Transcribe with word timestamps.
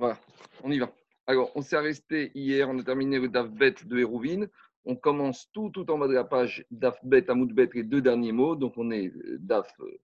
Voilà, 0.00 0.18
on 0.62 0.70
y 0.70 0.78
va. 0.78 0.90
Alors, 1.26 1.52
on 1.54 1.60
s'est 1.60 1.76
arrêté 1.76 2.32
hier, 2.34 2.70
on 2.70 2.78
a 2.78 2.82
terminé 2.82 3.18
le 3.18 3.28
DAF 3.28 3.50
Bet 3.50 3.74
de 3.84 3.98
Hérouvine. 3.98 4.48
On 4.86 4.96
commence 4.96 5.50
tout, 5.52 5.68
tout 5.68 5.90
en 5.90 5.98
bas 5.98 6.08
de 6.08 6.14
la 6.14 6.24
page 6.24 6.64
DAF 6.70 6.98
Bet, 7.04 7.28
Amoud 7.28 7.52
Bet, 7.52 7.68
les 7.74 7.82
deux 7.82 8.00
derniers 8.00 8.32
mots. 8.32 8.56
Donc, 8.56 8.78
on 8.78 8.90
est 8.92 9.08
euh, 9.08 9.36
DAF 9.40 9.70
euh, 9.80 9.98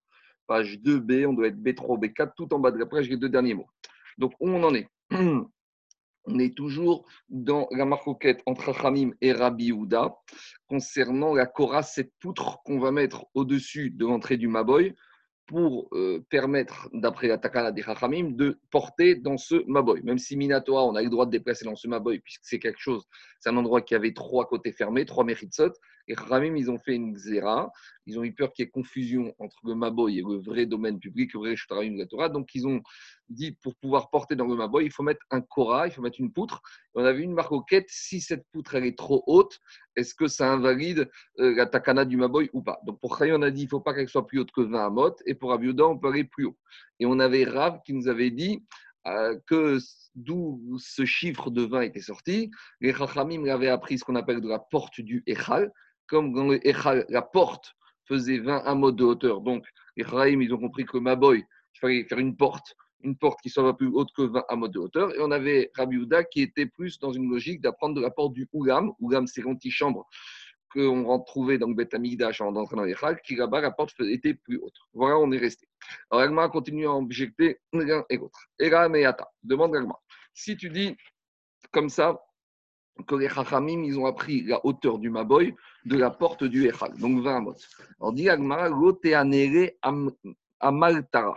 page 0.46 0.80
2B, 0.80 1.24
on 1.24 1.32
doit 1.32 1.46
être 1.46 1.56
B3 1.56 1.98
B4, 1.98 2.32
tout 2.36 2.52
en 2.52 2.58
bas 2.58 2.72
de 2.72 2.76
la 2.76 2.84
page, 2.84 3.08
les 3.08 3.16
deux 3.16 3.30
derniers 3.30 3.54
mots. 3.54 3.68
Donc, 4.18 4.34
où 4.38 4.50
on 4.50 4.62
en 4.64 4.74
est? 4.74 4.86
On 6.28 6.40
est 6.40 6.56
toujours 6.56 7.06
dans 7.28 7.68
la 7.70 7.84
marcoquette 7.84 8.42
entre 8.46 8.70
Achamim 8.70 9.12
et 9.20 9.32
Rabbi 9.32 9.70
Houda 9.70 10.16
concernant 10.66 11.32
la 11.32 11.46
Korah, 11.46 11.84
cette 11.84 12.12
poutre 12.18 12.64
qu'on 12.64 12.80
va 12.80 12.90
mettre 12.90 13.26
au-dessus 13.34 13.90
de 13.90 14.04
l'entrée 14.04 14.36
du 14.36 14.48
Maboy 14.48 14.92
pour 15.46 15.88
euh, 15.92 16.24
permettre, 16.28 16.88
d'après 16.92 17.28
la 17.28 17.38
Takana 17.38 17.70
des 17.70 17.82
Chachamim, 17.82 18.32
de 18.32 18.58
porter 18.70 19.14
dans 19.14 19.38
ce 19.38 19.64
Maboy. 19.68 20.02
Même 20.02 20.18
si 20.18 20.36
Minatoa, 20.36 20.84
on 20.84 20.96
a 20.96 21.02
le 21.02 21.08
droit 21.08 21.24
de 21.24 21.30
déplacer 21.30 21.64
dans 21.64 21.76
ce 21.76 21.86
Maboy, 21.86 22.18
puisque 22.18 22.44
c'est 22.44 22.58
quelque 22.58 22.80
chose, 22.80 23.04
c'est 23.38 23.50
un 23.50 23.56
endroit 23.56 23.80
qui 23.80 23.94
avait 23.94 24.12
trois 24.12 24.48
côtés 24.48 24.72
fermés, 24.72 25.04
trois 25.04 25.24
Mechitsot, 25.24 25.72
et 26.08 26.14
Chachamim, 26.14 26.56
ils 26.56 26.70
ont 26.70 26.78
fait 26.78 26.94
une 26.94 27.12
Xéra, 27.12 27.70
ils 28.06 28.18
ont 28.18 28.24
eu 28.24 28.32
peur 28.32 28.52
qu'il 28.52 28.64
y 28.64 28.66
ait 28.66 28.70
confusion 28.70 29.34
entre 29.38 29.58
le 29.64 29.74
Maboy 29.74 30.18
et 30.18 30.22
le 30.22 30.36
vrai 30.36 30.66
domaine 30.66 30.98
public, 30.98 31.32
le 31.34 31.40
vrai 31.40 31.56
Shtarim 31.56 31.96
de 31.96 32.28
donc 32.28 32.54
ils 32.54 32.66
ont 32.66 32.80
dit 33.28 33.52
pour 33.62 33.74
pouvoir 33.76 34.10
porter 34.10 34.36
dans 34.36 34.46
le 34.46 34.54
Maboy, 34.54 34.84
il 34.84 34.92
faut 34.92 35.02
mettre 35.02 35.24
un 35.30 35.40
Korah, 35.40 35.86
il 35.86 35.92
faut 35.92 36.02
mettre 36.02 36.20
une 36.20 36.32
poutre. 36.32 36.60
on 36.94 37.04
avait 37.04 37.22
une 37.22 37.32
marcoquette, 37.32 37.86
si 37.88 38.20
cette 38.20 38.44
poutre 38.52 38.74
elle 38.74 38.86
est 38.86 38.98
trop 38.98 39.22
haute, 39.26 39.58
est-ce 39.96 40.14
que 40.14 40.28
ça 40.28 40.52
invalide 40.52 41.10
euh, 41.40 41.54
la 41.54 41.66
takana 41.66 42.04
du 42.04 42.16
Maboy 42.16 42.50
ou 42.52 42.62
pas? 42.62 42.80
Donc 42.84 43.00
pour 43.00 43.18
Chayi, 43.18 43.32
on 43.32 43.42
a 43.42 43.50
dit 43.50 43.62
il 43.62 43.64
ne 43.64 43.70
faut 43.70 43.80
pas 43.80 43.94
qu'elle 43.94 44.08
soit 44.08 44.26
plus 44.26 44.40
haute 44.40 44.52
que 44.52 44.60
20 44.60 44.86
amot, 44.86 45.14
et 45.26 45.34
pour 45.34 45.52
Abiuda, 45.52 45.86
on 45.86 45.98
peut 45.98 46.08
aller 46.08 46.24
plus 46.24 46.46
haut. 46.46 46.56
Et 47.00 47.06
on 47.06 47.18
avait 47.18 47.44
Rav 47.44 47.80
qui 47.84 47.92
nous 47.94 48.08
avait 48.08 48.30
dit 48.30 48.64
euh, 49.06 49.38
que 49.46 49.78
d'où 50.14 50.60
ce 50.78 51.04
chiffre 51.04 51.50
de 51.50 51.62
20 51.62 51.82
était 51.82 52.00
sorti, 52.00 52.50
les 52.80 52.92
Chachamim 52.92 53.46
avaient 53.46 53.68
appris 53.68 53.98
ce 53.98 54.04
qu'on 54.04 54.16
appelle 54.16 54.40
de 54.40 54.48
la 54.48 54.58
porte 54.58 55.00
du 55.00 55.22
Echal, 55.26 55.72
comme 56.06 56.32
dans 56.34 56.48
le 56.48 56.66
Echal, 56.66 57.04
la 57.08 57.22
porte 57.22 57.74
faisait 58.08 58.38
20 58.38 58.58
amot 58.64 58.92
de 58.92 59.04
hauteur. 59.04 59.40
Donc 59.40 59.64
les 59.96 60.04
Chachamim, 60.04 60.40
ils 60.42 60.52
ont 60.52 60.58
compris 60.58 60.84
que 60.84 60.98
Maboy, 60.98 61.44
il 61.74 61.78
fallait 61.78 62.04
faire 62.04 62.18
une 62.18 62.36
porte 62.36 62.74
une 63.02 63.16
porte 63.16 63.40
qui 63.40 63.50
soit 63.50 63.76
plus 63.76 63.88
haute 63.88 64.08
que 64.16 64.22
20 64.22 64.44
amots 64.48 64.68
de 64.68 64.78
hauteur. 64.78 65.14
Et 65.14 65.18
on 65.20 65.30
avait 65.30 65.70
Rabbi 65.74 65.98
Houda 65.98 66.24
qui 66.24 66.42
était 66.42 66.66
plus 66.66 66.98
dans 66.98 67.12
une 67.12 67.30
logique 67.30 67.60
d'apprendre 67.60 67.94
de 67.94 68.00
la 68.00 68.10
porte 68.10 68.32
du 68.32 68.48
Oulam. 68.52 68.92
Oulam, 69.00 69.26
c'est 69.26 69.42
l'antichambre 69.42 70.08
qu'on 70.72 71.04
retrouvait 71.04 71.58
dans 71.58 71.68
le 71.68 71.74
Beth 71.74 71.94
Amigdash 71.94 72.40
en 72.40 72.54
entrant 72.54 72.76
dans 72.76 72.84
les 72.84 72.96
qui 73.24 73.36
là-bas, 73.36 73.60
la 73.60 73.70
porte 73.70 73.98
était 74.00 74.34
plus 74.34 74.58
haute. 74.58 74.74
Voilà, 74.92 75.16
on 75.18 75.30
est 75.32 75.38
resté. 75.38 75.68
Alors, 76.10 76.24
Agma 76.24 76.48
continue 76.48 76.86
à 76.86 76.92
objecter 76.92 77.60
l'un 77.72 78.04
et 78.10 78.16
l'autre. 78.16 78.46
Ega 78.58 78.88
Meyata, 78.88 79.28
demande 79.42 79.74
Agma. 79.76 79.94
Si 80.34 80.56
tu 80.56 80.68
dis 80.68 80.96
comme 81.70 81.88
ça, 81.88 82.20
que 83.06 83.14
les 83.14 83.28
Chachamim, 83.28 83.84
ils 83.84 83.98
ont 83.98 84.06
appris 84.06 84.42
la 84.42 84.64
hauteur 84.64 84.98
du 84.98 85.10
Maboy 85.10 85.54
de 85.84 85.98
la 85.98 86.10
porte 86.10 86.44
du 86.44 86.66
Echal, 86.66 86.96
donc 86.98 87.22
20 87.22 87.36
amot. 87.36 87.54
Alors, 88.00 88.12
dit 88.12 88.28
Agma, 88.28 88.70
Amaltara. 90.60 91.36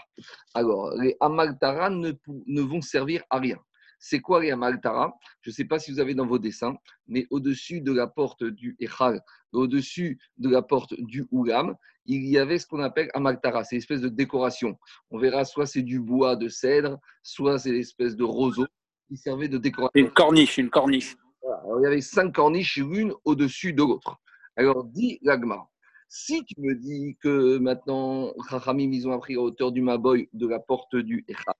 Alors, 0.53 0.91
les 0.95 1.15
Amaltara 1.19 1.89
ne, 1.89 2.11
ne 2.27 2.61
vont 2.61 2.81
servir 2.81 3.23
à 3.29 3.39
rien. 3.39 3.57
C'est 3.99 4.21
quoi 4.21 4.41
les 4.41 4.51
Amaltara? 4.51 5.13
Je 5.41 5.49
ne 5.49 5.53
sais 5.53 5.65
pas 5.65 5.77
si 5.77 5.91
vous 5.91 5.99
avez 5.99 6.15
dans 6.15 6.25
vos 6.25 6.39
dessins, 6.39 6.75
mais 7.07 7.27
au-dessus 7.29 7.81
de 7.81 7.91
la 7.91 8.07
porte 8.07 8.43
du 8.43 8.77
Echal, 8.79 9.21
au-dessus 9.51 10.19
de 10.37 10.49
la 10.49 10.61
porte 10.61 10.93
du 10.93 11.27
Oulam, 11.31 11.75
il 12.05 12.25
y 12.25 12.37
avait 12.37 12.57
ce 12.57 12.65
qu'on 12.65 12.79
appelle 12.79 13.09
Amaltara, 13.13 13.63
c'est 13.63 13.75
une 13.75 13.81
espèce 13.81 14.01
de 14.01 14.09
décoration. 14.09 14.79
On 15.11 15.19
verra 15.19 15.45
soit 15.45 15.67
c'est 15.67 15.83
du 15.83 15.99
bois 15.99 16.35
de 16.35 16.47
cèdre, 16.47 16.97
soit 17.21 17.59
c'est 17.59 17.71
l'espèce 17.71 18.15
de 18.15 18.23
roseau 18.23 18.65
qui 19.07 19.17
servait 19.17 19.49
de 19.49 19.57
décoration. 19.57 19.91
Une 19.93 20.11
corniche, 20.11 20.57
une 20.57 20.69
corniche. 20.69 21.15
il 21.43 21.83
y 21.83 21.85
avait 21.85 22.01
cinq 22.01 22.33
corniches, 22.33 22.77
l'une 22.77 23.13
au-dessus 23.25 23.73
de 23.73 23.83
l'autre. 23.83 24.17
Alors, 24.55 24.85
dit 24.85 25.19
l'Agma, 25.21 25.67
si 26.09 26.43
tu 26.43 26.59
me 26.59 26.73
dis 26.73 27.15
que 27.21 27.59
maintenant, 27.59 28.33
ils 28.77 29.07
ont 29.07 29.13
appris 29.13 29.35
à 29.35 29.41
hauteur 29.41 29.71
du 29.71 29.81
Maboy 29.81 30.27
de 30.33 30.47
la 30.47 30.59
porte 30.59 30.95
du 30.95 31.23
Echa, 31.27 31.55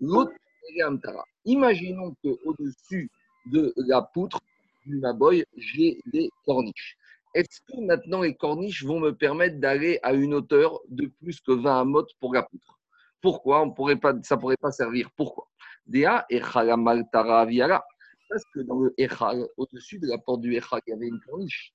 l'autre, 0.00 0.32
imaginons 1.44 2.14
qu'au-dessus 2.22 3.10
de 3.46 3.72
la 3.76 4.02
poutre 4.02 4.40
du 4.84 4.98
Maboy, 4.98 5.44
j'ai 5.56 6.00
des 6.06 6.30
corniches. 6.44 6.96
Est-ce 7.34 7.60
que 7.60 7.80
maintenant 7.80 8.22
les 8.22 8.34
corniches 8.34 8.84
vont 8.84 9.00
me 9.00 9.12
permettre 9.12 9.58
d'aller 9.58 9.98
à 10.02 10.12
une 10.12 10.34
hauteur 10.34 10.80
de 10.88 11.06
plus 11.06 11.40
que 11.40 11.52
20 11.52 11.80
amot 11.80 12.06
pour 12.20 12.34
la 12.34 12.42
poutre? 12.42 12.78
Pourquoi? 13.20 13.62
On 13.62 13.70
pourrait 13.70 13.96
pas, 13.96 14.12
Ça 14.22 14.34
ne 14.34 14.40
pourrait 14.40 14.56
pas 14.56 14.72
servir. 14.72 15.10
Pourquoi? 15.16 15.48
Parce 15.86 16.24
que 18.52 18.60
dans 18.60 18.80
le 18.80 18.94
Echal, 18.98 19.46
au-dessus 19.56 19.98
de 19.98 20.08
la 20.08 20.18
porte 20.18 20.40
du 20.40 20.56
Echal, 20.56 20.80
il 20.86 20.90
y 20.90 20.92
avait 20.92 21.06
une 21.06 21.20
corniche. 21.20 21.72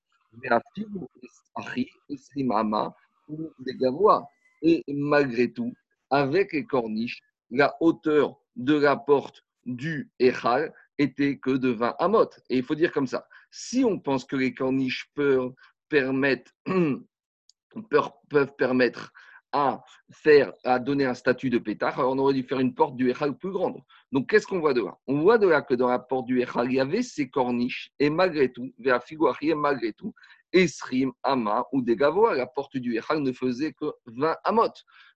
Et 4.61 4.83
malgré 4.88 5.51
tout, 5.51 5.73
avec 6.09 6.53
les 6.53 6.65
corniches, 6.65 7.21
la 7.49 7.75
hauteur 7.79 8.38
de 8.55 8.73
la 8.73 8.95
porte 8.95 9.43
du 9.65 10.09
Echal 10.19 10.73
était 10.97 11.38
que 11.38 11.51
de 11.51 11.69
20 11.69 11.95
amot. 11.99 12.29
Et 12.49 12.57
il 12.57 12.63
faut 12.63 12.75
dire 12.75 12.91
comme 12.91 13.07
ça, 13.07 13.27
si 13.51 13.83
on 13.83 13.99
pense 13.99 14.25
que 14.25 14.35
les 14.35 14.53
corniches 14.53 15.11
peuvent 15.13 15.53
permettre, 15.89 16.51
peuvent 18.29 18.55
permettre 18.57 19.13
à 19.51 19.83
faire, 20.11 20.53
à 20.63 20.79
donner 20.79 21.05
un 21.05 21.13
statut 21.13 21.49
de 21.49 21.57
pétard, 21.57 21.97
on 21.99 22.17
aurait 22.17 22.33
dû 22.33 22.43
faire 22.43 22.59
une 22.59 22.73
porte 22.73 22.95
du 22.95 23.09
Echal 23.09 23.37
plus 23.37 23.51
grande. 23.51 23.81
Donc 24.11 24.29
qu'est-ce 24.29 24.45
qu'on 24.45 24.59
voit 24.59 24.73
de 24.73 24.83
là? 24.83 24.97
On 25.07 25.21
voit 25.21 25.37
de 25.37 25.47
là 25.47 25.61
que 25.61 25.73
dans 25.73 25.87
la 25.87 25.99
porte 25.99 26.25
du 26.25 26.41
Echal, 26.41 26.71
il 26.71 26.75
y 26.75 26.79
avait 26.79 27.01
ces 27.01 27.29
corniches, 27.29 27.91
et 27.99 28.09
malgré 28.09 28.51
tout, 28.51 28.73
vers 28.79 29.01
et 29.41 29.55
malgré 29.55 29.93
tout, 29.93 30.13
Esrim, 30.53 31.11
Ama 31.23 31.65
ou 31.71 31.81
Degavoa, 31.81 32.35
la 32.35 32.47
porte 32.47 32.77
du 32.77 32.97
Echal 32.97 33.19
ne 33.19 33.31
faisait 33.31 33.73
que 33.73 33.85
20 34.05 34.35
amot. 34.43 34.71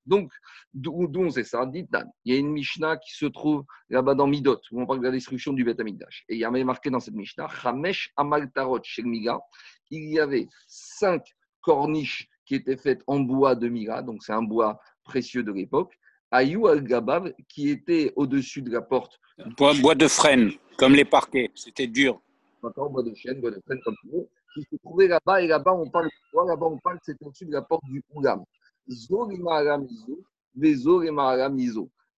Donc, 0.05 0.31
d'où 0.73 1.09
on 1.15 1.29
sait 1.29 1.43
ça? 1.43 1.65
Dit 1.65 1.87
Il 2.25 2.33
y 2.33 2.35
a 2.35 2.39
une 2.39 2.51
Mishnah 2.51 2.97
qui 2.97 3.13
se 3.13 3.25
trouve 3.25 3.63
là-bas 3.89 4.15
dans 4.15 4.27
Midot, 4.27 4.59
où 4.71 4.81
on 4.81 4.85
parle 4.85 4.99
de 4.99 5.05
la 5.05 5.11
destruction 5.11 5.53
du 5.53 5.63
Beth 5.63 5.79
Amikdash. 5.79 6.25
Et 6.27 6.35
il 6.35 6.39
y 6.39 6.45
a 6.45 6.51
marqué 6.51 6.89
dans 6.89 6.99
cette 6.99 7.13
Mishnah, 7.13 7.47
Chamesh 7.47 8.11
Amaltarot 8.17 8.81
Miga, 9.03 9.39
il 9.89 10.11
y 10.11 10.19
avait 10.19 10.47
cinq 10.67 11.23
corniches 11.61 12.27
qui 12.51 12.55
était 12.55 12.75
faite 12.75 13.01
en 13.07 13.21
bois 13.21 13.55
de 13.55 13.69
Mira, 13.69 14.01
donc 14.01 14.23
c'est 14.23 14.33
un 14.33 14.43
bois 14.43 14.77
précieux 15.05 15.41
de 15.41 15.53
l'époque. 15.53 15.97
Ayou 16.31 16.67
al-Gabav, 16.67 17.31
qui 17.47 17.69
était 17.69 18.11
au-dessus 18.17 18.61
de 18.61 18.69
la 18.69 18.81
porte. 18.81 19.21
Bois, 19.57 19.73
bois 19.81 19.95
de 19.95 20.09
frêne, 20.09 20.51
comme 20.77 20.93
les 20.93 21.05
parquets, 21.05 21.49
c'était 21.55 21.87
dur. 21.87 22.21
bois 22.61 23.03
de 23.03 23.13
chêne, 23.13 23.39
bois 23.39 23.51
de 23.51 23.61
frêne, 23.65 23.79
comme 23.85 23.95
tu 24.01 24.09
veux, 24.09 24.27
qui 24.53 24.67
se 24.69 24.75
trouvait 24.83 25.07
là-bas, 25.07 25.41
et 25.41 25.47
là-bas 25.47 25.71
on 25.71 25.89
parle 25.89 26.07
de 26.07 26.47
là-bas 26.49 26.65
on 26.65 26.77
parle 26.79 26.97
que 26.97 27.05
c'était 27.05 27.23
au-dessus 27.23 27.45
de 27.45 27.53
la 27.53 27.61
porte 27.61 27.85
du 27.85 28.03
Oulam. 28.13 28.43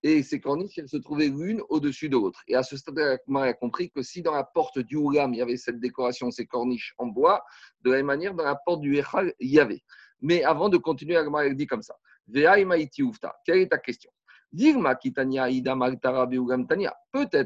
Et 0.06 0.22
ces 0.22 0.42
corniches, 0.42 0.78
elles 0.78 0.90
se 0.90 0.98
trouvaient 0.98 1.30
l'une 1.30 1.62
au-dessus 1.70 2.10
de 2.10 2.18
l'autre. 2.18 2.42
Et 2.50 2.56
à 2.56 2.64
ce 2.64 2.76
stade, 2.76 3.20
on 3.26 3.36
a 3.36 3.54
compris 3.54 3.90
que 3.90 4.02
si 4.02 4.22
dans 4.22 4.34
la 4.34 4.44
porte 4.44 4.78
du 4.78 4.98
Oulam, 4.98 5.34
il 5.34 5.38
y 5.38 5.42
avait 5.42 5.56
cette 5.56 5.80
décoration, 5.80 6.30
ces 6.30 6.46
corniches 6.46 6.94
en 6.98 7.08
bois, 7.08 7.42
de 7.84 7.92
la 7.92 7.98
même 7.98 8.08
manière, 8.08 8.34
dans 8.34 8.44
la 8.44 8.56
porte 8.56 8.82
du 8.82 8.98
Echal, 8.98 9.34
il 9.40 9.50
y 9.50 9.62
avait. 9.62 9.82
Mais 10.24 10.44
avant 10.44 10.70
de 10.70 10.78
continuer, 10.78 11.16
elle 11.16 11.56
dit 11.56 11.68
comme 11.68 11.84
ça. 11.84 11.96
Quelle 12.34 13.60
est 13.60 13.68
ta 13.68 13.78
question? 13.78 14.10
Peut-être 14.56 15.18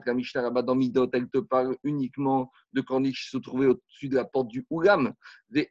la 0.06 0.14
Mishnah 0.14 0.50
dans 0.62 0.76
Midot, 0.76 1.10
elle 1.14 1.30
te 1.30 1.38
parle 1.40 1.78
uniquement 1.84 2.52
de 2.74 2.82
corniches 2.82 3.24
qui 3.24 3.30
se 3.30 3.38
trouvaient 3.38 3.68
au-dessus 3.68 4.10
de 4.10 4.16
la 4.16 4.26
porte 4.26 4.50
du 4.50 4.66
Oulam. 4.70 5.14
Mais 5.50 5.70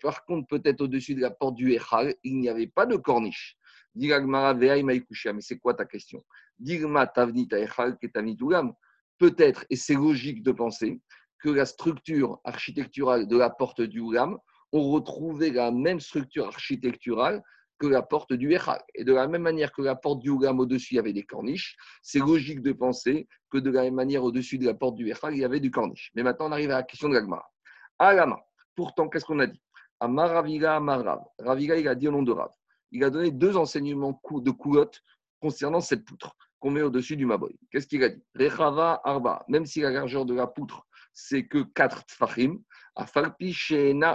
par 0.00 0.24
contre, 0.24 0.46
peut-être 0.46 0.80
au-dessus 0.80 1.16
de 1.16 1.20
la 1.20 1.30
porte 1.30 1.56
du 1.56 1.72
Echal, 1.72 2.14
il 2.22 2.38
n'y 2.38 2.48
avait 2.48 2.68
pas 2.68 2.86
de 2.86 2.96
corniche. 2.96 3.58
Mais 3.94 4.08
c'est 5.40 5.58
quoi 5.58 5.74
ta 5.74 5.84
question? 5.84 6.24
Peut-être, 9.18 9.66
et 9.68 9.76
c'est 9.76 9.94
logique 9.94 10.42
de 10.42 10.52
penser, 10.52 11.02
que 11.40 11.50
la 11.50 11.66
structure 11.66 12.40
architecturale 12.44 13.26
de 13.26 13.36
la 13.36 13.50
porte 13.50 13.82
du 13.82 14.00
Oulam 14.00 14.38
on 14.74 14.90
retrouvait 14.90 15.50
la 15.50 15.70
même 15.70 16.00
structure 16.00 16.48
architecturale 16.48 17.42
que 17.78 17.86
la 17.86 18.02
porte 18.02 18.32
du 18.32 18.52
Echal. 18.52 18.80
Et 18.96 19.04
de 19.04 19.12
la 19.12 19.28
même 19.28 19.42
manière 19.42 19.72
que 19.72 19.82
la 19.82 19.94
porte 19.94 20.18
du 20.18 20.30
Ougam 20.30 20.58
au-dessus, 20.58 20.96
y 20.96 20.98
avait 20.98 21.12
des 21.12 21.22
corniches, 21.22 21.76
c'est 22.02 22.18
logique 22.18 22.60
de 22.60 22.72
penser 22.72 23.28
que 23.50 23.58
de 23.58 23.70
la 23.70 23.82
même 23.82 23.94
manière, 23.94 24.24
au-dessus 24.24 24.58
de 24.58 24.66
la 24.66 24.74
porte 24.74 24.96
du 24.96 25.08
Echal, 25.08 25.32
il 25.34 25.40
y 25.40 25.44
avait 25.44 25.60
du 25.60 25.70
corniche. 25.70 26.10
Mais 26.16 26.24
maintenant, 26.24 26.48
on 26.48 26.52
arrive 26.52 26.72
à 26.72 26.78
la 26.78 26.82
question 26.82 27.08
de 27.08 27.14
l'Agmara. 27.14 27.48
Alama, 28.00 28.40
pourtant, 28.74 29.08
qu'est-ce 29.08 29.24
qu'on 29.24 29.38
a 29.38 29.46
dit? 29.46 29.62
Amaraviga 30.00 30.74
Amarav. 30.74 31.22
Raviga, 31.38 31.76
il 31.76 31.86
a 31.86 31.94
dit 31.94 32.08
au 32.08 32.10
nom 32.10 32.24
de 32.24 32.32
Rav. 32.32 32.50
Il 32.90 33.04
a 33.04 33.10
donné 33.10 33.30
deux 33.30 33.56
enseignements 33.56 34.20
de 34.28 34.50
coulotte 34.50 35.02
concernant 35.40 35.80
cette 35.80 36.04
poutre 36.04 36.36
qu'on 36.58 36.72
met 36.72 36.82
au-dessus 36.82 37.16
du 37.16 37.26
Maboy. 37.26 37.56
Qu'est-ce 37.70 37.86
qu'il 37.86 38.02
a 38.02 38.08
dit? 38.08 38.24
Rechava 38.34 39.00
Arba, 39.04 39.44
même 39.46 39.66
si 39.66 39.82
la 39.82 39.90
largeur 39.90 40.24
de 40.24 40.34
la 40.34 40.48
poutre, 40.48 40.84
c'est 41.12 41.46
que 41.46 41.62
4 41.62 42.06
tfachim, 42.06 42.58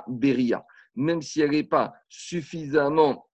Beria, 0.08 0.66
même 0.96 1.22
si 1.22 1.42
elle 1.42 1.52
n'est 1.52 1.64
pas 1.64 1.94
suffisamment 2.10 3.30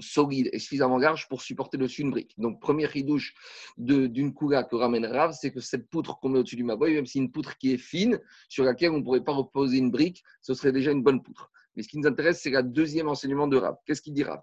solide 0.00 0.50
et 0.52 0.58
suffisamment 0.58 0.98
large 0.98 1.28
pour 1.28 1.42
supporter 1.42 1.78
dessus 1.78 2.02
une 2.02 2.10
brique. 2.10 2.34
Donc, 2.38 2.60
première 2.60 2.90
ridouche 2.90 3.34
d'une 3.76 4.34
coula 4.34 4.64
que 4.64 4.74
ramène 4.76 5.06
Rav, 5.06 5.32
c'est 5.32 5.52
que 5.52 5.60
cette 5.60 5.88
poutre 5.88 6.18
qu'on 6.18 6.30
met 6.30 6.40
au-dessus 6.40 6.56
du 6.56 6.64
maboy, 6.64 6.94
même 6.94 7.06
si 7.06 7.18
une 7.18 7.30
poutre 7.30 7.56
qui 7.58 7.72
est 7.72 7.78
fine, 7.78 8.20
sur 8.48 8.64
laquelle 8.64 8.90
on 8.90 8.98
ne 8.98 9.04
pourrait 9.04 9.22
pas 9.22 9.32
reposer 9.32 9.78
une 9.78 9.90
brique, 9.90 10.24
ce 10.40 10.54
serait 10.54 10.72
déjà 10.72 10.90
une 10.90 11.02
bonne 11.02 11.22
poutre. 11.22 11.50
Mais 11.76 11.82
ce 11.82 11.88
qui 11.88 11.98
nous 11.98 12.08
intéresse, 12.08 12.40
c'est 12.40 12.50
le 12.50 12.62
deuxième 12.62 13.08
enseignement 13.08 13.46
de 13.46 13.56
Rav. 13.56 13.76
Qu'est-ce 13.86 14.02
qu'il 14.02 14.14
dit 14.14 14.24
Rav? 14.24 14.40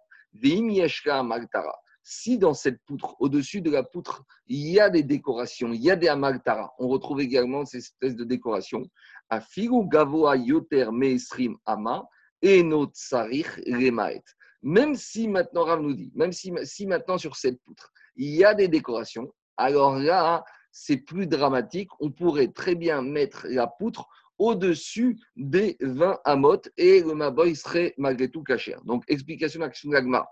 Si 2.03 2.37
dans 2.37 2.53
cette 2.53 2.79
poutre, 2.85 3.15
au-dessus 3.19 3.61
de 3.61 3.71
la 3.71 3.83
poutre, 3.83 4.23
il 4.47 4.67
y 4.67 4.79
a 4.79 4.89
des 4.89 5.03
décorations, 5.03 5.71
il 5.71 5.81
y 5.81 5.91
a 5.91 5.95
des 5.95 6.07
amaltara, 6.07 6.73
on 6.79 6.87
retrouve 6.87 7.21
également 7.21 7.65
ces 7.65 7.77
espèces 7.77 8.15
de 8.15 8.23
décorations. 8.23 8.83
A 9.29 9.39
figu 9.39 9.87
gavoa 9.87 10.35
yoter 10.35 10.89
meesrim 10.91 11.57
ama 11.65 12.07
et 12.41 12.61
remaet. 12.61 14.23
Même 14.63 14.95
si 14.95 15.27
maintenant, 15.27 15.63
Rav 15.63 15.81
nous 15.81 15.93
dit, 15.93 16.11
même 16.15 16.31
si, 16.31 16.53
si 16.63 16.85
maintenant 16.85 17.17
sur 17.17 17.35
cette 17.35 17.59
poutre, 17.63 17.91
il 18.15 18.35
y 18.35 18.43
a 18.43 18.53
des 18.53 18.67
décorations, 18.67 19.33
alors 19.57 19.95
là, 19.95 20.43
c'est 20.71 20.97
plus 20.97 21.27
dramatique. 21.27 21.89
On 21.99 22.11
pourrait 22.11 22.49
très 22.49 22.75
bien 22.75 23.01
mettre 23.01 23.47
la 23.49 23.67
poutre 23.67 24.07
au-dessus 24.37 25.19
des 25.35 25.77
20 25.81 26.19
amot 26.25 26.61
et 26.77 27.01
le 27.01 27.13
maboy 27.13 27.55
serait 27.55 27.93
malgré 27.97 28.29
tout 28.29 28.43
caché. 28.43 28.75
Donc, 28.85 29.03
explication 29.07 29.59
de 29.59 29.93
l'agma. 29.93 30.27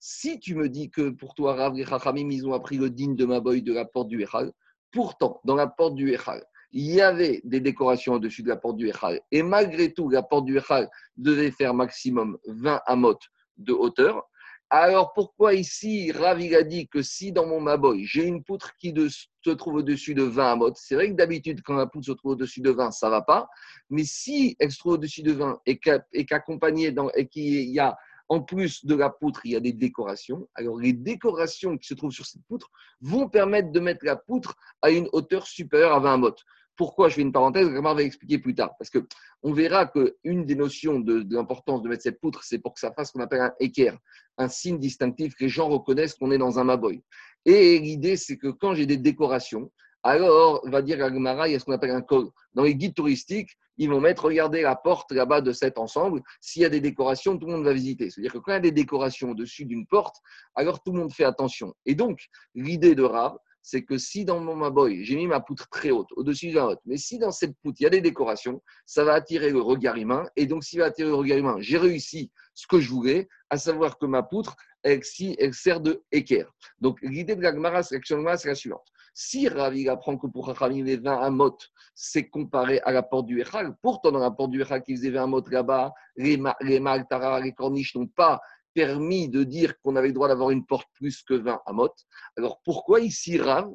Si 0.00 0.38
tu 0.38 0.54
me 0.54 0.68
dis 0.68 0.90
que 0.90 1.10
pour 1.10 1.34
toi, 1.34 1.54
Rav 1.54 1.78
et 1.78 1.84
Chachamim, 1.84 2.30
ils 2.30 2.46
ont 2.46 2.52
appris 2.52 2.76
le 2.76 2.88
digne 2.88 3.16
de 3.16 3.24
Maboy 3.24 3.62
de 3.62 3.72
la 3.72 3.84
porte 3.84 4.08
du 4.08 4.22
Echal, 4.22 4.52
pourtant, 4.92 5.40
dans 5.44 5.56
la 5.56 5.66
porte 5.66 5.96
du 5.96 6.12
Echal, 6.12 6.44
il 6.70 6.94
y 6.94 7.00
avait 7.00 7.40
des 7.44 7.60
décorations 7.60 8.14
au-dessus 8.14 8.42
de 8.42 8.48
la 8.48 8.56
porte 8.56 8.76
du 8.76 8.88
Echal. 8.88 9.20
Et 9.32 9.42
malgré 9.42 9.92
tout, 9.92 10.08
la 10.08 10.22
porte 10.22 10.44
du 10.44 10.56
Echal 10.56 10.88
devait 11.16 11.50
faire 11.50 11.74
maximum 11.74 12.38
20 12.46 12.80
amot 12.86 13.18
de 13.56 13.72
hauteur. 13.72 14.24
Alors 14.70 15.14
pourquoi 15.14 15.54
ici, 15.54 16.12
Rav 16.12 16.42
il 16.42 16.54
a 16.54 16.62
dit 16.62 16.88
que 16.88 17.02
si 17.02 17.32
dans 17.32 17.46
mon 17.46 17.58
Maboy, 17.58 18.04
j'ai 18.04 18.24
une 18.24 18.44
poutre 18.44 18.76
qui 18.76 18.94
se 19.08 19.50
trouve 19.50 19.76
au-dessus 19.76 20.14
de 20.14 20.22
20 20.22 20.52
amot, 20.52 20.72
c'est 20.76 20.94
vrai 20.94 21.08
que 21.08 21.14
d'habitude, 21.14 21.62
quand 21.62 21.74
la 21.74 21.86
poutre 21.86 22.06
se 22.06 22.12
trouve 22.12 22.32
au-dessus 22.32 22.60
de 22.60 22.70
20, 22.70 22.90
ça 22.90 23.06
ne 23.06 23.12
va 23.12 23.22
pas. 23.22 23.48
Mais 23.88 24.04
si 24.04 24.56
elle 24.60 24.70
se 24.70 24.78
trouve 24.78 24.92
au-dessus 24.92 25.22
de 25.22 25.32
20 25.32 25.60
et 25.64 25.78
qu'accompagnée 26.26 26.94
et 27.16 27.26
qu'il 27.28 27.70
y 27.70 27.80
a 27.80 27.96
en 28.28 28.42
plus 28.42 28.84
de 28.84 28.94
la 28.94 29.10
poutre, 29.10 29.40
il 29.44 29.52
y 29.52 29.56
a 29.56 29.60
des 29.60 29.72
décorations. 29.72 30.48
Alors, 30.54 30.78
les 30.78 30.92
décorations 30.92 31.78
qui 31.78 31.86
se 31.86 31.94
trouvent 31.94 32.12
sur 32.12 32.26
cette 32.26 32.42
poutre 32.46 32.70
vont 33.00 33.28
permettre 33.28 33.72
de 33.72 33.80
mettre 33.80 34.04
la 34.04 34.16
poutre 34.16 34.54
à 34.82 34.90
une 34.90 35.08
hauteur 35.12 35.46
supérieure 35.46 35.94
à 35.94 36.00
20 36.00 36.16
mot. 36.18 36.34
Pourquoi 36.76 37.08
Je 37.08 37.16
fais 37.16 37.22
une 37.22 37.32
parenthèse, 37.32 37.68
Gramar 37.68 37.96
va 37.96 38.02
expliquer 38.02 38.38
plus 38.38 38.54
tard. 38.54 38.70
Parce 38.78 38.90
qu'on 38.90 39.52
verra 39.52 39.86
qu'une 39.86 40.44
des 40.44 40.54
notions 40.54 41.00
de, 41.00 41.26
l'importance 41.30 41.82
de 41.82 41.88
mettre 41.88 42.04
cette 42.04 42.20
poutre, 42.20 42.44
c'est 42.44 42.58
pour 42.58 42.74
que 42.74 42.80
ça 42.80 42.92
fasse 42.92 43.08
ce 43.08 43.12
qu'on 43.14 43.20
appelle 43.20 43.40
un 43.40 43.54
équerre, 43.58 43.98
un 44.36 44.48
signe 44.48 44.78
distinctif 44.78 45.34
que 45.34 45.44
les 45.44 45.50
gens 45.50 45.68
reconnaissent 45.68 46.14
qu'on 46.14 46.30
est 46.30 46.38
dans 46.38 46.58
un 46.58 46.64
maboy. 46.64 47.02
Et 47.44 47.78
l'idée, 47.80 48.16
c'est 48.16 48.36
que 48.36 48.48
quand 48.48 48.74
j'ai 48.74 48.86
des 48.86 48.96
décorations, 48.96 49.72
alors, 50.08 50.66
va 50.68 50.82
dire 50.82 51.04
Agmara, 51.04 51.48
il 51.48 51.52
y 51.52 51.54
a 51.54 51.58
ce 51.58 51.64
qu'on 51.64 51.72
appelle 51.72 51.90
un 51.90 52.02
code. 52.02 52.30
Dans 52.54 52.62
les 52.62 52.74
guides 52.74 52.94
touristiques, 52.94 53.56
ils 53.76 53.88
vont 53.88 54.00
mettre, 54.00 54.24
regardez 54.24 54.62
la 54.62 54.74
porte 54.74 55.12
là-bas 55.12 55.40
de 55.40 55.52
cet 55.52 55.78
ensemble, 55.78 56.22
s'il 56.40 56.62
y 56.62 56.64
a 56.64 56.68
des 56.68 56.80
décorations, 56.80 57.38
tout 57.38 57.46
le 57.46 57.52
monde 57.52 57.64
va 57.64 57.72
visiter. 57.72 58.10
C'est-à-dire 58.10 58.32
que 58.32 58.38
quand 58.38 58.52
il 58.52 58.54
y 58.54 58.56
a 58.56 58.60
des 58.60 58.72
décorations 58.72 59.30
au-dessus 59.30 59.64
d'une 59.64 59.86
porte, 59.86 60.16
alors 60.54 60.82
tout 60.82 60.92
le 60.92 60.98
monde 60.98 61.12
fait 61.12 61.24
attention. 61.24 61.74
Et 61.86 61.94
donc, 61.94 62.26
l'idée 62.54 62.94
de 62.94 63.02
Rav, 63.02 63.36
c'est 63.62 63.84
que 63.84 63.98
si 63.98 64.24
dans 64.24 64.40
mon 64.40 64.56
Maboy, 64.56 65.04
j'ai 65.04 65.16
mis 65.16 65.26
ma 65.26 65.40
poutre 65.40 65.68
très 65.68 65.90
haute, 65.90 66.08
au-dessus 66.16 66.50
de 66.50 66.54
la 66.56 66.68
haute, 66.68 66.80
mais 66.86 66.96
si 66.96 67.18
dans 67.18 67.30
cette 67.30 67.54
poutre, 67.62 67.76
il 67.80 67.84
y 67.84 67.86
a 67.86 67.90
des 67.90 68.00
décorations, 68.00 68.62
ça 68.86 69.04
va 69.04 69.14
attirer 69.14 69.50
le 69.50 69.60
regard 69.60 69.96
humain. 69.96 70.26
Et 70.36 70.46
donc, 70.46 70.64
s'il 70.64 70.78
va 70.80 70.86
attirer 70.86 71.08
le 71.08 71.14
regard 71.14 71.38
humain, 71.38 71.56
j'ai 71.58 71.76
réussi 71.76 72.32
ce 72.54 72.66
que 72.66 72.80
je 72.80 72.88
voulais, 72.90 73.28
à 73.50 73.58
savoir 73.58 73.98
que 73.98 74.06
ma 74.06 74.22
poutre, 74.22 74.56
elle, 74.82 75.04
sert 75.52 75.80
de 75.80 76.02
équerre. 76.12 76.50
Donc, 76.80 76.98
l'idée 77.02 77.36
de 77.36 77.42
la 77.42 77.82
c'est 77.82 78.00
la 78.46 78.54
suivante. 78.54 78.86
Si 79.20 79.48
Ravi 79.48 79.88
apprend 79.88 80.16
que 80.16 80.28
pour 80.28 80.46
Rachamim, 80.46 80.84
les 80.84 80.96
20 80.96 81.22
amot, 81.22 81.58
c'est 81.92 82.28
comparé 82.28 82.78
à 82.82 82.92
la 82.92 83.02
porte 83.02 83.26
du 83.26 83.40
Echal, 83.40 83.74
pourtant 83.82 84.12
dans 84.12 84.20
la 84.20 84.30
porte 84.30 84.52
du 84.52 84.62
Echal 84.62 84.80
qui 84.84 84.94
faisait 84.94 85.10
20 85.10 85.24
amot 85.24 85.42
là-bas, 85.50 85.92
les, 86.14 86.40
les 86.60 86.78
Maltara, 86.78 87.40
les 87.40 87.52
corniches 87.52 87.96
n'ont 87.96 88.06
pas 88.06 88.40
permis 88.74 89.28
de 89.28 89.42
dire 89.42 89.74
qu'on 89.80 89.96
avait 89.96 90.06
le 90.06 90.12
droit 90.12 90.28
d'avoir 90.28 90.50
une 90.50 90.64
porte 90.64 90.86
plus 90.94 91.24
que 91.24 91.34
20 91.34 91.62
amot. 91.66 91.90
Alors 92.36 92.60
pourquoi 92.64 93.00
ici 93.00 93.40
Rav 93.40 93.68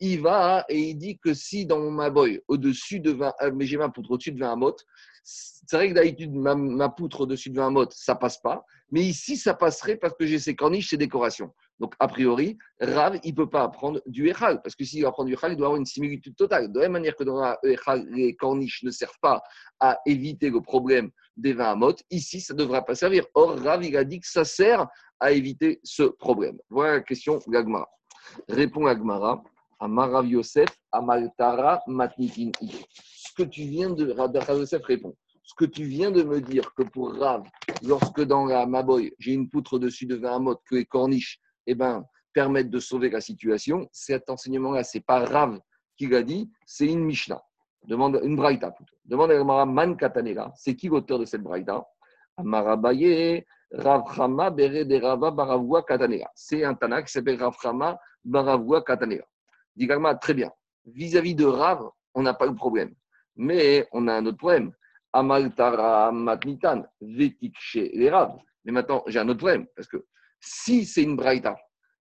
il 0.00 0.20
va 0.20 0.64
et 0.68 0.90
il 0.90 0.96
dit 0.96 1.16
que 1.18 1.32
si 1.32 1.64
dans 1.64 1.78
mon 1.78 1.92
Maboy, 1.92 2.40
au-dessus 2.48 2.98
de 2.98 3.12
20, 3.12 3.34
euh, 3.42 3.52
mais 3.54 3.66
j'ai 3.66 3.76
ma 3.76 3.90
poutre 3.90 4.10
au-dessus 4.10 4.32
de 4.32 4.40
20 4.40 4.52
amot, 4.52 4.76
c'est 5.22 5.76
vrai 5.76 5.90
que 5.90 5.94
d'habitude, 5.94 6.34
ma, 6.34 6.88
poutre 6.88 7.20
au-dessus 7.20 7.50
de 7.50 7.56
20 7.56 7.68
amot, 7.68 7.86
ça 7.90 8.16
passe 8.16 8.38
pas. 8.38 8.64
Mais 8.90 9.02
ici, 9.02 9.36
ça 9.36 9.54
passerait 9.54 9.96
parce 9.96 10.14
que 10.14 10.26
j'ai 10.26 10.40
ces 10.40 10.56
corniches, 10.56 10.90
ces 10.90 10.96
décorations. 10.96 11.54
Donc, 11.80 11.94
a 11.98 12.08
priori, 12.08 12.58
Rav, 12.80 13.18
il 13.22 13.30
ne 13.30 13.36
peut 13.36 13.48
pas 13.48 13.62
apprendre 13.62 14.00
du 14.06 14.28
Echal, 14.28 14.60
parce 14.62 14.74
que 14.74 14.84
s'il 14.84 15.04
apprend 15.06 15.24
du 15.24 15.34
Echal, 15.34 15.52
il 15.52 15.56
doit 15.56 15.66
avoir 15.68 15.78
une 15.78 15.86
similitude 15.86 16.36
totale. 16.36 16.72
De 16.72 16.78
la 16.78 16.86
même 16.86 16.92
manière 16.92 17.14
que 17.14 17.24
dans 17.24 17.54
Echal, 17.62 18.06
les 18.10 18.34
corniches 18.34 18.82
ne 18.82 18.90
servent 18.90 19.18
pas 19.20 19.42
à 19.78 19.98
éviter 20.06 20.50
le 20.50 20.60
problème 20.60 21.10
des 21.36 21.52
20 21.52 21.72
amot, 21.72 21.94
ici, 22.10 22.40
ça 22.40 22.52
ne 22.54 22.58
devra 22.58 22.82
pas 22.82 22.94
servir. 22.94 23.24
Or, 23.34 23.58
Rav, 23.58 23.84
il 23.84 23.96
a 23.96 24.04
dit 24.04 24.20
que 24.20 24.26
ça 24.26 24.44
sert 24.44 24.86
à 25.20 25.32
éviter 25.32 25.80
ce 25.84 26.02
problème. 26.02 26.58
Voilà 26.68 26.94
la 26.94 27.00
question 27.00 27.38
d'Agmara. 27.46 27.88
Répond 28.48 28.86
Agmara. 28.86 29.42
Amarav 29.80 30.26
Yosef, 30.26 30.68
Amaltara, 30.90 31.80
Matnitin. 31.86 32.50
Ce 32.60 33.32
que 33.32 33.44
tu 33.44 33.62
viens 33.62 33.90
de. 33.90 34.10
Rav 34.10 34.32
répond. 34.84 35.14
Ce 35.44 35.54
que 35.54 35.64
tu 35.64 35.84
viens 35.84 36.10
de 36.10 36.22
me 36.22 36.40
dire 36.40 36.74
que 36.74 36.82
pour 36.82 37.14
Rav, 37.14 37.44
lorsque 37.86 38.20
dans 38.22 38.44
la 38.44 38.66
Maboy, 38.66 39.14
j'ai 39.18 39.32
une 39.32 39.48
poutre 39.48 39.74
au-dessus 39.74 40.06
de 40.06 40.16
20 40.16 40.36
amot, 40.36 40.56
que 40.68 40.74
les 40.74 40.84
corniches 40.84 41.38
eh 41.70 41.74
ben, 41.74 42.04
permettent 42.32 42.70
de 42.70 42.78
sauver 42.78 43.10
la 43.10 43.20
situation, 43.20 43.88
cet 43.92 44.30
enseignement-là, 44.30 44.84
ce 44.84 44.98
n'est 44.98 45.02
pas 45.02 45.24
Rav 45.24 45.60
qui 45.96 46.06
l'a 46.06 46.22
dit, 46.22 46.50
c'est 46.64 46.86
une 46.86 47.04
Mishnah. 47.04 47.42
Demande 47.84 48.20
une 48.22 48.36
Braïta 48.36 48.70
plutôt. 48.70 48.96
Demande 49.04 49.32
à 49.32 49.44
Mara 49.44 49.66
Man 49.66 49.96
Katanela, 49.96 50.52
c'est 50.56 50.74
qui 50.74 50.88
l'auteur 50.88 51.18
de 51.18 51.24
cette 51.24 51.42
Braïta? 51.42 51.84
Amarabaye, 52.36 53.44
Rav 53.72 54.04
Chama, 54.14 54.50
Bere 54.50 54.84
de 54.84 54.96
Rava, 54.96 55.30
Baravua, 55.30 55.82
Katanela. 55.82 56.30
C'est 56.34 56.64
un 56.64 56.74
Tana 56.74 57.02
qui 57.02 57.12
s'appelle 57.12 57.42
Rav 57.42 57.56
Chama, 57.60 57.98
Baravua, 58.24 58.82
Katanela. 58.82 59.24
Dit 59.76 59.88
très 60.20 60.34
bien. 60.34 60.50
Vis-à-vis 60.86 61.34
de 61.34 61.44
Rav, 61.44 61.90
on 62.14 62.22
n'a 62.22 62.34
pas 62.34 62.46
le 62.46 62.54
problème. 62.54 62.94
Mais 63.36 63.86
on 63.92 64.08
a 64.08 64.14
un 64.14 64.26
autre 64.26 64.38
problème. 64.38 64.72
Amaltara 65.12 66.12
Matnitan, 66.12 66.84
Vetik 67.00 67.54
chez 67.58 67.90
les 67.94 68.10
Rav. 68.10 68.36
Mais 68.64 68.72
maintenant, 68.72 69.02
j'ai 69.06 69.18
un 69.18 69.28
autre 69.28 69.38
problème. 69.38 69.66
Parce 69.74 69.88
que 69.88 70.04
si 70.40 70.84
c'est 70.84 71.02
une 71.02 71.16
braïta, 71.16 71.56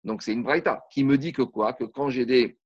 donc 0.04 0.22
c'est 0.22 0.34
une 0.34 0.44
braïta 0.44 0.84
qui 0.92 1.04
me 1.04 1.18
dit 1.18 1.34
que 1.34 1.42
quoi? 1.42 1.74
Que 1.74 1.84
quand 1.84 2.10
j'ai 2.10 2.26
des. 2.26 2.60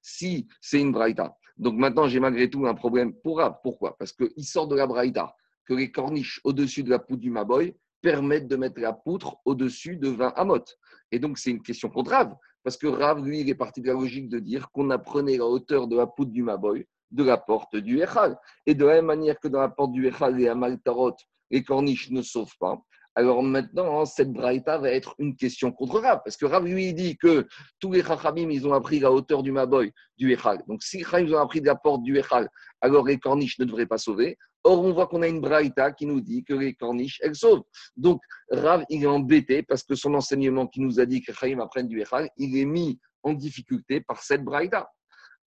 Si 0.00 0.46
c'est 0.60 0.80
une 0.80 0.92
braïta, 0.92 1.36
donc 1.56 1.74
maintenant 1.74 2.06
j'ai 2.06 2.20
malgré 2.20 2.48
tout 2.48 2.66
un 2.66 2.74
problème 2.74 3.14
pour 3.22 3.38
Rav. 3.38 3.56
Pourquoi? 3.62 3.96
Parce 3.98 4.12
qu'il 4.12 4.44
sort 4.44 4.68
de 4.68 4.76
la 4.76 4.86
braïta 4.86 5.34
que 5.66 5.74
les 5.74 5.90
corniches 5.90 6.40
au-dessus 6.44 6.82
de 6.82 6.90
la 6.90 6.98
poutre 6.98 7.20
du 7.20 7.30
Maboy 7.30 7.76
permettent 8.00 8.48
de 8.48 8.56
mettre 8.56 8.80
la 8.80 8.92
poutre 8.92 9.36
au-dessus 9.44 9.96
de 9.96 10.08
20 10.08 10.32
amot. 10.36 10.64
Et 11.10 11.18
donc 11.18 11.38
c'est 11.38 11.50
une 11.50 11.62
question 11.62 11.88
contre 11.88 12.10
Rav, 12.10 12.34
parce 12.64 12.76
que 12.76 12.86
Rav, 12.86 13.24
lui, 13.24 13.40
il 13.40 13.48
est 13.48 13.54
parti 13.54 13.80
de 13.80 13.88
la 13.88 13.94
logique 13.94 14.28
de 14.28 14.38
dire 14.38 14.70
qu'on 14.70 14.90
apprenait 14.90 15.36
la 15.36 15.46
hauteur 15.46 15.86
de 15.86 15.96
la 15.96 16.06
poutre 16.06 16.32
du 16.32 16.42
Maboy 16.42 16.86
de 17.12 17.22
la 17.22 17.36
porte 17.36 17.76
du 17.76 18.00
Echal. 18.00 18.36
Et 18.66 18.74
de 18.74 18.84
la 18.84 18.94
même 18.94 19.06
manière 19.06 19.38
que 19.38 19.48
dans 19.48 19.60
la 19.60 19.68
porte 19.68 19.92
du 19.92 20.06
Echal, 20.06 20.36
les 20.36 20.48
Amaltarot, 20.48 21.14
les 21.50 21.62
corniches 21.62 22.10
ne 22.10 22.22
sauvent 22.22 22.56
pas, 22.58 22.80
alors 23.14 23.42
maintenant, 23.42 24.06
cette 24.06 24.32
braïta 24.32 24.78
va 24.78 24.90
être 24.90 25.14
une 25.18 25.36
question 25.36 25.70
contre 25.70 26.00
Rav, 26.00 26.20
parce 26.24 26.36
que 26.36 26.46
Rav 26.46 26.64
lui 26.64 26.94
dit 26.94 27.18
que 27.18 27.46
tous 27.78 27.92
les 27.92 28.02
Chachamim, 28.02 28.50
ils 28.50 28.66
ont 28.66 28.72
appris 28.72 29.00
la 29.00 29.12
hauteur 29.12 29.42
du 29.42 29.52
Maboy, 29.52 29.92
du 30.16 30.32
Echal. 30.32 30.62
Donc 30.66 30.82
si 30.82 31.04
Chachamim 31.04 31.34
ont 31.34 31.40
appris 31.40 31.60
de 31.60 31.66
la 31.66 31.74
porte 31.74 32.02
du 32.02 32.16
Echal, 32.18 32.48
alors 32.80 33.04
les 33.06 33.18
corniches 33.18 33.58
ne 33.58 33.66
devraient 33.66 33.86
pas 33.86 33.98
sauver. 33.98 34.38
Or, 34.64 34.82
on 34.82 34.92
voit 34.92 35.08
qu'on 35.08 35.22
a 35.22 35.28
une 35.28 35.40
braïta 35.40 35.92
qui 35.92 36.06
nous 36.06 36.20
dit 36.20 36.44
que 36.44 36.54
les 36.54 36.72
corniches, 36.72 37.18
elles 37.22 37.34
sauvent. 37.34 37.64
Donc, 37.96 38.22
Rav, 38.50 38.84
il 38.88 39.02
est 39.02 39.08
embêté 39.08 39.62
parce 39.62 39.82
que 39.82 39.94
son 39.94 40.14
enseignement 40.14 40.66
qui 40.68 40.80
nous 40.80 41.00
a 41.00 41.04
dit 41.04 41.20
que 41.20 41.32
Chachamim 41.32 41.60
apprennent 41.60 41.88
du 41.88 42.00
Echal, 42.00 42.30
il 42.38 42.56
est 42.56 42.64
mis 42.64 42.98
en 43.24 43.34
difficulté 43.34 44.00
par 44.00 44.22
cette 44.22 44.42
braïta. 44.42 44.88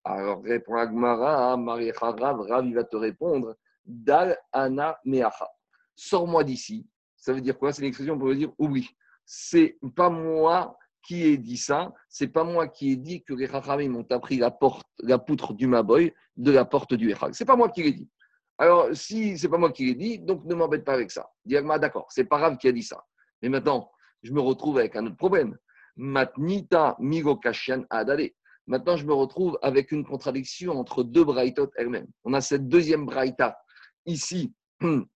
Alors, 0.03 0.43
répond 0.43 0.75
Agmara, 0.75 1.57
Marie 1.57 1.91
Rav, 1.91 2.19
Rav, 2.19 2.65
il 2.67 2.75
va 2.75 2.83
te 2.83 2.95
répondre, 2.95 3.55
Dal 3.85 4.37
Ana 4.51 4.99
Meacha. 5.03 5.47
Sors-moi 5.95 6.43
d'ici 6.43 6.85
ça 7.25 7.33
veut 7.33 7.41
dire 7.41 7.57
quoi? 7.57 7.73
C'est 7.73 7.81
une 7.81 7.87
expression 7.87 8.19
pour 8.19 8.31
dire 8.35 8.51
oui. 8.59 8.87
C'est 9.25 9.79
pas 9.95 10.11
moi 10.11 10.77
qui 11.01 11.23
ai 11.23 11.37
dit 11.39 11.57
ça, 11.57 11.91
c'est 12.07 12.27
pas 12.27 12.43
moi 12.43 12.67
qui 12.67 12.91
ai 12.91 12.95
dit 12.97 13.23
que 13.23 13.33
les 13.33 13.47
Rachamim 13.47 13.89
m'ont 13.89 14.05
appris 14.11 14.37
la, 14.37 14.51
porte, 14.51 14.85
la 14.99 15.17
poutre 15.17 15.55
du 15.55 15.65
Maboy 15.65 16.13
de 16.37 16.51
la 16.51 16.65
porte 16.65 16.93
du 16.93 17.09
Echal. 17.09 17.33
C'est 17.33 17.45
pas 17.45 17.55
moi 17.55 17.69
qui 17.69 17.81
l'ai 17.81 17.93
dit. 17.93 18.07
Alors, 18.59 18.89
si 18.93 19.39
c'est 19.39 19.49
pas 19.49 19.57
moi 19.57 19.71
qui 19.71 19.87
l'ai 19.87 19.95
dit, 19.95 20.19
donc 20.19 20.45
ne 20.45 20.53
m'embête 20.53 20.85
pas 20.85 20.93
avec 20.93 21.09
ça. 21.09 21.27
Diagma, 21.45 21.79
d'accord, 21.79 22.05
c'est 22.09 22.25
pas 22.25 22.37
grave 22.37 22.57
qui 22.57 22.67
a 22.67 22.71
dit 22.71 22.83
ça. 22.83 23.03
Mais 23.41 23.49
maintenant, 23.49 23.89
je 24.21 24.31
me 24.31 24.39
retrouve 24.39 24.77
avec 24.77 24.95
un 24.95 25.07
autre 25.07 25.17
problème. 25.17 25.57
Matnita 25.95 26.95
adale. 27.89 28.29
Maintenant, 28.67 28.97
je 28.97 29.05
me 29.07 29.13
retrouve 29.13 29.57
avec 29.63 29.91
une 29.91 30.05
contradiction 30.05 30.73
entre 30.73 31.01
deux 31.01 31.23
braïtot 31.23 31.71
elles-mêmes. 31.75 32.07
On 32.23 32.33
a 32.33 32.41
cette 32.41 32.67
deuxième 32.67 33.07
braïta 33.07 33.57
ici 34.05 34.53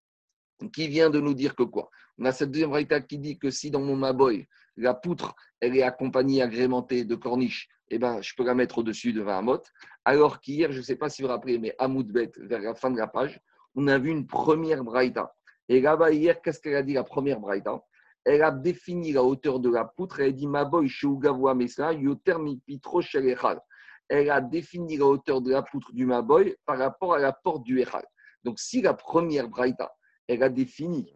qui 0.67 0.87
vient 0.87 1.09
de 1.09 1.19
nous 1.19 1.33
dire 1.33 1.55
que 1.55 1.63
quoi? 1.63 1.89
On 2.17 2.25
a 2.25 2.31
cette 2.31 2.51
deuxième 2.51 2.71
braïta 2.71 2.99
qui 3.01 3.17
dit 3.17 3.39
que 3.39 3.49
si 3.49 3.71
dans 3.71 3.81
mon 3.81 3.95
maboy, 3.95 4.47
la 4.77 4.93
poutre, 4.93 5.35
elle 5.59 5.75
est 5.77 5.83
accompagnée, 5.83 6.41
agrémentée 6.41 7.05
de 7.05 7.15
corniches, 7.15 7.69
eh 7.89 7.97
ben, 7.97 8.21
je 8.21 8.33
peux 8.35 8.43
la 8.43 8.53
mettre 8.53 8.77
au-dessus 8.79 9.13
de 9.13 9.21
20 9.21 9.41
mot. 9.41 9.61
Alors 10.05 10.39
qu'hier, 10.39 10.71
je 10.71 10.77
ne 10.77 10.83
sais 10.83 10.95
pas 10.95 11.09
si 11.09 11.21
vous 11.21 11.27
vous 11.27 11.33
rappelez, 11.33 11.57
mais 11.57 11.75
à 11.79 11.87
Moudbet, 11.87 12.31
vers 12.37 12.61
la 12.61 12.75
fin 12.75 12.91
de 12.91 12.97
la 12.97 13.07
page, 13.07 13.39
on 13.75 13.87
a 13.87 13.97
vu 13.97 14.09
une 14.09 14.27
première 14.27 14.83
braïta. 14.83 15.33
Et 15.67 15.81
là-bas, 15.81 16.11
hier, 16.11 16.41
qu'est-ce 16.41 16.59
qu'elle 16.59 16.75
a 16.75 16.83
dit, 16.83 16.93
la 16.93 17.03
première 17.03 17.39
braïta? 17.39 17.81
Elle 18.25 18.43
a 18.43 18.51
défini 18.51 19.11
la 19.11 19.23
hauteur 19.23 19.59
de 19.59 19.69
la 19.69 19.85
poutre. 19.85 20.19
Elle 20.19 20.29
a 20.29 20.31
dit 20.31 20.47
Maboy, 20.47 20.87
Sheugavoa 20.87 21.55
Mesa, 21.55 21.93
Yoter 21.93 22.35
Pitro 22.65 23.01
Elle 24.09 24.29
a 24.29 24.41
défini 24.41 24.97
la 24.97 25.05
hauteur 25.05 25.41
de 25.41 25.51
la 25.51 25.61
poutre 25.61 25.93
du 25.93 26.05
Maboy 26.05 26.55
par 26.65 26.77
rapport 26.77 27.13
à 27.13 27.19
la 27.19 27.31
porte 27.31 27.63
du 27.63 27.79
Echal. 27.79 28.05
Donc, 28.43 28.59
si 28.59 28.81
la 28.81 28.93
première 28.93 29.49
braïta, 29.49 29.91
elle 30.29 30.43
a 30.43 30.49
défini 30.49 31.11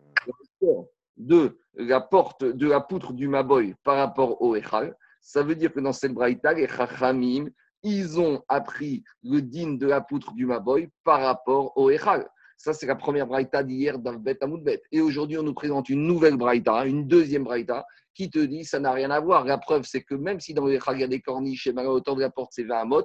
de 1.17 1.58
la 1.75 2.01
porte 2.01 2.43
de 2.43 2.67
la 2.67 2.82
poutre 2.82 3.13
du 3.13 3.27
Maboy 3.27 3.75
par 3.84 3.98
rapport 3.98 4.41
au 4.41 4.55
Echal, 4.55 4.98
ça 5.22 5.43
veut 5.43 5.55
dire 5.55 5.72
que 5.72 5.79
dans 5.79 5.93
cette 5.93 6.13
braïta, 6.13 6.53
les 6.53 6.67
Chachamim, 6.67 7.46
ils 7.84 8.20
ont 8.20 8.41
appris 8.50 9.03
le 9.24 9.41
din 9.41 9.74
de 9.74 9.86
la 9.86 10.01
poutre 10.01 10.34
du 10.34 10.46
Maboy 10.46 10.89
par 11.03 11.22
rapport 11.22 11.77
au 11.77 11.89
Echal. 11.91 12.27
Ça, 12.58 12.74
c'est 12.74 12.86
la 12.86 12.96
première 12.96 13.27
braïta 13.27 13.63
d'hier 13.63 14.00
d'Avbet 14.00 14.38
Amoudbet. 14.41 14.82
Et 14.91 15.01
aujourd'hui, 15.01 15.38
on 15.38 15.43
nous 15.43 15.53
présente 15.53 15.89
une 15.89 16.08
nouvelle 16.08 16.38
braïta, 16.38 16.86
une 16.86 17.08
deuxième 17.08 17.43
braïta, 17.43 17.86
qui 18.15 18.29
te 18.29 18.39
dit 18.39 18.65
ça 18.65 18.79
n'a 18.79 18.91
rien 18.91 19.12
à 19.12 19.20
voir. 19.20 19.46
La 19.46 19.58
preuve, 19.58 19.84
c'est 19.86 20.01
que 20.01 20.15
même 20.15 20.39
si 20.39 20.53
dans 20.53 20.65
le 20.65 20.74
Echal, 20.74 20.98
il 20.98 21.01
y 21.01 21.03
a 21.03 21.08
des 21.08 21.22
corniches 21.22 21.67
et 21.67 21.72
à 21.72 21.84
la 21.84 21.91
hauteur 21.91 22.15
de 22.15 22.22
la 22.22 22.32
porte, 22.32 22.51
c'est 22.53 22.63
20 22.63 22.86
mot, 22.86 23.03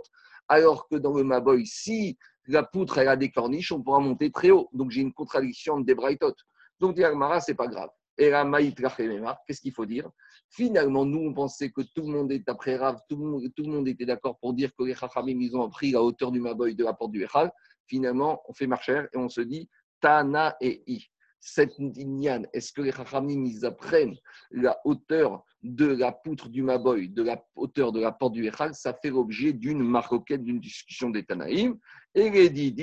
alors 0.49 0.89
que 0.89 0.97
dans 0.97 1.13
le 1.13 1.25
Maboy, 1.25 1.67
si 1.67 2.17
la 2.49 2.63
poutre 2.63 2.99
elle 2.99 3.09
a 3.09 3.17
des 3.17 3.31
corniches, 3.31 3.73
on 3.73 3.83
pourra 3.83 4.01
monter 4.01 4.31
très 4.31 4.51
haut. 4.51 4.69
Donc 4.73 4.91
j'ai 4.91 5.03
une 5.03 5.13
contradiction 5.13 5.81
des 5.81 5.95
braïtotes. 5.95 6.45
Donc, 6.81 6.95
dit 6.95 7.03
ce 7.03 7.41
c'est 7.47 7.55
pas 7.55 7.67
grave. 7.67 7.91
Et 8.17 8.31
qu'est-ce 8.31 9.61
qu'il 9.61 9.73
faut 9.73 9.87
dire? 9.87 10.11
Finalement, 10.51 11.05
nous, 11.05 11.21
on 11.21 11.33
pensait 11.33 11.71
que 11.71 11.83
tout 11.83 12.03
le 12.03 12.09
monde 12.09 12.33
est 12.33 12.49
après 12.49 12.77
Rav, 12.77 13.01
tout 13.09 13.17
le 13.17 13.25
monde, 13.25 13.43
tout 13.55 13.63
le 13.63 13.71
monde 13.71 13.87
était 13.87 14.07
d'accord 14.07 14.39
pour 14.39 14.55
dire 14.55 14.71
que 14.77 14.83
les 14.83 14.95
Chachamim, 14.95 15.41
ils 15.41 15.57
ont 15.57 15.69
pris 15.69 15.93
la 15.93 16.03
hauteur 16.03 16.33
du 16.33 16.41
Maboy 16.41 16.75
de 16.75 16.85
la 16.85 16.95
porte 16.95 17.13
du 17.13 17.23
Echal. 17.23 17.53
Finalement, 17.87 18.43
on 18.49 18.53
fait 18.53 18.67
marcher 18.67 19.05
et 19.13 19.17
on 19.17 19.29
se 19.29 19.41
dit 19.41 19.69
Tana 20.01 20.57
et 20.61 20.83
I. 20.87 21.07
Cette 21.41 21.79
Inyan, 21.79 22.43
est-ce 22.53 22.73
que 22.73 22.83
les 22.83 22.93
Chachamim, 22.93 23.45
ils 23.45 23.65
apprennent 23.65 24.17
la 24.51 24.79
hauteur 24.85 25.45
de 25.63 25.87
la 25.87 26.13
poutre 26.13 26.49
du 26.49 26.63
Maboy, 26.63 27.09
de 27.09 27.23
la 27.23 27.43
hauteur 27.55 27.93
de 27.93 28.01
la 28.01 28.13
porte 28.13 28.33
du 28.33 28.47
Echal 28.47 28.75
Ça 28.75 28.93
fait 28.95 29.11
l'objet 29.11 29.53
d'une 29.53 29.83
maroquette, 29.83 30.43
d'une 30.43 30.61
discussion 30.61 31.11
des 31.11 31.25
Tanaïm. 31.25 31.79
Et 32.15 32.31
les 32.31 32.51
dit 32.51 32.75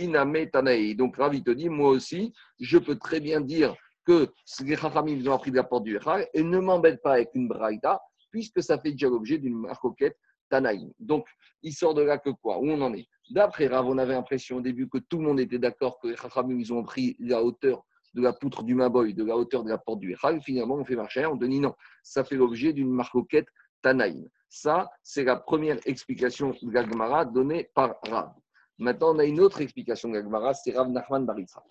Tanaï. 0.52 0.96
Donc 0.96 1.18
Rav, 1.18 1.36
il 1.36 1.44
te 1.44 1.52
dit 1.52 1.70
Moi 1.70 1.90
aussi, 1.90 2.34
je 2.60 2.78
peux 2.78 2.96
très 2.96 3.20
bien 3.20 3.42
dire 3.42 3.76
que 4.06 4.32
les 4.62 4.76
Chachamim 4.78 5.28
ont 5.28 5.34
appris 5.34 5.52
de 5.52 5.58
la 5.58 5.64
porte 5.64 5.84
du 5.84 5.98
Echal 5.98 6.28
et 6.34 6.44
ne 6.44 6.60
m'embête 6.60 7.02
pas 7.02 7.14
avec 7.14 7.32
une 7.34 7.48
braïta, 7.48 8.02
puisque 8.32 8.64
ça 8.64 8.80
fait 8.80 8.92
déjà 8.92 9.10
l'objet 9.10 9.38
d'une 9.38 9.58
marcoquette 9.58 10.18
Tanaïm. 10.50 10.92
Donc, 11.00 11.28
il 11.62 11.74
sort 11.74 11.94
de 11.94 12.04
là 12.04 12.20
que 12.20 12.30
quoi? 12.30 12.60
Où 12.60 12.70
on 12.70 12.82
en 12.82 12.94
est? 12.94 13.08
D'après 13.32 13.68
Rav, 13.68 13.88
on 13.88 13.98
avait 13.98 14.14
l'impression 14.14 14.58
au 14.58 14.62
début 14.62 14.88
que 14.88 15.00
tout 15.00 15.18
le 15.18 15.24
monde 15.24 15.40
était 15.40 15.58
d'accord 15.58 16.00
que 16.00 16.08
les 16.08 16.16
Chachamim 16.16 16.60
ils 16.60 16.72
ont 16.72 16.84
pris 16.84 17.18
la 17.20 17.44
hauteur 17.44 17.84
de 18.16 18.22
la 18.22 18.34
poutre 18.34 18.64
du 18.64 18.74
Maboy, 18.74 19.14
de 19.14 19.24
la 19.24 19.38
hauteur 19.38 19.64
de 19.64 19.70
la 19.70 19.78
porte 19.78 20.00
du 20.00 20.14
Echal. 20.14 20.42
Finalement, 20.42 20.76
on 20.76 20.86
fait 20.86 20.96
marcher, 20.96 21.26
on 21.26 21.38
te 21.38 21.46
dit 21.46 21.60
non, 21.60 21.76
ça 22.02 22.24
fait 22.24 22.36
l'objet 22.36 22.74
d'une 22.74 22.90
marcoquette 22.90 23.48
Tanaïm. 23.82 24.28
Ça, 24.50 24.90
c'est 25.04 25.26
la 25.26 25.36
première 25.36 25.78
explication 25.86 26.56
de 26.62 26.72
la 26.72 27.26
donnée 27.26 27.70
par 27.76 27.98
Rav. 28.04 28.34
Maintenant, 28.78 29.16
on 29.16 29.20
a 29.20 29.26
une 29.26 29.42
autre 29.42 29.62
explication 29.62 30.10
de 30.10 30.18
la 30.18 30.54
c'est 30.54 30.76
Rav 30.76 30.90
Nachman 30.90 31.26
Baritza. 31.26 31.62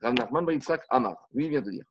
Rav 0.00 0.14
Nachman 0.14 0.44
Baritzak 0.46 0.84
Amar. 0.88 1.28
Lui, 1.32 1.48
vient 1.48 1.60
de 1.60 1.70
dire. 1.70 1.84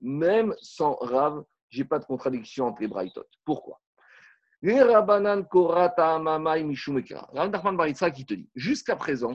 Même 0.00 0.54
sans 0.60 0.94
Rav, 0.94 1.44
je 1.68 1.78
n'ai 1.78 1.84
pas 1.84 1.98
de 1.98 2.04
contradiction 2.04 2.66
entre 2.66 2.80
les 2.82 2.88
Braithot. 2.88 3.24
Pourquoi? 3.44 3.80
Qui 4.62 4.68
te 8.26 8.34
dit 8.34 8.46
jusqu'à 8.54 8.94
présent, 8.94 9.34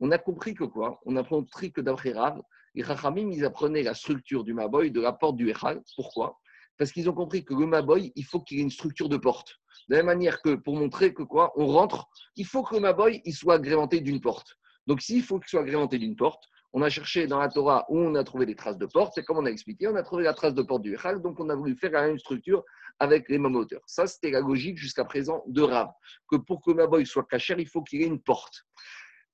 on 0.00 0.10
a 0.10 0.18
compris 0.18 0.54
que 0.54 0.64
quoi? 0.64 1.00
On 1.06 1.16
a 1.16 1.24
compris 1.24 1.72
que 1.72 1.80
d'après 1.80 2.12
Rav, 2.12 2.42
les 2.74 2.84
Chachamim, 2.84 3.30
ils 3.30 3.46
apprenaient 3.46 3.82
la 3.82 3.94
structure 3.94 4.44
du 4.44 4.52
Maboy 4.52 4.90
de 4.90 5.00
la 5.00 5.14
porte 5.14 5.36
du 5.36 5.48
Echal. 5.48 5.80
Pourquoi? 5.96 6.38
Parce 6.76 6.92
qu'ils 6.92 7.08
ont 7.08 7.14
compris 7.14 7.42
que 7.42 7.54
le 7.54 7.64
Maboy, 7.64 8.12
il 8.16 8.24
faut 8.26 8.40
qu'il 8.40 8.58
ait 8.58 8.62
une 8.62 8.70
structure 8.70 9.08
de 9.08 9.16
porte. 9.16 9.56
De 9.88 9.94
la 9.94 10.02
même 10.02 10.14
manière 10.14 10.42
que 10.42 10.56
pour 10.56 10.76
montrer 10.76 11.14
que 11.14 11.22
quoi, 11.22 11.54
on 11.56 11.68
rentre, 11.68 12.06
il 12.36 12.44
faut 12.44 12.62
que 12.62 12.74
le 12.74 12.82
Maboy 12.82 13.22
il 13.24 13.32
soit 13.32 13.54
agrémenté 13.54 14.02
d'une 14.02 14.20
porte. 14.20 14.58
Donc 14.86 15.00
s'il 15.00 15.22
faut 15.22 15.38
qu'il 15.38 15.48
soit 15.48 15.62
agrémenté 15.62 15.98
d'une 15.98 16.16
porte, 16.16 16.44
on 16.76 16.82
a 16.82 16.90
cherché 16.90 17.26
dans 17.26 17.38
la 17.38 17.48
Torah 17.48 17.86
où 17.88 17.98
on 17.98 18.14
a 18.16 18.22
trouvé 18.22 18.44
des 18.44 18.54
traces 18.54 18.76
de 18.76 18.84
porte, 18.84 19.14
c'est 19.14 19.24
comme 19.24 19.38
on 19.38 19.46
a 19.46 19.50
expliqué, 19.50 19.88
on 19.88 19.96
a 19.96 20.02
trouvé 20.02 20.24
la 20.24 20.34
trace 20.34 20.52
de 20.52 20.60
porte 20.60 20.82
du 20.82 20.92
Echal, 20.92 21.22
donc 21.22 21.40
on 21.40 21.48
a 21.48 21.54
voulu 21.54 21.74
faire 21.74 21.90
la 21.90 22.06
même 22.06 22.18
structure 22.18 22.62
avec 22.98 23.30
les 23.30 23.38
mêmes 23.38 23.56
hauteurs. 23.56 23.80
Ça, 23.86 24.06
c'était 24.06 24.30
la 24.30 24.40
logique 24.40 24.76
jusqu'à 24.76 25.06
présent 25.06 25.42
de 25.46 25.62
Rav, 25.62 25.88
que 26.30 26.36
pour 26.36 26.60
que 26.60 26.72
Maboy 26.72 27.06
soit 27.06 27.26
caché, 27.26 27.54
il 27.56 27.66
faut 27.66 27.82
qu'il 27.82 28.02
ait 28.02 28.06
une 28.06 28.20
porte. 28.20 28.66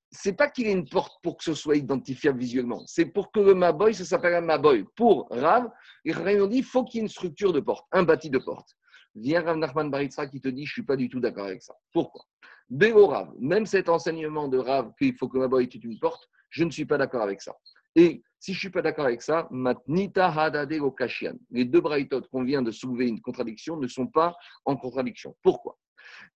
C'est 0.09 0.31
pas 0.31 0.49
qu'il 0.49 0.67
ait 0.67 0.71
une 0.71 0.87
porte 0.87 1.21
pour 1.21 1.35
que 1.35 1.43
ce 1.43 1.53
soit 1.53 1.75
identifiable 1.75 2.39
visuellement, 2.39 2.81
c'est 2.87 3.07
pour 3.07 3.29
que 3.29 3.41
le 3.41 3.53
Maboy, 3.53 3.93
ça 3.93 4.05
s'appelle 4.05 4.35
un 4.35 4.41
Maboy. 4.41 4.85
Pour 4.95 5.27
Rav, 5.29 5.69
les 6.05 6.41
ont 6.41 6.47
dit 6.47 6.59
il 6.59 6.63
faut 6.63 6.85
qu'il 6.85 6.99
y 6.99 6.99
ait 6.99 7.03
une 7.03 7.09
structure 7.09 7.51
de 7.51 7.59
porte, 7.59 7.85
un 7.91 8.03
bâti 8.03 8.29
de 8.29 8.39
porte. 8.39 8.69
Vient 9.15 9.41
Rav 9.41 9.57
Nachman 9.57 9.91
Baritza 9.91 10.27
qui 10.27 10.39
te 10.39 10.47
dit 10.47 10.65
Je 10.65 10.71
suis 10.71 10.83
pas 10.83 10.95
du 10.95 11.09
tout 11.09 11.19
d'accord 11.19 11.47
avec 11.47 11.61
ça. 11.61 11.75
Pourquoi? 11.91 12.23
Béo 12.69 13.07
Rav, 13.07 13.33
même 13.37 13.65
cet 13.65 13.89
enseignement 13.89 14.47
de 14.47 14.59
Rav 14.59 14.93
qu'il 14.97 15.13
faut 15.17 15.27
que 15.27 15.37
ma 15.37 15.49
boy 15.49 15.65
ait 15.65 15.67
une 15.67 15.99
porte, 15.99 16.29
je 16.53 16.63
ne 16.63 16.69
suis 16.69 16.85
pas 16.85 16.97
d'accord 16.97 17.23
avec 17.23 17.41
ça. 17.41 17.55
Et 17.95 18.21
si 18.39 18.53
je 18.53 18.57
ne 18.57 18.59
suis 18.59 18.69
pas 18.69 18.83
d'accord 18.83 19.05
avec 19.05 19.21
ça, 19.21 19.47
Matnita 19.51 20.29
Hadade 20.31 20.73
Kashian. 20.95 21.33
Les 21.49 21.65
deux 21.65 21.81
braïtotes 21.81 22.27
qu'on 22.27 22.43
vient 22.43 22.61
de 22.61 22.71
soulever 22.71 23.07
une 23.07 23.21
contradiction 23.21 23.77
ne 23.77 23.87
sont 23.87 24.07
pas 24.07 24.35
en 24.65 24.75
contradiction. 24.77 25.35
Pourquoi? 25.41 25.77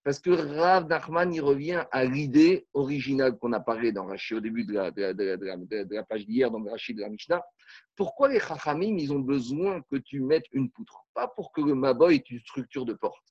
Parce 0.03 0.19
que 0.19 0.31
Rav 0.31 0.87
Nachman, 0.87 1.31
il 1.33 1.41
revient 1.41 1.85
à 1.91 2.03
l'idée 2.05 2.65
originale 2.73 3.37
qu'on 3.37 3.53
a 3.53 3.59
parlé 3.59 3.91
dans 3.91 4.05
Rashi 4.05 4.33
au 4.33 4.39
début 4.39 4.63
de 4.63 4.73
la, 4.73 4.89
de 4.91 5.95
la, 5.95 6.03
page 6.03 6.25
d'hier, 6.25 6.49
dans 6.49 6.63
Rashi 6.63 6.95
de 6.95 7.01
la 7.01 7.09
Mishnah. 7.09 7.43
Pourquoi 7.95 8.29
les 8.29 8.39
Chachamim, 8.39 8.97
ils 8.97 9.13
ont 9.13 9.19
besoin 9.19 9.81
que 9.91 9.97
tu 9.97 10.21
mettes 10.21 10.45
une 10.51 10.71
poutre? 10.71 11.03
Pas 11.13 11.27
pour 11.27 11.51
que 11.51 11.61
le 11.61 11.75
Maboy 11.75 12.15
ait 12.15 12.23
une 12.29 12.39
structure 12.39 12.85
de 12.85 12.93
porte. 12.93 13.23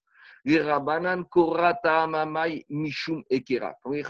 Les 0.47 0.61
Rabbanan 0.61 1.25
Korata 1.25 2.07
Mamai 2.07 2.65
Mishum 2.71 3.25
Ekera. 3.29 3.75
Quand 3.83 3.91
les 3.91 4.05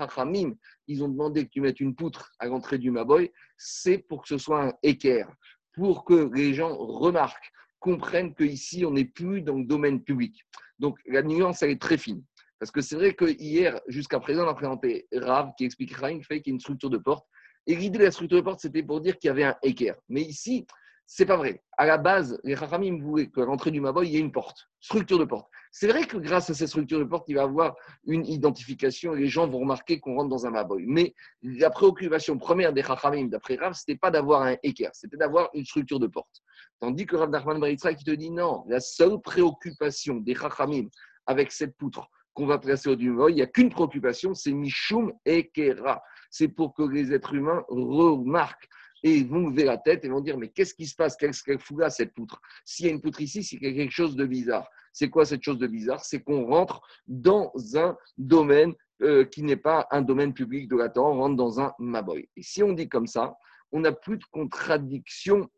ils 0.86 1.02
ont 1.02 1.08
demandé 1.08 1.46
que 1.46 1.50
tu 1.50 1.62
mettes 1.62 1.80
une 1.80 1.94
poutre 1.94 2.30
à 2.38 2.44
l'entrée 2.44 2.76
du 2.76 2.90
Maboy, 2.90 3.32
c'est 3.56 3.96
pour 3.96 4.20
que 4.20 4.28
ce 4.28 4.36
soit 4.36 4.62
un 4.62 4.72
équerre, 4.82 5.34
pour 5.72 6.04
que 6.04 6.30
les 6.34 6.52
gens 6.52 6.76
remarquent, 6.76 7.50
comprennent 7.78 8.34
qu'ici, 8.34 8.84
on 8.84 8.90
n'est 8.90 9.06
plus 9.06 9.40
dans 9.40 9.56
le 9.56 9.64
domaine 9.64 10.02
public. 10.02 10.44
Donc 10.78 10.98
la 11.06 11.22
nuance, 11.22 11.62
elle 11.62 11.70
est 11.70 11.80
très 11.80 11.96
fine. 11.96 12.22
Parce 12.58 12.70
que 12.70 12.82
c'est 12.82 12.96
vrai 12.96 13.14
que 13.14 13.24
hier, 13.24 13.80
jusqu'à 13.88 14.20
présent, 14.20 14.44
on 14.44 14.48
a 14.48 14.54
présenté 14.54 15.08
Rav 15.14 15.52
qui 15.56 15.64
explique 15.64 15.94
Rain 15.94 16.20
fait 16.20 16.42
qu'il 16.42 16.50
y 16.50 16.54
a 16.54 16.56
une 16.56 16.60
structure 16.60 16.90
de 16.90 16.98
porte. 16.98 17.26
Et 17.66 17.74
l'idée 17.74 17.98
de 17.98 18.04
la 18.04 18.10
structure 18.10 18.36
de 18.36 18.42
porte, 18.42 18.60
c'était 18.60 18.82
pour 18.82 19.00
dire 19.00 19.18
qu'il 19.18 19.28
y 19.28 19.30
avait 19.30 19.44
un 19.44 19.56
équerre. 19.62 19.96
Mais 20.10 20.20
ici, 20.20 20.66
c'est 21.06 21.26
pas 21.26 21.36
vrai. 21.36 21.62
À 21.78 21.86
la 21.86 21.98
base, 21.98 22.38
les 22.42 22.56
Chachamim 22.56 22.98
voulaient 23.00 23.28
qu'à 23.28 23.44
l'entrée 23.44 23.70
du 23.70 23.80
Maboy, 23.80 24.08
il 24.08 24.14
y 24.14 24.16
ait 24.16 24.20
une 24.20 24.32
porte, 24.32 24.68
structure 24.80 25.18
de 25.18 25.24
porte. 25.24 25.48
C'est 25.70 25.86
vrai 25.86 26.04
que 26.04 26.16
grâce 26.16 26.50
à 26.50 26.54
cette 26.54 26.68
structure 26.68 26.98
de 26.98 27.04
porte, 27.04 27.28
il 27.28 27.36
va 27.36 27.42
avoir 27.42 27.76
une 28.06 28.26
identification 28.26 29.14
et 29.14 29.20
les 29.20 29.28
gens 29.28 29.46
vont 29.46 29.60
remarquer 29.60 30.00
qu'on 30.00 30.16
rentre 30.16 30.30
dans 30.30 30.46
un 30.46 30.50
Maboy. 30.50 30.84
Mais 30.86 31.14
la 31.42 31.70
préoccupation 31.70 32.38
première 32.38 32.72
des 32.72 32.82
Chachamim, 32.82 33.26
d'après 33.26 33.54
Rav, 33.54 33.74
c'était 33.74 33.96
pas 33.96 34.10
d'avoir 34.10 34.42
un 34.42 34.56
équerre, 34.64 34.90
c'était 34.94 35.16
d'avoir 35.16 35.48
une 35.54 35.64
structure 35.64 36.00
de 36.00 36.08
porte. 36.08 36.42
Tandis 36.80 37.06
que 37.06 37.14
Rav 37.14 37.30
Nachman 37.30 37.60
Baritra 37.60 37.94
qui 37.94 38.04
te 38.04 38.10
dit 38.10 38.30
non, 38.30 38.64
la 38.68 38.80
seule 38.80 39.20
préoccupation 39.20 40.16
des 40.16 40.34
Chachamim 40.34 40.88
avec 41.26 41.52
cette 41.52 41.76
poutre, 41.76 42.08
qu'on 42.34 42.46
va 42.46 42.58
placer 42.58 42.88
au 42.88 42.96
Maboy, 42.96 43.32
il 43.32 43.36
n'y 43.36 43.42
a 43.42 43.46
qu'une 43.46 43.70
préoccupation, 43.70 44.34
c'est 44.34 44.52
Mishum 44.52 45.12
et 45.24 45.48
Kera. 45.50 46.02
C'est 46.30 46.48
pour 46.48 46.74
que 46.74 46.82
les 46.82 47.12
êtres 47.12 47.34
humains 47.34 47.64
remarquent 47.68 48.68
et 49.02 49.22
vont 49.24 49.48
lever 49.48 49.64
la 49.64 49.78
tête 49.78 50.04
et 50.04 50.08
vont 50.08 50.20
dire 50.20 50.38
Mais 50.38 50.48
qu'est-ce 50.48 50.74
qui 50.74 50.86
se 50.86 50.94
passe? 50.94 51.16
Qu'est-ce 51.16 51.42
qu'elle 51.42 51.58
fout 51.58 51.78
là, 51.78 51.90
cette 51.90 52.14
poutre? 52.14 52.40
S'il 52.64 52.86
y 52.86 52.88
a 52.88 52.92
une 52.92 53.00
poutre 53.00 53.20
ici, 53.20 53.42
c'est 53.42 53.58
quelque 53.58 53.90
chose 53.90 54.16
de 54.16 54.26
bizarre. 54.26 54.68
C'est 54.92 55.10
quoi 55.10 55.26
cette 55.26 55.42
chose 55.42 55.58
de 55.58 55.66
bizarre? 55.66 56.04
C'est 56.04 56.22
qu'on 56.22 56.46
rentre 56.46 56.80
dans 57.06 57.52
un 57.74 57.96
domaine 58.16 58.74
euh, 59.02 59.26
qui 59.26 59.42
n'est 59.42 59.56
pas 59.56 59.86
un 59.90 60.00
domaine 60.00 60.32
public 60.32 60.68
de 60.68 60.76
la 60.76 60.88
Torah, 60.88 61.10
on 61.10 61.18
rentre 61.18 61.36
dans 61.36 61.60
un 61.60 61.74
Maboy. 61.78 62.30
Et 62.34 62.42
si 62.42 62.62
on 62.62 62.72
dit 62.72 62.88
comme 62.88 63.06
ça, 63.06 63.36
on 63.70 63.80
n'a 63.80 63.92
plus 63.92 64.16
de 64.16 64.24
contradiction 64.30 65.50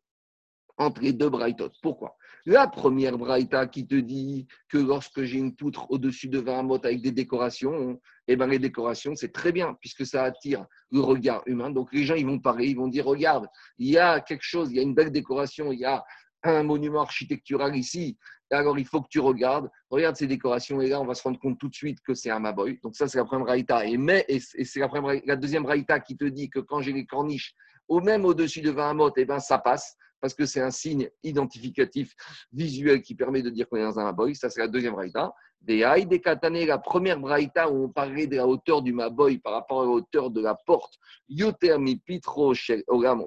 entre 0.77 1.03
les 1.03 1.13
deux 1.13 1.31
braïtot. 1.31 1.71
Pourquoi? 1.81 2.18
La 2.51 2.67
première 2.67 3.19
braïta 3.19 3.67
qui 3.67 3.87
te 3.87 3.95
dit 3.95 4.47
que 4.71 4.79
lorsque 4.79 5.23
j'ai 5.23 5.37
une 5.37 5.55
poutre 5.55 5.91
au-dessus 5.91 6.29
de 6.29 6.39
20 6.39 6.63
mots 6.63 6.81
avec 6.83 7.03
des 7.03 7.13
décorations, 7.13 8.01
eh 8.27 8.37
ben 8.37 8.47
les 8.47 8.59
décorations, 8.59 9.15
c'est 9.15 9.33
très 9.33 9.53
bien 9.53 9.77
puisque 9.83 10.07
ça 10.07 10.25
attire 10.25 10.65
le 10.91 11.01
regard 11.01 11.43
humain. 11.45 11.69
Donc 11.69 11.93
les 11.93 12.05
gens, 12.05 12.15
ils 12.15 12.25
vont 12.25 12.39
parler, 12.39 12.69
ils 12.69 12.77
vont 12.77 12.89
dire, 12.89 13.05
regarde, 13.05 13.49
il 13.77 13.91
y 13.91 13.99
a 13.99 14.21
quelque 14.21 14.45
chose, 14.45 14.71
il 14.71 14.77
y 14.77 14.79
a 14.79 14.83
une 14.83 14.95
belle 14.95 15.13
décoration, 15.13 15.73
il 15.73 15.81
y 15.81 15.85
a 15.85 16.03
un 16.43 16.63
monument 16.63 17.03
architectural 17.03 17.77
ici. 17.77 18.17
Alors 18.51 18.79
il 18.79 18.87
faut 18.87 19.03
que 19.03 19.09
tu 19.11 19.21
regardes, 19.21 19.69
regarde 19.91 20.17
ces 20.17 20.27
décorations 20.27 20.81
et 20.81 20.89
là 20.89 21.03
on 21.03 21.05
va 21.05 21.13
se 21.13 21.25
rendre 21.25 21.39
compte 21.39 21.59
tout 21.59 21.69
de 21.69 21.75
suite 21.75 22.01
que 22.01 22.15
c'est 22.15 22.31
un 22.31 22.39
maboy. 22.39 22.81
Donc 22.83 22.97
ça 22.97 23.09
c'est 23.09 23.19
la 23.19 23.27
première 23.27 23.45
braïta. 23.45 23.85
Et, 23.85 23.99
mais, 23.99 24.25
et 24.27 24.41
c'est 24.41 24.81
la, 24.81 24.89
la 25.27 25.37
deuxième 25.37 25.65
braïta 25.65 26.01
qui 26.01 26.17
te 26.17 26.25
dit 26.25 26.49
que 26.49 26.61
quand 26.61 26.81
j'ai 26.81 26.95
les 26.95 27.05
corniches 27.05 27.55
au 27.89 28.01
même 28.01 28.25
au-dessus 28.25 28.63
de 28.63 28.71
20 28.71 28.89
amot, 28.89 29.13
eh 29.19 29.27
ben, 29.27 29.39
ça 29.39 29.59
passe 29.59 29.99
parce 30.21 30.35
que 30.35 30.47
c'est 30.47 30.61
un 30.61 30.71
signe 30.71 31.09
identificatif 31.23 32.15
visuel 32.53 33.03
qui 33.03 33.15
permet 33.15 33.43
de 33.43 33.51
dire 33.51 33.69
qu'on 33.69 33.77
est 33.77 33.83
dans 33.83 33.99
un 33.99 34.05
maboy. 34.05 34.35
Ça, 34.35 34.51
c'est 34.51 34.61
la 34.61 34.69
deuxième 34.69 34.95
braïta. 34.95 35.33
Des 35.61 35.85
des 36.07 36.21
katane, 36.21 36.65
la 36.65 36.79
première 36.79 37.19
braïta 37.19 37.69
où 37.69 37.85
on 37.85 37.89
parlait 37.89 38.27
de 38.27 38.37
la 38.37 38.47
hauteur 38.47 38.81
du 38.81 38.93
maboy 38.93 39.39
par 39.39 39.55
rapport 39.55 39.83
à 39.83 39.85
la 39.85 39.91
hauteur 39.91 40.31
de 40.31 40.41
la 40.41 40.55
porte, 40.55 40.95
yotermi 41.29 41.97
pitro 41.97 42.55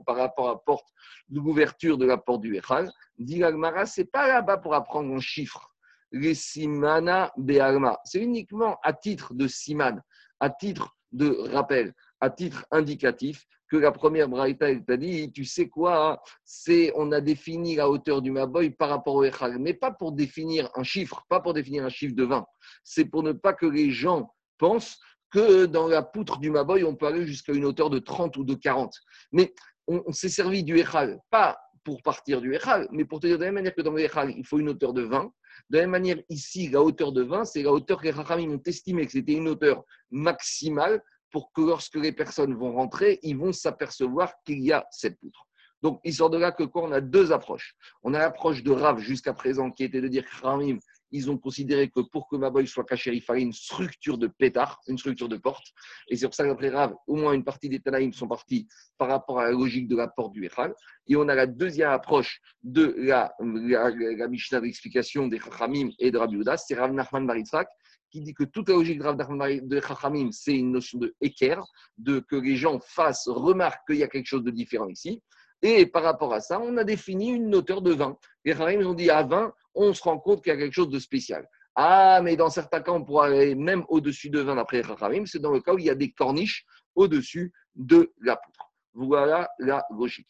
par 0.06 0.16
rapport 0.16 0.50
à 0.50 0.52
la 0.54 0.58
porte, 0.58 0.88
l'ouverture 1.30 1.98
de 1.98 2.06
la 2.06 2.18
porte 2.18 2.42
du 2.42 2.56
Echal. 2.56 2.92
Dit 3.18 3.42
ce 3.42 3.84
c'est 3.86 4.06
pas 4.06 4.28
là-bas 4.28 4.58
pour 4.58 4.74
apprendre 4.74 5.14
en 5.14 5.20
chiffres. 5.20 5.70
Les 6.14 6.34
simana 6.34 7.32
be'alma. 7.38 8.00
C'est 8.06 8.22
uniquement 8.22 8.78
à 8.84 8.94
titre 8.94 9.34
de 9.34 9.48
siman, 9.48 10.02
à 10.40 10.50
titre 10.50 10.96
de 11.12 11.30
rappel, 11.52 11.94
à 12.22 12.30
titre 12.30 12.66
indicatif 12.72 13.46
que 13.68 13.78
la 13.78 13.92
première 13.92 14.28
braïta, 14.28 14.70
elle 14.70 14.84
t'a 14.84 14.98
dit, 14.98 15.32
tu 15.32 15.46
sais 15.46 15.70
quoi, 15.70 16.22
c'est 16.44 16.92
on 16.96 17.12
a 17.14 17.22
défini 17.22 17.76
la 17.76 17.90
hauteur 17.90 18.22
du 18.22 18.30
Maboy 18.30 18.72
par 18.72 18.90
rapport 18.90 19.16
au 19.16 19.24
Echal, 19.24 19.58
mais 19.60 19.74
pas 19.74 19.92
pour 19.92 20.12
définir 20.12 20.70
un 20.76 20.84
chiffre, 20.84 21.26
pas 21.30 21.40
pour 21.40 21.54
définir 21.54 21.86
un 21.86 21.90
chiffre 21.90 22.16
de 22.16 22.26
20. 22.26 22.46
C'est 22.84 23.06
pour 23.06 23.24
ne 23.24 23.32
pas 23.32 23.54
que 23.54 23.66
les 23.66 23.92
gens 23.92 24.34
pensent 24.58 25.00
que 25.32 25.66
dans 25.66 25.88
la 25.88 26.04
poutre 26.04 26.40
du 26.40 26.52
Maboy, 26.52 26.84
on 26.84 26.96
peut 26.96 27.08
aller 27.08 27.26
jusqu'à 27.26 27.54
une 27.54 27.64
hauteur 27.64 27.90
de 27.90 28.00
30 28.00 28.36
ou 28.36 28.44
de 28.44 28.56
40. 28.56 28.94
Mais 29.32 29.54
on, 29.88 30.12
s'est 30.12 30.30
servi 30.30 30.64
du 30.64 30.78
Echal, 30.78 31.20
pas 31.30 31.58
pour 31.86 32.04
partir 32.04 32.42
du 32.42 32.54
Echal, 32.54 32.90
mais 32.92 33.06
pour 33.06 33.22
te 33.22 33.28
dire 33.28 33.38
de 33.38 33.44
la 33.44 33.48
même 33.48 33.56
manière 33.56 33.74
que 33.74 33.82
dans 33.82 33.94
le 33.94 34.02
Echal, 34.02 34.34
il 34.38 34.46
faut 34.46 34.60
une 34.60 34.68
hauteur 34.68 34.94
de 34.94 35.04
20. 35.04 35.32
De 35.70 35.78
la 35.78 35.84
même 35.84 35.92
manière, 35.92 36.18
ici, 36.28 36.68
la 36.68 36.82
hauteur 36.82 37.14
de 37.14 37.24
20, 37.24 37.46
c'est 37.46 37.64
la 37.64 37.72
hauteur 37.72 38.00
que 38.00 38.04
les 38.04 38.12
Rachamim 38.12 38.52
ont 38.52 38.62
estimé 38.66 39.06
que 39.06 39.14
c'était 39.14 39.34
une 39.34 39.48
hauteur 39.48 39.86
maximale 40.10 41.02
pour 41.32 41.52
que 41.54 41.62
lorsque 41.62 41.96
les 41.96 42.12
personnes 42.12 42.54
vont 42.54 42.74
rentrer, 42.74 43.20
ils 43.24 43.38
vont 43.38 43.54
s'apercevoir 43.54 44.34
qu'il 44.46 44.60
y 44.60 44.72
a 44.72 44.86
cette 44.92 45.20
poutre. 45.20 45.48
Donc, 45.82 46.00
il 46.04 46.14
sort 46.14 46.30
de 46.30 46.38
là 46.38 46.52
que 46.52 46.64
quoi 46.64 46.84
On 46.84 46.92
a 46.92 47.02
deux 47.02 47.32
approches. 47.32 47.76
On 48.04 48.14
a 48.14 48.20
l'approche 48.20 48.64
de 48.64 48.72
Rav 48.72 49.00
jusqu'à 49.00 49.34
présent 49.34 49.72
qui 49.72 49.84
était 49.84 50.02
de 50.02 50.08
dire 50.08 50.24
que 50.26 50.80
ils 51.14 51.30
ont 51.30 51.38
considéré 51.38 51.90
que 51.90 52.00
pour 52.00 52.28
que 52.30 52.36
ma 52.38 52.50
boy 52.50 52.66
soit 52.68 52.86
cachée, 52.86 53.14
il 53.14 53.22
fallait 53.22 53.42
une 53.42 53.52
structure 53.52 54.18
de 54.18 54.28
pétard, 54.28 54.80
une 54.88 54.98
structure 54.98 55.28
de 55.28 55.38
porte. 55.38 55.66
Et 56.08 56.16
c'est 56.16 56.26
pour 56.26 56.36
ça 56.36 56.46
qu'après 56.46 56.70
Rav, 56.70 56.96
au 57.08 57.16
moins 57.16 57.34
une 57.34 57.44
partie 57.44 57.68
des 57.68 57.80
Tanaïm 57.80 58.14
sont 58.14 58.28
partis 58.28 58.68
par 58.98 59.10
rapport 59.10 59.40
à 59.40 59.46
la 59.46 59.52
logique 59.52 59.88
de 59.88 59.98
la 59.98 60.08
porte 60.08 60.32
du 60.32 60.46
Echal. 60.46 60.74
Et 61.08 61.16
on 61.16 61.28
a 61.28 61.36
la 61.36 61.48
deuxième 61.48 61.90
approche 61.90 62.40
de 62.64 62.96
la, 62.98 63.36
la, 63.40 64.28
Mishnah 64.28 64.62
d'explication 64.62 65.28
des 65.28 65.40
Chachamim 65.40 65.90
et 66.00 66.12
de 66.12 66.18
Rabbi 66.18 66.36
Udas, 66.36 66.64
c'est 66.66 66.76
Rav 66.76 66.94
Nachman 66.94 67.28
Baritzak, 67.28 67.68
qui 68.12 68.22
dit 68.22 68.34
que 68.34 68.44
toute 68.44 68.70
la 68.70 68.76
logique 68.76 69.02
de 69.02 69.82
Chachamim, 69.82 70.32
c'est 70.32 70.56
une 70.56 70.72
notion 70.72 71.00
de 71.00 71.16
équerre, 71.22 71.64
de 71.98 72.20
que 72.20 72.36
les 72.36 72.56
gens 72.56 72.80
fassent, 72.80 73.28
remarquent 73.28 73.88
qu'il 73.88 73.98
y 73.98 74.04
a 74.04 74.08
quelque 74.08 74.28
chose 74.28 74.44
de 74.44 74.52
différent 74.52 74.88
ici. 74.88 75.22
Et 75.64 75.86
par 75.86 76.04
rapport 76.04 76.34
à 76.34 76.42
ça, 76.42 76.60
on 76.60 76.78
a 76.78 76.84
défini 76.84 77.30
une 77.30 77.54
hauteur 77.56 77.82
de 77.82 77.94
20. 77.94 78.18
Les 78.46 78.54
Chachamim 78.54 78.86
ont 78.86 78.94
dit 78.94 79.10
à 79.10 79.24
20, 79.24 79.54
on 79.76 79.94
se 79.94 80.04
rend 80.04 80.20
compte 80.20 80.44
qu'il 80.44 80.54
y 80.54 80.56
a 80.56 80.60
quelque 80.60 80.74
chose 80.74 80.90
de 80.90 81.00
spécial. 81.00 81.48
Ah, 81.76 82.20
mais 82.22 82.36
dans 82.36 82.50
certains 82.50 82.82
cas, 82.82 82.92
on 82.92 83.04
pourra 83.04 83.28
aller 83.28 83.56
même 83.56 83.86
au-dessus 83.88 84.30
de 84.30 84.42
20 84.42 84.58
après 84.58 84.84
Chachamim, 84.84 85.26
c'est 85.26 85.40
dans 85.40 85.52
le 85.52 85.62
cas 85.62 85.74
où 85.74 85.80
il 85.80 85.86
y 85.86 85.90
a 85.90 85.96
des 85.96 86.12
corniches 86.12 86.66
au-dessus 86.96 87.54
de 87.76 88.12
la 88.22 88.36
poutre. 88.36 88.72
Voilà 88.94 89.50
la 89.60 89.86
logique. 89.90 90.28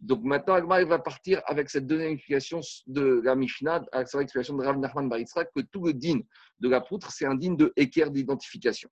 Donc 0.00 0.22
maintenant, 0.24 0.54
Agmar 0.54 0.84
va 0.86 0.98
partir 0.98 1.42
avec 1.44 1.68
cette 1.68 1.86
deuxième 1.86 2.12
explication 2.12 2.60
de 2.86 3.20
la 3.22 3.34
Mishnah, 3.34 3.84
avec 3.92 4.08
cette 4.08 4.20
explication 4.22 4.56
de 4.56 4.64
Rav 4.64 4.78
Nachman 4.78 5.08
Baritzrak, 5.08 5.50
que 5.54 5.60
tout 5.60 5.84
le 5.84 5.92
din 5.92 6.20
de 6.60 6.68
la 6.68 6.80
poutre, 6.80 7.10
c'est 7.10 7.26
un 7.26 7.34
din 7.34 7.54
de 7.54 7.72
équerre 7.76 8.10
d'identification. 8.10 8.90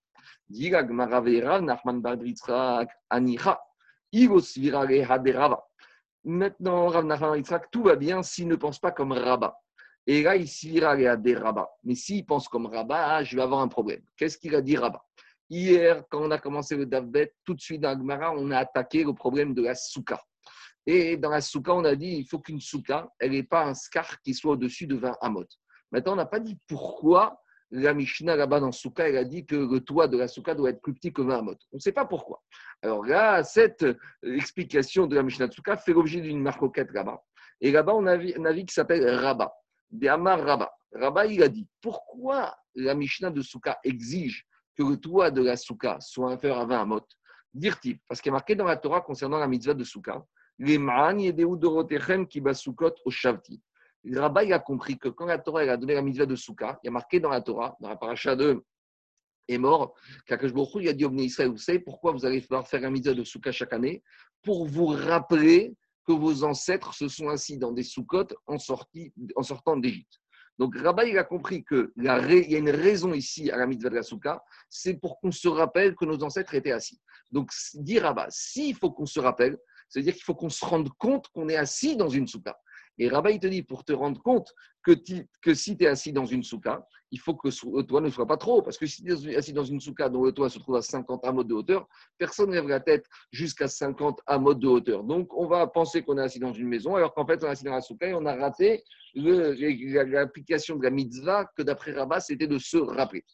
Maintenant, 6.24 6.88
Rav 6.88 7.04
Nachman 7.04 7.42
tout 7.70 7.82
va 7.82 7.96
bien 7.96 8.22
s'il 8.22 8.48
ne 8.48 8.56
pense 8.56 8.78
pas 8.78 8.90
comme 8.90 9.12
Rabat. 9.12 9.54
Et 10.06 10.22
là, 10.22 10.36
il 10.36 10.48
s'ira 10.48 11.16
des 11.16 11.34
Rabat. 11.34 11.68
Mais 11.84 11.94
s'il 11.94 12.24
pense 12.24 12.48
comme 12.48 12.66
Rabat, 12.66 13.16
ah, 13.16 13.24
je 13.24 13.36
vais 13.36 13.42
avoir 13.42 13.60
un 13.60 13.68
problème. 13.68 14.02
Qu'est-ce 14.16 14.38
qu'il 14.38 14.54
a 14.54 14.62
dit 14.62 14.76
Rabat 14.76 15.04
Hier, 15.50 16.04
quand 16.10 16.22
on 16.22 16.30
a 16.30 16.38
commencé 16.38 16.76
le 16.76 16.84
Davbet, 16.84 17.34
tout 17.44 17.54
de 17.54 17.60
suite 17.60 17.80
dans 17.80 17.88
Agmara, 17.88 18.34
on 18.36 18.50
a 18.50 18.58
attaqué 18.58 19.02
le 19.02 19.14
problème 19.14 19.54
de 19.54 19.62
la 19.62 19.74
souka. 19.74 20.22
Et 20.84 21.16
dans 21.16 21.30
la 21.30 21.40
souka, 21.40 21.74
on 21.74 21.84
a 21.84 21.94
dit 21.94 22.16
il 22.18 22.26
faut 22.26 22.38
qu'une 22.38 22.60
souka, 22.60 23.08
elle 23.18 23.32
n'ait 23.32 23.42
pas 23.42 23.64
un 23.64 23.74
scar 23.74 24.20
qui 24.20 24.34
soit 24.34 24.52
au-dessus 24.52 24.86
de 24.86 24.96
20 24.96 25.16
amot. 25.22 25.46
Maintenant, 25.90 26.12
on 26.12 26.16
n'a 26.16 26.26
pas 26.26 26.40
dit 26.40 26.58
pourquoi 26.66 27.40
la 27.70 27.94
Mishnah 27.94 28.36
là-bas 28.36 28.60
dans 28.60 28.72
souka, 28.72 29.08
elle 29.08 29.16
a 29.16 29.24
dit 29.24 29.44
que 29.44 29.56
le 29.56 29.80
toit 29.80 30.08
de 30.08 30.16
la 30.16 30.28
souka 30.28 30.54
doit 30.54 30.70
être 30.70 30.80
plus 30.80 30.94
petit 30.94 31.12
que 31.12 31.22
20 31.22 31.38
amot. 31.38 31.56
On 31.72 31.76
ne 31.76 31.80
sait 31.80 31.92
pas 31.92 32.06
pourquoi. 32.06 32.42
Alors 32.82 33.04
là, 33.04 33.44
cette 33.44 33.84
explication 34.22 35.06
de 35.06 35.14
la 35.14 35.22
Mishnah 35.22 35.48
de 35.48 35.52
souka 35.52 35.76
fait 35.76 35.92
l'objet 35.92 36.20
d'une 36.20 36.40
marcoquette 36.40 36.92
là-bas. 36.92 37.22
Et 37.60 37.70
là-bas, 37.70 37.94
on 37.94 38.06
a 38.06 38.16
un 38.16 38.44
avis 38.44 38.64
qui 38.64 38.74
s'appelle 38.74 39.08
Rabat, 39.08 39.52
des 39.90 40.08
Amar 40.08 40.42
Rabat. 40.42 40.72
Rabat, 40.94 41.26
il 41.26 41.42
a 41.42 41.48
dit 41.48 41.66
pourquoi 41.82 42.56
la 42.74 42.94
Mishnah 42.94 43.30
de 43.30 43.42
souka 43.42 43.78
exige 43.84 44.46
que 44.76 44.84
le 44.84 44.96
toit 44.96 45.30
de 45.30 45.42
la 45.42 45.56
souka 45.56 45.98
soit 46.00 46.30
inférieur 46.30 46.60
à 46.60 46.64
20 46.64 46.80
amot 46.80 47.06
Dire-t-il, 47.54 47.98
parce 48.06 48.20
qu'il 48.20 48.30
est 48.30 48.32
marqué 48.32 48.54
dans 48.54 48.66
la 48.66 48.76
Torah 48.76 49.00
concernant 49.00 49.38
la 49.38 49.48
mitzvah 49.48 49.74
de 49.74 49.84
souka, 49.84 50.24
les 50.58 50.78
qui 52.28 52.42
au 52.42 53.10
Shavti. 53.10 53.62
Le 54.04 54.20
rabbin 54.20 54.50
a 54.52 54.58
compris 54.58 54.98
que 54.98 55.08
quand 55.08 55.26
la 55.26 55.38
Torah 55.38 55.62
a 55.62 55.76
donné 55.76 55.94
la 55.94 56.02
mitzvah 56.02 56.26
de 56.26 56.36
Souka, 56.36 56.78
il 56.82 56.86
y 56.86 56.88
a 56.88 56.92
marqué 56.92 57.20
dans 57.20 57.30
la 57.30 57.40
Torah, 57.40 57.76
dans 57.80 57.88
la 57.88 57.96
paracha 57.96 58.36
de 58.36 58.64
est 59.48 59.58
mort, 59.58 59.94
qu'Akash 60.26 60.52
il 60.80 60.88
a 60.88 60.92
dit 60.92 61.06
au 61.06 61.12
Israël, 61.14 61.50
vous 61.50 61.56
savez 61.56 61.78
pourquoi 61.78 62.12
vous 62.12 62.26
allez 62.26 62.42
falloir 62.42 62.68
faire 62.68 62.82
la 62.82 62.90
mitzvah 62.90 63.14
de 63.14 63.24
Souka 63.24 63.50
chaque 63.50 63.72
année? 63.72 64.02
Pour 64.42 64.66
vous 64.66 64.86
rappeler 64.86 65.74
que 66.06 66.12
vos 66.12 66.44
ancêtres 66.44 66.94
se 66.94 67.08
sont 67.08 67.28
assis 67.28 67.56
dans 67.58 67.72
des 67.72 67.82
soukottes 67.82 68.34
en, 68.46 68.56
en 68.56 69.42
sortant 69.42 69.76
d'Égypte. 69.76 70.20
Donc 70.58 70.76
Rabbi 70.76 71.10
il 71.10 71.18
a 71.18 71.24
compris 71.24 71.64
qu'il 71.64 71.88
y 71.96 72.08
a 72.08 72.58
une 72.58 72.70
raison 72.70 73.14
ici 73.14 73.50
à 73.50 73.56
la 73.56 73.66
mitzvah 73.66 73.90
de 73.90 73.94
la 73.94 74.02
Souka, 74.02 74.42
c'est 74.68 74.94
pour 74.94 75.18
qu'on 75.20 75.30
se 75.30 75.48
rappelle 75.48 75.94
que 75.94 76.04
nos 76.04 76.22
ancêtres 76.22 76.54
étaient 76.54 76.72
assis. 76.72 77.00
Donc 77.30 77.50
dit 77.74 77.98
Rabba, 77.98 78.26
s'il 78.30 78.74
faut 78.74 78.90
qu'on 78.90 79.06
se 79.06 79.20
rappelle, 79.20 79.56
c'est-à-dire 79.88 80.14
qu'il 80.14 80.22
faut 80.22 80.34
qu'on 80.34 80.50
se 80.50 80.64
rende 80.64 80.90
compte 80.98 81.28
qu'on 81.28 81.48
est 81.48 81.56
assis 81.56 81.96
dans 81.96 82.08
une 82.08 82.26
souka. 82.26 82.58
Et 82.98 83.08
Rabat, 83.08 83.30
il 83.30 83.40
te 83.40 83.46
dit, 83.46 83.62
pour 83.62 83.84
te 83.84 83.92
rendre 83.92 84.20
compte 84.22 84.52
que, 84.82 84.94
si 85.54 85.76
tu 85.76 85.84
es 85.84 85.86
assis 85.86 86.12
dans 86.12 86.24
une 86.24 86.42
souka, 86.42 86.86
il 87.10 87.20
faut 87.20 87.34
que 87.34 87.48
le 87.48 87.82
toit 87.82 88.00
ne 88.00 88.10
soit 88.10 88.26
pas 88.26 88.36
trop. 88.36 88.60
Parce 88.62 88.76
que 88.76 88.86
si 88.86 89.02
tu 89.02 89.12
es 89.12 89.36
assis 89.36 89.52
dans 89.52 89.64
une 89.64 89.80
souka 89.80 90.08
dont 90.08 90.24
le 90.24 90.32
toit 90.32 90.50
se 90.50 90.58
trouve 90.58 90.76
à 90.76 90.82
50 90.82 91.24
amots 91.24 91.44
de 91.44 91.54
hauteur, 91.54 91.86
personne 92.18 92.50
ne 92.50 92.54
lève 92.54 92.68
la 92.68 92.80
tête 92.80 93.06
jusqu'à 93.30 93.68
50 93.68 94.20
amots 94.26 94.54
de 94.54 94.66
hauteur. 94.66 95.04
Donc, 95.04 95.32
on 95.36 95.46
va 95.46 95.66
penser 95.66 96.02
qu'on 96.02 96.18
est 96.18 96.22
assis 96.22 96.40
dans 96.40 96.52
une 96.52 96.68
maison, 96.68 96.96
alors 96.96 97.14
qu'en 97.14 97.26
fait, 97.26 97.42
on 97.44 97.46
est 97.46 97.50
assis 97.50 97.64
dans 97.64 97.74
la 97.74 97.80
souka 97.80 98.08
et 98.08 98.14
on 98.14 98.26
a 98.26 98.34
raté 98.34 98.82
l'application 99.14 100.76
de 100.76 100.82
la 100.82 100.90
mitzvah 100.90 101.46
que 101.56 101.62
d'après 101.62 101.92
Rabat, 101.92 102.20
c'était 102.20 102.46
de 102.46 102.58
se 102.58 102.76
rappeler. 102.76 103.24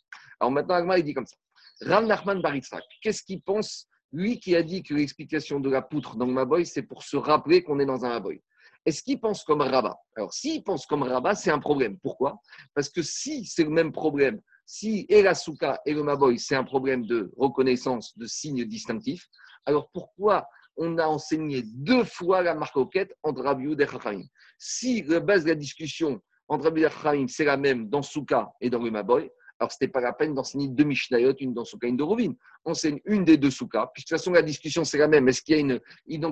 Alors 0.40 0.50
maintenant, 0.50 0.74
Agma, 0.74 0.98
il 0.98 1.04
dit 1.04 1.14
comme 1.14 1.26
ça. 1.26 1.36
Rav 1.80 2.06
Nachman 2.06 2.40
Baritzak, 2.40 2.84
qu'est-ce 3.02 3.22
qu'il 3.22 3.40
pense 3.40 3.88
lui 4.12 4.38
qui 4.38 4.54
a 4.54 4.62
dit 4.62 4.84
que 4.84 4.94
l'explication 4.94 5.58
de 5.58 5.68
la 5.68 5.82
poutre 5.82 6.16
dans 6.16 6.26
le 6.26 6.32
Maboy, 6.32 6.64
c'est 6.64 6.82
pour 6.82 7.02
se 7.02 7.16
rappeler 7.16 7.64
qu'on 7.64 7.80
est 7.80 7.86
dans 7.86 8.04
un 8.04 8.10
Maboy? 8.10 8.40
Est-ce 8.86 9.02
qu'il 9.02 9.18
pense 9.18 9.44
comme 9.44 9.62
Rabat? 9.62 9.98
Alors, 10.16 10.32
s'il 10.32 10.62
pense 10.62 10.86
comme 10.86 11.02
Rabat, 11.02 11.34
c'est 11.34 11.50
un 11.50 11.58
problème. 11.58 11.98
Pourquoi? 11.98 12.38
Parce 12.74 12.88
que 12.88 13.02
si 13.02 13.46
c'est 13.46 13.64
le 13.64 13.70
même 13.70 13.92
problème, 13.92 14.40
si 14.66 15.06
et 15.08 15.22
la 15.22 15.34
Souka 15.34 15.80
et 15.84 15.94
le 15.94 16.02
Maboy, 16.02 16.38
c'est 16.38 16.56
un 16.56 16.64
problème 16.64 17.06
de 17.06 17.32
reconnaissance 17.36 18.16
de 18.16 18.26
signes 18.26 18.64
distinctifs, 18.64 19.26
alors 19.66 19.90
pourquoi 19.90 20.48
on 20.76 20.98
a 20.98 21.06
enseigné 21.06 21.62
deux 21.64 22.04
fois 22.04 22.42
la 22.42 22.54
marcoquette 22.54 23.14
entre 23.22 23.42
Rabbi 23.42 23.72
et 23.72 23.86
Chachamim? 23.86 24.24
Si 24.58 25.02
la 25.02 25.20
base 25.20 25.44
de 25.44 25.50
la 25.50 25.54
discussion 25.54 26.20
entre 26.48 26.64
Rabbi 26.64 26.82
et 26.82 27.28
c'est 27.28 27.44
la 27.44 27.56
même 27.56 27.88
dans 27.88 28.02
Souka 28.02 28.52
et 28.60 28.70
dans 28.70 28.82
le 28.82 28.90
Maboy, 28.90 29.30
alors, 29.60 29.70
ce 29.70 29.76
n'était 29.80 29.92
pas 29.92 30.00
la 30.00 30.12
peine 30.12 30.34
d'enseigner 30.34 30.68
deux 30.68 30.84
Mishnayot, 30.84 31.34
une 31.38 31.54
dans 31.54 31.64
Souka, 31.64 31.86
une 31.86 31.96
de 31.96 32.02
Rovin. 32.02 32.32
Enseigne 32.64 33.00
une 33.04 33.24
des 33.24 33.36
deux 33.36 33.50
Souka. 33.50 33.90
Puis 33.94 34.02
de 34.02 34.08
toute 34.08 34.18
façon, 34.18 34.32
la 34.32 34.42
discussion, 34.42 34.84
c'est 34.84 34.98
la 34.98 35.06
même. 35.06 35.28
Est-ce 35.28 35.42
qu'il 35.42 35.54
y 35.54 35.58
a 35.58 35.60
une 35.60 35.80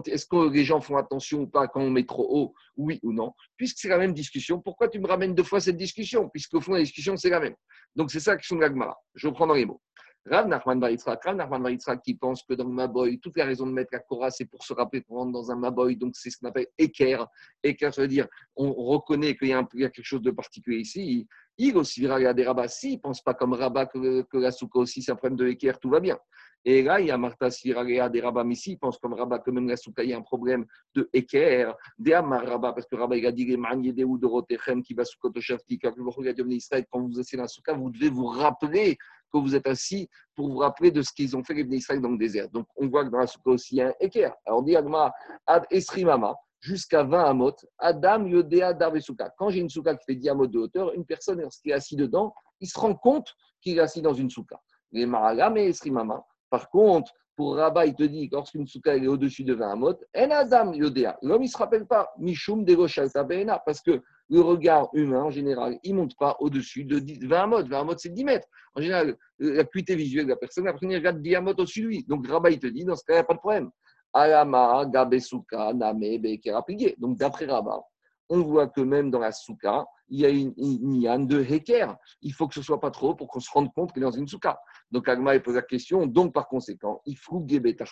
Est-ce 0.07 0.27
que 0.27 0.51
les 0.51 0.65
gens 0.65 0.81
font 0.81 0.97
attention 0.97 1.43
ou 1.43 1.47
pas 1.47 1.69
quand 1.69 1.81
on 1.81 1.91
met 1.91 2.05
trop 2.05 2.27
haut? 2.29 2.55
Oui 2.77 2.99
ou 3.03 3.13
non? 3.13 3.33
Puisque 3.57 3.79
c'est 3.79 3.89
la 3.89 3.99
même 3.99 4.13
discussion, 4.13 4.61
pourquoi 4.61 4.89
tu 4.89 4.99
me 4.99 5.07
ramènes 5.07 5.35
deux 5.35 5.45
fois 5.45 5.61
cette 5.61 5.77
discussion? 5.77 6.29
Puisqu'au 6.29 6.61
fond, 6.61 6.73
la 6.73 6.81
discussion, 6.81 7.17
c'est 7.17 7.31
la 7.31 7.39
même. 7.39 7.55
Donc, 7.95 8.11
c'est 8.11 8.21
ça 8.21 8.37
que 8.37 8.45
sont 8.45 8.57
l'agmara. 8.57 8.99
Je 9.15 9.29
reprends 9.29 9.47
dans 9.47 9.55
les 9.55 9.67
mots. 9.67 9.81
Rav 10.25 10.47
Nachman 10.47 10.79
Baritzrak, 10.79 11.25
Rav 11.25 11.35
Nachman 11.35 11.63
Baritzrak 11.63 12.01
qui 12.03 12.15
pense 12.15 12.45
que 12.45 12.55
dans 12.55 12.65
le 12.65 12.71
Maboy, 12.71 13.19
toute 13.19 13.37
la 13.37 13.45
raison 13.45 13.67
de 13.67 13.73
mettre 13.73 13.91
la 13.93 13.99
Korah, 13.99 14.31
c'est 14.31 14.45
pour 14.45 14.63
se 14.63 14.73
rappeler 14.73 15.03
qu'on 15.03 15.17
rentre 15.17 15.33
dans 15.33 15.51
un 15.51 15.57
Maboy, 15.57 15.97
donc 15.97 16.15
c'est 16.15 16.31
ce 16.31 16.39
qu'on 16.39 16.49
appelle 16.49 16.69
équerre. 16.79 17.27
Équerre, 17.63 17.93
ça 17.93 18.03
veut 18.03 18.09
dire 18.09 18.29
on 18.55 18.73
reconnaît 18.73 19.37
qu'il 19.37 19.49
y, 19.49 19.53
a 19.53 19.65
quelque 19.65 20.05
chose 20.05 20.23
de 20.23 20.31
particulier 20.31 20.79
ici. 20.79 21.27
Il 21.59 21.77
aussi 21.77 22.01
verra 22.01 22.33
des. 22.33 22.51
S'il 22.69 22.95
ne 22.95 22.99
pense 22.99 23.23
pas 23.23 23.35
comme 23.35 23.53
rabat 23.53 23.87
que, 23.87 24.25
la 24.33 24.51
souka 24.51 24.79
aussi, 24.79 25.03
c'est 25.03 25.13
un 25.13 25.17
problème 25.17 25.37
de 25.37 25.47
équerre, 25.49 25.79
tout 25.79 25.91
va 25.91 26.01
bien. 26.01 26.19
Et 26.65 26.83
là, 26.83 27.01
il 27.01 27.09
y 27.09 27.11
a 27.11 27.19
Martha 27.19 27.51
Siraga 27.51 28.09
des 28.09 28.23
mais 28.45 28.55
s'il 28.55 28.79
pense 28.79 28.97
comme 28.99 29.15
rabat 29.15 29.41
que 29.41 29.51
même 29.51 29.69
la 29.69 29.77
souka, 29.77 30.05
il 30.05 30.11
y 30.11 30.13
a 30.13 30.17
un 30.17 30.23
problème 30.23 30.65
de 30.95 31.11
équerre, 31.13 31.75
des 31.99 32.13
amar 32.13 32.47
rabat, 32.47 32.73
parce 32.73 32.87
que 32.87 32.95
rabat, 32.95 33.17
il 33.17 33.27
a 33.27 33.33
dit 33.33 33.45
les 33.45 33.57
manies 33.57 33.93
des 33.93 34.05
ou 34.05 34.17
de 34.17 34.27
rotechem 34.27 34.81
qui 34.81 34.95
va 34.95 35.05
soukot 35.05 35.33
shafti, 35.41 35.79
quand 35.79 35.93
vous 35.97 36.29
êtes 36.29 36.39
dans 36.39 37.43
la 37.43 37.49
souka, 37.49 37.73
vous 37.73 37.91
devez 37.91 38.11
vous 38.11 38.27
rappeler 38.27 38.97
que 39.33 39.39
vous 39.39 39.57
êtes 39.57 39.67
assis 39.67 40.09
pour 40.37 40.49
vous 40.51 40.59
rappeler 40.59 40.93
de 40.93 41.03
ce 41.03 41.13
qu'ils 41.13 41.37
ont 41.37 41.43
fait 41.43 41.55
les 41.55 41.77
Israël 41.77 42.01
dans 42.01 42.11
le 42.11 42.19
désert. 42.19 42.49
Donc, 42.51 42.67
on 42.77 42.87
voit 42.87 43.05
que 43.05 43.11
dans 43.11 43.19
la 43.19 43.27
souka 43.27 43.51
aussi, 43.51 43.75
il 43.75 43.79
y 43.79 43.83
a 43.83 43.89
un 43.89 43.95
équerre. 43.99 44.35
Alors, 44.47 44.63
dit 44.63 44.77
Agma, 44.77 45.13
Ad 45.47 45.67
Esrimama, 45.69 46.37
jusqu'à 46.63 47.03
20 47.03 47.25
amot, 47.25 47.57
Adam 47.79 48.25
Yodea 48.25 48.73
Darvesuka. 48.73 49.31
Quand 49.37 49.51
j'ai 49.51 49.61
une 49.61 49.69
souka 49.69 49.95
qui 49.97 50.05
fait 50.07 50.15
10 50.15 50.31
amot 50.31 50.47
de 50.47 50.59
hauteur, 50.59 50.95
une 50.95 51.05
personne, 51.05 51.41
lorsqu'il 51.41 51.73
est 51.73 51.75
assis 51.75 51.97
dedans, 51.97 52.33
il 52.61 52.69
se 52.69 52.79
rend 52.79 52.95
compte 52.95 53.35
qu'il 53.61 53.77
est 53.77 53.81
assis 53.81 54.01
dans 54.01 54.15
une 54.15 54.31
souka. 54.31 54.61
Les 54.93 55.05
Maragam 55.05 55.57
et 55.57 55.69
Esrimama. 55.69 56.25
Par 56.49 56.71
contre, 56.71 57.13
pour 57.35 57.57
Rabat, 57.57 57.87
il 57.87 57.95
te 57.95 58.03
dit 58.03 58.29
que 58.29 58.37
lorsqu'une 58.37 58.67
souka 58.67 58.95
est 58.97 59.07
au-dessus 59.07 59.43
de 59.43 59.55
20 59.55 59.73
amot, 59.73 59.99
En 60.17 60.31
Adam 60.31 60.73
Yodea. 60.73 61.19
L'homme, 61.23 61.43
il 61.43 61.47
ne 61.47 61.51
se 61.51 61.57
rappelle 61.57 61.87
pas. 61.87 62.11
Mishum 62.19 62.65
Parce 62.65 63.81
que 63.81 64.03
le 64.29 64.41
regard 64.41 64.89
humain, 64.93 65.25
en 65.25 65.31
général, 65.31 65.79
il 65.83 65.95
ne 65.95 66.01
monte 66.01 66.17
pas 66.17 66.37
au-dessus 66.39 66.85
de 66.85 67.27
20 67.27 67.43
amot. 67.43 67.65
20 67.65 67.81
amot, 67.81 67.95
c'est 67.97 68.11
10 68.11 68.25
mètres. 68.25 68.47
En 68.75 68.83
général, 68.83 69.17
la 69.39 69.65
cuité 69.65 69.97
visuelle 69.97 70.27
de 70.27 70.31
la 70.31 70.37
personne, 70.37 70.65
la 70.65 70.73
personne, 70.73 70.91
il 70.93 70.97
regarde 70.97 71.21
10 71.21 71.35
amot 71.35 71.51
au-dessus 71.53 71.83
de 71.83 71.87
lui. 71.87 72.05
Donc, 72.05 72.27
Rabat, 72.29 72.51
il 72.51 72.59
te 72.59 72.67
dit, 72.69 72.85
dans 72.85 72.97
ce 72.97 73.03
cas, 73.03 73.15
il 73.15 73.17
n'y 73.17 73.21
a 73.21 73.25
pas 73.25 73.35
de 73.35 73.39
problème. 73.39 73.71
Alama, 74.13 74.85
Gabesuka, 74.87 75.73
Name, 75.73 76.19
Bekera, 76.19 76.65
Donc, 76.99 77.17
d'après 77.17 77.47
Rabat, 77.47 77.83
on 78.29 78.41
voit 78.41 78.69
que 78.69 78.81
même 78.81 79.11
dans 79.11 79.19
la 79.19 79.33
souka, 79.33 79.85
il 80.09 80.21
y 80.21 80.27
a 80.27 80.29
une, 80.29 80.55
une, 80.57 81.27
de 81.27 81.43
Heker. 81.43 81.97
Il 82.23 82.33
faut 82.33 82.49
que 82.49 82.55
ce 82.55 82.63
soit 82.63 82.81
pas 82.81 82.91
trop 82.91 83.15
pour 83.15 83.29
qu'on 83.29 83.41
se 83.41 83.51
rende 83.51 83.73
compte 83.75 83.93
qu'il 83.93 84.03
est 84.03 84.07
dans 84.07 84.11
une 84.11 84.29
souka. 84.29 84.59
Donc, 84.91 85.09
Agma 85.09 85.39
pose 85.41 85.55
la 85.55 85.63
question. 85.63 86.07
Donc, 86.07 86.33
par 86.33 86.49
conséquent, 86.49 87.01
il 87.05 87.17
faut 87.17 87.45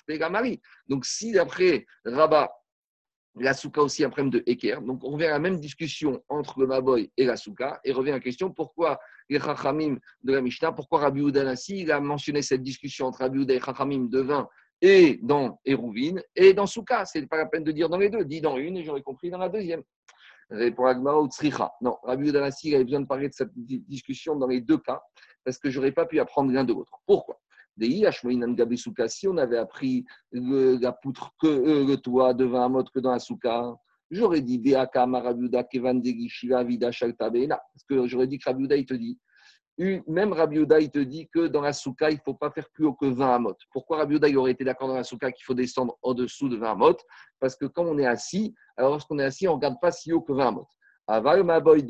la 0.08 0.30
Marie. 0.30 0.60
Donc, 0.88 1.04
si 1.04 1.32
d'après 1.32 1.86
Rabat, 2.04 2.50
la 3.36 3.54
souka 3.54 3.82
aussi 3.82 4.04
un 4.04 4.10
problème 4.10 4.30
de 4.30 4.42
Heker, 4.46 4.82
donc 4.82 5.04
on 5.04 5.10
revient 5.10 5.26
à 5.26 5.30
la 5.30 5.38
même 5.38 5.60
discussion 5.60 6.22
entre 6.28 6.58
le 6.58 6.66
Maboy 6.66 7.12
et 7.16 7.24
la 7.24 7.36
souka, 7.36 7.80
et 7.84 7.92
revient 7.92 8.10
à 8.10 8.14
la 8.14 8.20
question 8.20 8.50
pourquoi 8.50 8.98
les 9.28 9.38
Chachamim 9.38 9.98
de 10.22 10.32
la 10.32 10.40
Mishnah, 10.40 10.72
pourquoi 10.72 11.00
Rabbi 11.00 11.20
Udanassi, 11.20 11.80
il 11.80 11.92
a 11.92 12.00
mentionné 12.00 12.42
cette 12.42 12.62
discussion 12.62 13.06
entre 13.06 13.20
Rabbi 13.20 13.42
Uda 13.42 13.54
et 13.54 13.60
Chachamim 13.60 14.08
de 14.08 14.20
vin 14.20 14.48
et 14.80 15.18
dans 15.22 15.60
Hérouvin 15.64 16.16
et 16.34 16.52
dans 16.52 16.66
Souka. 16.66 17.04
Ce 17.04 17.18
n'est 17.18 17.26
pas 17.26 17.36
la 17.36 17.46
peine 17.46 17.64
de 17.64 17.72
dire 17.72 17.88
dans 17.88 17.98
les 17.98 18.08
deux. 18.10 18.24
Dis 18.24 18.40
dans 18.40 18.56
une 18.56 18.76
et 18.76 18.84
j'aurais 18.84 19.02
compris 19.02 19.30
dans 19.30 19.38
la 19.38 19.48
deuxième. 19.48 19.82
Pour 20.74 20.88
Agmara 20.88 21.20
ou 21.20 21.28
Tsricha. 21.28 21.70
Non, 21.80 21.96
Rabbi 22.02 22.28
Udanassi 22.28 22.74
avait 22.74 22.84
besoin 22.84 23.00
de 23.00 23.06
parler 23.06 23.28
de 23.28 23.34
cette 23.34 23.52
discussion 23.54 24.34
dans 24.34 24.48
les 24.48 24.60
deux 24.60 24.78
cas 24.78 25.00
parce 25.44 25.58
que 25.58 25.70
je 25.70 25.78
n'aurais 25.78 25.92
pas 25.92 26.06
pu 26.06 26.18
apprendre 26.18 26.52
l'un 26.52 26.64
de 26.64 26.72
l'autre. 26.72 26.98
Pourquoi? 27.06 27.40
Si 27.78 29.28
on 29.28 29.36
avait 29.38 29.58
appris 29.58 30.04
la 30.32 30.92
poutre 30.92 31.32
que 31.40 31.46
euh, 31.46 31.86
le 31.86 31.96
toit 31.96 32.34
de 32.34 32.44
20 32.44 32.68
mode 32.68 32.90
que 32.90 32.98
dans 32.98 33.12
la 33.12 33.20
souka, 33.20 33.74
j'aurais 34.10 34.42
dit 34.42 34.60
Parce 34.60 34.90
que 37.88 38.06
j'aurais 38.06 38.26
dit 38.26 38.38
que 38.38 38.44
Rabbi 38.44 38.66
il 38.70 38.86
te 38.86 38.94
dit 38.94 39.18
même 39.78 40.32
Rabbi 40.32 40.58
il 40.80 40.90
te 40.90 40.98
dit 40.98 41.28
que 41.32 41.46
dans 41.46 41.62
la 41.62 41.72
souka, 41.72 42.10
il 42.10 42.16
ne 42.16 42.20
faut 42.20 42.34
pas 42.34 42.50
faire 42.50 42.68
plus 42.70 42.84
haut 42.84 42.92
que 42.92 43.06
20 43.06 43.34
amot. 43.34 43.56
Pourquoi 43.72 43.98
Rabbi 43.98 44.16
il 44.16 44.36
aurait 44.36 44.52
été 44.52 44.64
d'accord 44.64 44.88
dans 44.88 44.94
la 44.94 45.04
souka 45.04 45.32
qu'il 45.32 45.44
faut 45.44 45.54
descendre 45.54 45.96
en-dessous 46.02 46.48
de 46.48 46.56
20 46.56 46.72
amot 46.72 46.96
Parce 47.38 47.56
que 47.56 47.66
quand 47.66 47.84
on 47.84 47.98
est 47.98 48.06
assis, 48.06 48.54
alors 48.76 48.90
lorsqu'on 48.90 49.18
est 49.18 49.24
assis, 49.24 49.48
on 49.48 49.52
ne 49.52 49.56
regarde 49.56 49.80
pas 49.80 49.92
si 49.92 50.12
haut 50.12 50.20
que 50.20 50.32
20 50.32 50.48
amot. 50.48 50.68
Aval 51.06 51.44
maboy 51.44 51.82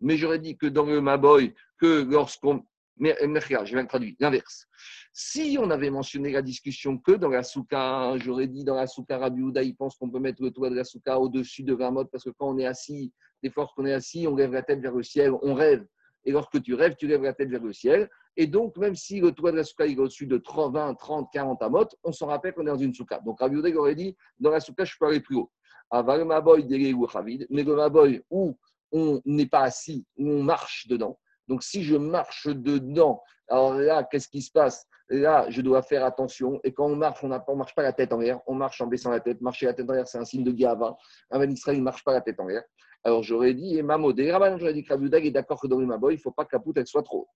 mais 0.00 0.16
j'aurais 0.16 0.38
dit 0.38 0.56
que 0.56 0.66
dans 0.66 0.84
le 0.84 1.00
maboy, 1.00 1.54
que 1.78 2.02
lorsqu'on. 2.02 2.64
Mais, 2.98 3.14
je 3.20 3.76
vais 3.76 3.86
traduire 3.86 4.14
l'inverse. 4.20 4.66
Si 5.12 5.58
on 5.60 5.68
avait 5.70 5.90
mentionné 5.90 6.32
la 6.32 6.40
discussion 6.40 6.96
que 6.96 7.12
dans 7.12 7.28
la 7.28 7.42
souka, 7.42 8.16
j'aurais 8.16 8.46
dit 8.46 8.64
dans 8.64 8.74
la 8.74 8.86
souka, 8.86 9.18
Rabbi 9.18 9.42
il 9.64 9.76
pense 9.76 9.96
qu'on 9.96 10.08
peut 10.08 10.18
mettre 10.18 10.42
le 10.42 10.50
toit 10.50 10.70
de 10.70 10.74
la 10.74 10.84
souka 10.84 11.18
au-dessus 11.18 11.62
de 11.62 11.74
20 11.74 11.88
amot 11.88 12.04
parce 12.06 12.24
que 12.24 12.30
quand 12.30 12.48
on 12.48 12.58
est 12.58 12.64
assis, 12.64 13.12
des 13.42 13.50
qu'on 13.50 13.84
est 13.84 13.92
assis, 13.92 14.26
on 14.26 14.34
lève 14.34 14.52
la 14.52 14.62
tête 14.62 14.80
vers 14.80 14.94
le 14.94 15.02
ciel, 15.02 15.32
on 15.42 15.52
rêve. 15.52 15.84
Et 16.26 16.32
lorsque 16.32 16.60
tu 16.60 16.74
rêves, 16.74 16.96
tu 16.96 17.06
lèves 17.06 17.22
la 17.22 17.32
tête 17.32 17.48
vers 17.48 17.62
le 17.62 17.72
ciel. 17.72 18.10
Et 18.36 18.46
donc, 18.46 18.76
même 18.76 18.96
si 18.96 19.20
le 19.20 19.32
toit 19.32 19.52
de 19.52 19.56
la 19.56 19.64
souka 19.64 19.86
est 19.86 19.96
au-dessus 19.96 20.26
de 20.26 20.36
30, 20.36 20.74
20, 20.74 20.94
30, 20.94 21.32
40 21.32 21.62
amot, 21.62 21.86
on 22.02 22.12
s'en 22.12 22.26
rappelle 22.26 22.52
qu'on 22.52 22.62
est 22.62 22.70
dans 22.70 22.76
une 22.76 22.92
souka. 22.92 23.20
Donc, 23.20 23.40
Rabbi 23.40 23.56
aurait 23.74 23.94
dit, 23.94 24.16
dans 24.38 24.50
la 24.50 24.60
souka, 24.60 24.84
je 24.84 24.94
peux 24.98 25.06
aller 25.06 25.20
plus 25.20 25.36
haut. 25.36 25.50
Aval 25.88 26.24
maboy 26.24 26.66
ou 26.94 27.06
mais 27.48 27.62
le 27.62 27.76
maboy 27.76 28.22
où 28.28 28.58
on 28.90 29.22
n'est 29.24 29.46
pas 29.46 29.62
assis, 29.62 30.04
où 30.16 30.28
on 30.28 30.42
marche 30.42 30.88
dedans. 30.88 31.18
Donc, 31.46 31.62
si 31.62 31.84
je 31.84 31.94
marche 31.94 32.48
dedans, 32.48 33.22
alors 33.48 33.74
là, 33.74 34.02
qu'est-ce 34.02 34.28
qui 34.28 34.42
se 34.42 34.50
passe? 34.50 34.86
Là, 35.08 35.46
je 35.48 35.60
dois 35.62 35.82
faire 35.82 36.04
attention. 36.04 36.60
Et 36.64 36.72
quand 36.72 36.86
on 36.86 36.96
marche, 36.96 37.22
on 37.22 37.28
ne 37.28 37.56
marche 37.56 37.74
pas 37.74 37.82
la 37.82 37.92
tête 37.92 38.12
en 38.12 38.18
l'air, 38.18 38.40
on 38.46 38.54
marche 38.54 38.80
en 38.80 38.86
baissant 38.86 39.10
la 39.10 39.20
tête. 39.20 39.40
Marcher 39.40 39.66
la 39.66 39.74
tête 39.74 39.88
en 39.88 39.92
l'air, 39.92 40.08
c'est 40.08 40.18
un 40.18 40.24
signe 40.24 40.42
de 40.42 40.50
gava. 40.50 40.96
Un 41.30 41.38
ben 41.38 41.50
Israël 41.50 41.78
ne 41.78 41.82
marche 41.82 42.02
pas 42.02 42.12
la 42.12 42.20
tête 42.20 42.40
en 42.40 42.46
l'air. 42.46 42.62
Alors 43.04 43.22
j'aurais 43.22 43.54
dit, 43.54 43.78
et 43.78 43.82
Mamodé, 43.82 44.28
j'aurais 44.58 44.74
dit 44.74 44.82
que 44.82 44.92
Rabbi 44.92 45.08
est 45.14 45.30
d'accord 45.30 45.60
que 45.60 45.68
dans 45.68 45.78
le 45.78 45.86
Maboy, 45.86 46.14
il 46.14 46.16
ne 46.16 46.22
faut 46.22 46.32
pas 46.32 46.44
que 46.44 46.56
la 46.56 46.58
poutre 46.58 46.80
elle 46.80 46.88
soit 46.88 47.04
trop 47.04 47.28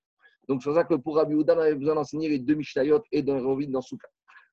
Donc 0.48 0.62
c'est 0.62 0.68
pour 0.68 0.76
ça 0.76 0.82
que 0.82 0.94
pour 0.94 1.14
Rabbi 1.14 1.36
on 1.36 1.48
avait 1.48 1.76
besoin 1.76 1.94
d'enseigner 1.94 2.28
les 2.28 2.40
deux 2.40 2.56
Mishnayot 2.56 3.04
et 3.12 3.22
d'un 3.22 3.40
Rovin 3.40 3.68
dans 3.68 3.80
Souka. 3.80 4.08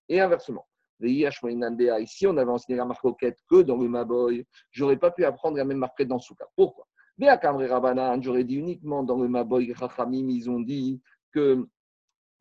Et 0.07 0.21
inversement. 0.21 0.67
Ici, 0.99 2.27
on 2.27 2.37
avait 2.37 2.51
enseigné 2.51 2.77
la 2.77 2.85
marquette 2.85 3.39
que 3.49 3.63
dans 3.63 3.77
le 3.77 3.87
Maboy, 3.87 4.45
j'aurais 4.71 4.97
pas 4.97 5.09
pu 5.09 5.25
apprendre 5.25 5.57
la 5.57 5.65
même 5.65 5.77
marquette 5.77 6.07
dans 6.07 6.19
Souka. 6.19 6.45
Pourquoi? 6.55 6.85
J'aurais 7.19 8.43
dit 8.43 8.55
uniquement 8.55 9.03
dans 9.03 9.17
le 9.17 9.27
Maboy, 9.27 9.73
Rachamim, 9.73 10.29
ils 10.29 10.49
ont 10.49 10.59
dit 10.59 11.01
que 11.31 11.67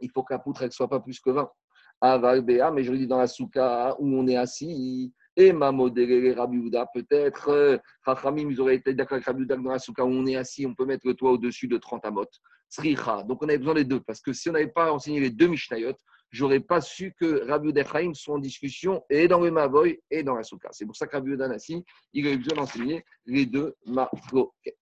il 0.00 0.10
faut 0.10 0.22
que 0.22 0.32
la 0.34 0.38
poutre 0.38 0.64
ne 0.64 0.70
soit 0.70 0.88
pas 0.88 1.00
plus 1.00 1.20
que 1.20 1.30
20. 1.30 1.50
Aval 2.00 2.44
mais 2.44 2.84
j'aurais 2.84 2.98
dit 2.98 3.06
dans 3.06 3.18
la 3.18 3.26
Souka 3.26 3.96
où 3.98 4.06
on 4.06 4.26
est 4.26 4.36
assis, 4.36 5.12
et 5.36 5.52
ma 5.52 5.70
modéré 5.70 6.32
Rabbi 6.32 6.70
peut-être, 6.94 7.80
Chachamim, 8.04 8.50
ils 8.50 8.60
auraient 8.60 8.76
été 8.76 8.94
d'accord 8.94 9.16
avec 9.16 9.26
Rabbi 9.26 9.46
dans 9.46 9.70
la 9.70 9.78
souka 9.78 10.04
où 10.04 10.08
on 10.08 10.26
est 10.26 10.36
assis, 10.36 10.66
on 10.66 10.74
peut 10.74 10.86
mettre 10.86 11.06
le 11.06 11.14
toit 11.14 11.32
au-dessus 11.32 11.68
de 11.68 11.76
30 11.76 12.06
amot. 12.06 12.24
Sricha. 12.68 13.22
Donc 13.22 13.42
on 13.42 13.48
avait 13.48 13.58
besoin 13.58 13.74
des 13.74 13.84
deux, 13.84 14.00
parce 14.00 14.20
que 14.20 14.32
si 14.32 14.48
on 14.48 14.52
n'avait 14.52 14.66
pas 14.66 14.90
enseigné 14.90 15.20
les 15.20 15.30
deux 15.30 15.46
Mishnayot, 15.46 15.92
j'aurais 16.30 16.60
pas 16.60 16.80
su 16.80 17.14
que 17.20 17.46
Rabbi 17.46 17.72
Chaim 17.84 18.12
sont 18.14 18.32
en 18.32 18.38
discussion 18.38 19.04
et 19.10 19.28
dans 19.28 19.40
le 19.40 19.50
Mavoy 19.50 20.00
et 20.10 20.22
dans 20.22 20.34
la 20.34 20.42
souka. 20.42 20.70
C'est 20.72 20.86
pour 20.86 20.96
ça 20.96 21.06
que 21.06 21.16
Rabbi 21.16 21.32
Udanassi, 21.32 21.84
il 22.12 22.26
avait 22.26 22.38
besoin 22.38 22.56
d'enseigner 22.56 23.04
les 23.26 23.46
deux 23.46 23.74
Mavoket. 23.86 24.76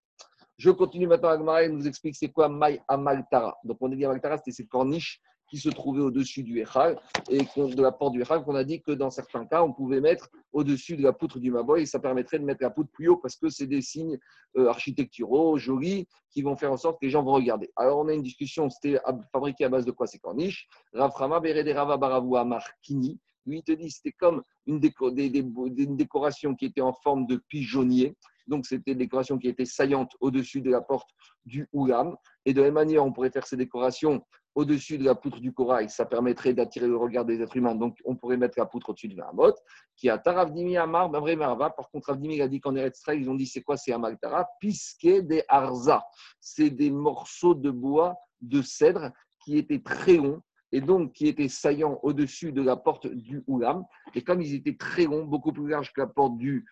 Je 0.56 0.70
continue 0.70 1.06
maintenant 1.06 1.30
à 1.30 1.36
Gmara 1.36 1.64
et 1.64 1.68
nous 1.68 1.86
explique 1.86 2.16
c'est 2.16 2.28
quoi 2.28 2.48
Maï 2.48 2.80
Amaltara. 2.88 3.58
Donc 3.64 3.78
on 3.80 3.90
a 3.90 3.96
dit 3.96 4.04
Amaltara, 4.04 4.36
c'était 4.38 4.52
ces 4.52 4.66
corniches 4.66 5.20
qui 5.48 5.58
se 5.58 5.68
trouvait 5.68 6.00
au-dessus 6.00 6.42
du 6.42 6.60
Echal 6.60 6.98
et 7.28 7.38
de 7.38 7.82
la 7.82 7.92
porte 7.92 8.12
du 8.12 8.22
Echal, 8.22 8.42
qu'on 8.44 8.54
a 8.54 8.64
dit 8.64 8.82
que 8.82 8.92
dans 8.92 9.10
certains 9.10 9.44
cas, 9.46 9.62
on 9.62 9.72
pouvait 9.72 10.00
mettre 10.00 10.28
au-dessus 10.52 10.96
de 10.96 11.02
la 11.02 11.12
poutre 11.12 11.38
du 11.38 11.50
Maboy 11.50 11.82
et 11.82 11.86
ça 11.86 11.98
permettrait 11.98 12.38
de 12.38 12.44
mettre 12.44 12.62
la 12.62 12.70
poutre 12.70 12.90
plus 12.92 13.08
haut 13.08 13.16
parce 13.16 13.36
que 13.36 13.48
c'est 13.48 13.66
des 13.66 13.82
signes 13.82 14.18
euh, 14.56 14.68
architecturaux, 14.68 15.58
jolis, 15.58 16.06
qui 16.30 16.42
vont 16.42 16.56
faire 16.56 16.72
en 16.72 16.76
sorte 16.76 17.00
que 17.00 17.06
les 17.06 17.10
gens 17.10 17.22
vont 17.22 17.34
regarder. 17.34 17.70
Alors, 17.76 17.98
on 17.98 18.08
a 18.08 18.14
une 18.14 18.22
discussion, 18.22 18.70
c'était 18.70 18.98
fabriqué 19.32 19.64
à 19.64 19.68
base 19.68 19.84
de 19.84 19.90
quoi 19.90 20.06
ces 20.06 20.18
corniches? 20.18 20.66
Raframa 20.92 21.40
Berederava 21.40 21.96
Baravu 21.96 22.30
Markini. 22.44 23.18
Lui, 23.46 23.58
il 23.58 23.62
te 23.62 23.72
dit 23.72 23.90
c'était 23.90 24.12
comme 24.12 24.42
une, 24.66 24.78
décoration 24.78 26.54
qui 26.54 26.66
était 26.66 26.80
en 26.80 26.92
forme 26.92 27.26
de 27.26 27.36
pigeonnier. 27.48 28.16
Donc, 28.46 28.66
c'était 28.66 28.92
une 28.92 28.98
décoration 28.98 29.38
qui 29.38 29.48
était 29.48 29.64
saillante 29.64 30.12
au-dessus 30.20 30.60
de 30.60 30.70
la 30.70 30.80
porte 30.80 31.08
du 31.46 31.68
Oulam. 31.72 32.16
Et 32.44 32.52
de 32.52 32.60
la 32.60 32.66
même 32.66 32.74
manière, 32.74 33.04
on 33.04 33.12
pourrait 33.12 33.30
faire 33.30 33.46
ces 33.46 33.56
décorations 33.56 34.22
au-dessus 34.54 34.98
de 34.98 35.04
la 35.04 35.14
poutre 35.14 35.40
du 35.40 35.52
corail, 35.52 35.90
ça 35.90 36.06
permettrait 36.06 36.54
d'attirer 36.54 36.86
le 36.86 36.96
regard 36.96 37.24
des 37.24 37.40
êtres 37.40 37.56
humains. 37.56 37.74
Donc, 37.74 37.98
on 38.04 38.14
pourrait 38.14 38.36
mettre 38.36 38.58
la 38.58 38.66
poutre 38.66 38.90
au-dessus 38.90 39.08
de 39.08 39.16
mot 39.32 39.52
qui 39.96 40.08
a 40.08 40.18
Taravdimi 40.18 40.76
Amar, 40.76 41.10
vrai 41.10 41.36
Marva. 41.36 41.70
Par 41.70 41.90
contre, 41.90 42.08
Ravdimi 42.08 42.40
a 42.40 42.48
dit 42.48 42.60
qu'en 42.60 42.74
Eretz 42.76 43.02
ils 43.14 43.28
ont 43.28 43.34
dit 43.34 43.46
c'est 43.46 43.62
quoi 43.62 43.76
C'est 43.76 43.92
Amal 43.92 44.18
Tara, 44.18 44.46
puisque 44.60 45.06
des 45.06 45.42
Arza. 45.48 46.04
C'est 46.40 46.70
des 46.70 46.90
morceaux 46.90 47.54
de 47.54 47.70
bois 47.70 48.16
de 48.40 48.62
cèdre 48.62 49.10
qui 49.44 49.58
étaient 49.58 49.82
très 49.82 50.16
longs 50.16 50.40
et 50.74 50.80
donc 50.80 51.12
qui 51.12 51.28
étaient 51.28 51.48
saillants 51.48 52.00
au-dessus 52.02 52.50
de 52.50 52.60
la 52.60 52.74
porte 52.74 53.06
du 53.06 53.44
Oulam. 53.46 53.84
Et 54.14 54.22
comme 54.22 54.42
ils 54.42 54.54
étaient 54.54 54.76
très 54.76 55.04
longs, 55.04 55.24
beaucoup 55.24 55.52
plus 55.52 55.68
larges 55.68 55.92
que 55.92 56.00
la 56.00 56.08
porte 56.08 56.36
du 56.36 56.66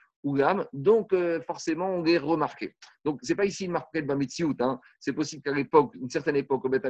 donc 0.73 1.13
euh, 1.13 1.41
forcément 1.43 1.97
on 1.97 2.03
les 2.03 2.19
remarquait. 2.19 2.77
Donc 3.05 3.19
c'est 3.23 3.35
pas 3.35 3.45
ici 3.45 3.65
une 3.65 3.73
marque 3.73 3.93
de 3.95 4.03
Bametsiout, 4.03 4.55
hein. 4.61 4.81
c'est 5.01 5.13
possible 5.13 5.43
qu'à 5.43 5.53
l'époque, 5.53 5.95
une 5.95 6.09
certaine 6.09 6.37
époque 6.37 6.65
au 6.65 6.69
Beth 6.69 6.87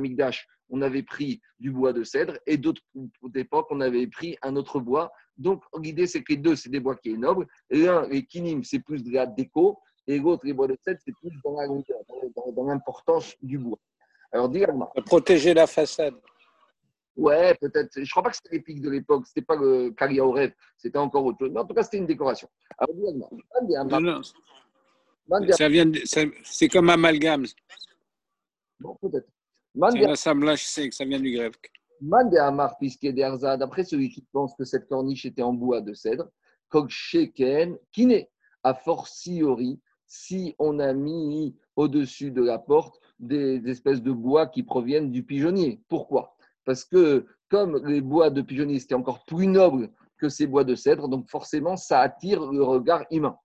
on 0.69 0.83
avait 0.83 1.03
pris 1.03 1.41
du 1.59 1.71
bois 1.71 1.93
de 1.95 2.05
cèdre 2.05 2.39
et 2.47 2.59
d'autres 2.59 2.83
époques 3.35 3.69
on 3.71 3.81
avait 3.81 4.07
pris 4.07 4.37
un 4.43 4.57
autre 4.57 4.81
bois. 4.81 5.11
Donc 5.39 5.63
l'idée 5.81 6.07
c'est 6.07 6.23
que 6.23 6.35
les 6.35 6.39
deux 6.39 6.57
c'est 6.57 6.69
des 6.69 6.81
bois 6.81 6.97
qui 6.97 7.13
sont 7.13 7.21
nobles. 7.21 7.47
L'un, 7.71 8.07
les 8.09 8.27
kinim, 8.27 8.63
c'est 8.65 8.81
plus 8.81 9.03
de 9.03 9.11
la 9.13 9.27
déco 9.27 9.79
et 10.07 10.19
l'autre, 10.19 10.45
les 10.45 10.53
bois 10.53 10.67
de 10.67 10.77
cèdre, 10.83 11.01
c'est 11.03 11.15
plus 11.17 11.31
dans, 11.45 12.65
l'importance 12.67 13.35
du 13.41 13.59
bois. 13.59 13.79
Alors 14.31 14.49
dis 14.49 14.63
Protéger 15.07 15.55
la 15.55 15.67
façade. 15.67 16.15
Ouais, 17.17 17.55
peut-être. 17.61 17.91
Je 17.95 18.01
ne 18.01 18.07
crois 18.07 18.23
pas 18.23 18.31
que 18.31 18.37
c'était 18.37 18.57
l'épique 18.57 18.81
de 18.81 18.91
l'époque. 18.91 19.27
Ce 19.27 19.33
n'était 19.33 19.45
pas 19.45 19.57
le 19.57 19.91
Karia 19.91 20.25
au 20.25 20.33
rêve. 20.33 20.53
C'était 20.77 20.99
encore 20.99 21.25
autre 21.25 21.39
chose. 21.41 21.51
Mais 21.53 21.61
en 21.61 21.67
tout 21.67 21.75
cas, 21.75 21.83
c'était 21.83 21.99
une 21.99 22.07
décoration. 22.07 22.49
Alors, 22.79 22.95
non, 23.87 24.01
non. 24.01 24.23
Ça 25.53 25.69
vient 25.69 25.91
c'est 26.45 26.69
comme 26.69 26.91
amalgame. 26.91 27.47
Bon, 28.81 28.97
peut-être. 29.01 29.29
C'est 29.75 30.05
un 30.05 30.11
assemblage 30.11 30.67
sec, 30.67 30.93
ça 30.93 31.05
vient 31.05 31.21
du 31.21 31.33
grec. 31.33 31.55
Mande 32.01 32.37
Amar 32.37 32.77
Derza, 32.81 33.57
d'après 33.57 33.85
celui 33.85 34.11
qui 34.11 34.27
pense 34.33 34.55
que 34.55 34.65
cette 34.65 34.89
corniche 34.89 35.25
était 35.25 35.43
en 35.43 35.53
bois 35.53 35.81
de 35.81 35.95
cèdre, 35.95 36.29
Koksheken, 36.69 37.79
Kine, 37.93 38.27
a 38.65 38.75
fortiori, 38.75 39.81
si 40.07 40.55
on 40.59 40.79
a 40.79 40.93
mis 40.93 41.57
au-dessus 41.77 42.31
de 42.33 42.43
la 42.43 42.59
porte 42.59 43.01
des 43.19 43.63
espèces 43.69 44.03
de 44.03 44.13
bois 44.13 44.47
qui 44.49 44.63
proviennent 44.63 45.11
du 45.11 45.23
pigeonnier. 45.23 45.81
Pourquoi? 45.89 46.37
Parce 46.65 46.85
que 46.85 47.27
comme 47.51 47.87
les 47.87 48.01
bois 48.01 48.31
de 48.31 48.43
pigeonnier, 48.43 48.79
c'était 48.79 48.95
encore 48.95 49.25
plus 49.25 49.47
noble 49.47 49.91
que 50.19 50.29
ces 50.29 50.47
bois 50.47 50.65
de 50.65 50.75
cèdre, 50.75 51.09
donc 51.09 51.29
forcément, 51.29 51.77
ça 51.77 52.01
attire 52.01 52.51
le 52.51 52.63
regard 52.63 53.05
humain. 53.11 53.37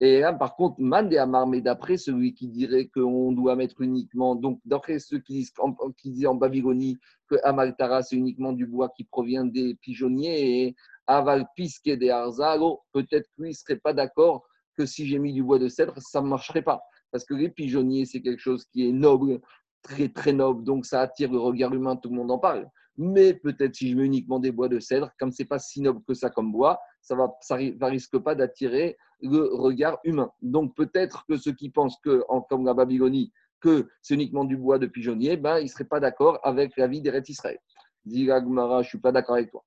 Et 0.00 0.20
là, 0.20 0.32
par 0.32 0.56
contre, 0.56 0.80
Mande 0.80 1.14
Amar, 1.14 1.46
mais 1.46 1.60
d'après 1.60 1.96
celui 1.96 2.34
qui 2.34 2.48
dirait 2.48 2.88
qu'on 2.88 3.32
doit 3.32 3.54
mettre 3.54 3.80
uniquement, 3.80 4.34
donc 4.34 4.60
d'après 4.64 4.98
ceux 4.98 5.18
qui 5.18 5.34
disent, 5.34 5.52
en, 5.58 5.72
qui 5.92 6.26
en 6.26 6.34
Babylonie 6.34 6.98
que 7.28 7.36
Amaltara, 7.44 8.02
c'est 8.02 8.16
uniquement 8.16 8.52
du 8.52 8.66
bois 8.66 8.90
qui 8.96 9.04
provient 9.04 9.44
des 9.44 9.76
pigeonniers, 9.76 10.62
et 10.64 10.76
Aval 11.06 11.46
Piske 11.54 11.88
des 11.88 12.10
Arzalo, 12.10 12.80
peut-être 12.92 13.28
qu'il 13.36 13.46
ne 13.46 13.52
serait 13.52 13.76
pas 13.76 13.92
d'accord 13.92 14.44
que 14.76 14.84
si 14.86 15.06
j'ai 15.06 15.18
mis 15.18 15.32
du 15.32 15.42
bois 15.42 15.58
de 15.58 15.68
cèdre, 15.68 15.94
ça 15.98 16.20
ne 16.20 16.26
marcherait 16.26 16.62
pas. 16.62 16.82
Parce 17.12 17.24
que 17.24 17.34
les 17.34 17.48
pigeonniers, 17.48 18.06
c'est 18.06 18.20
quelque 18.20 18.40
chose 18.40 18.64
qui 18.64 18.88
est 18.88 18.92
noble, 18.92 19.40
très 19.84 20.08
très 20.08 20.32
noble, 20.32 20.64
donc 20.64 20.86
ça 20.86 21.02
attire 21.02 21.30
le 21.30 21.38
regard 21.38 21.72
humain, 21.72 21.94
tout 21.94 22.08
le 22.08 22.16
monde 22.16 22.32
en 22.32 22.38
parle. 22.38 22.68
Mais 22.96 23.34
peut-être 23.34 23.74
si 23.74 23.90
je 23.90 23.96
mets 23.96 24.04
uniquement 24.04 24.40
des 24.40 24.50
bois 24.50 24.68
de 24.68 24.80
cèdre, 24.80 25.10
comme 25.18 25.30
c'est 25.30 25.44
pas 25.44 25.58
si 25.58 25.80
noble 25.80 26.00
que 26.08 26.14
ça 26.14 26.30
comme 26.30 26.50
bois, 26.50 26.80
ça 27.00 27.14
va, 27.14 27.32
ça 27.40 27.56
risque 27.56 28.18
pas 28.18 28.34
d'attirer 28.34 28.96
le 29.20 29.54
regard 29.54 29.98
humain. 30.04 30.30
Donc 30.42 30.74
peut-être 30.74 31.24
que 31.28 31.36
ceux 31.36 31.52
qui 31.52 31.70
pensent 31.70 31.98
que, 32.02 32.24
comme 32.48 32.64
la 32.64 32.74
Babylonie, 32.74 33.32
que 33.60 33.88
c'est 34.02 34.14
uniquement 34.14 34.44
du 34.44 34.56
bois 34.56 34.78
de 34.78 34.86
pigeonnier, 34.86 35.36
ben, 35.36 35.58
ils 35.58 35.68
seraient 35.68 35.84
pas 35.84 36.00
d'accord 36.00 36.38
avec 36.42 36.76
l'avis 36.76 37.00
des 37.00 37.22
Israël. 37.28 37.58
Dit 38.04 38.26
je 38.26 38.32
ne 38.32 38.82
suis 38.82 38.98
pas 38.98 39.12
d'accord 39.12 39.36
avec 39.36 39.50
toi. 39.50 39.64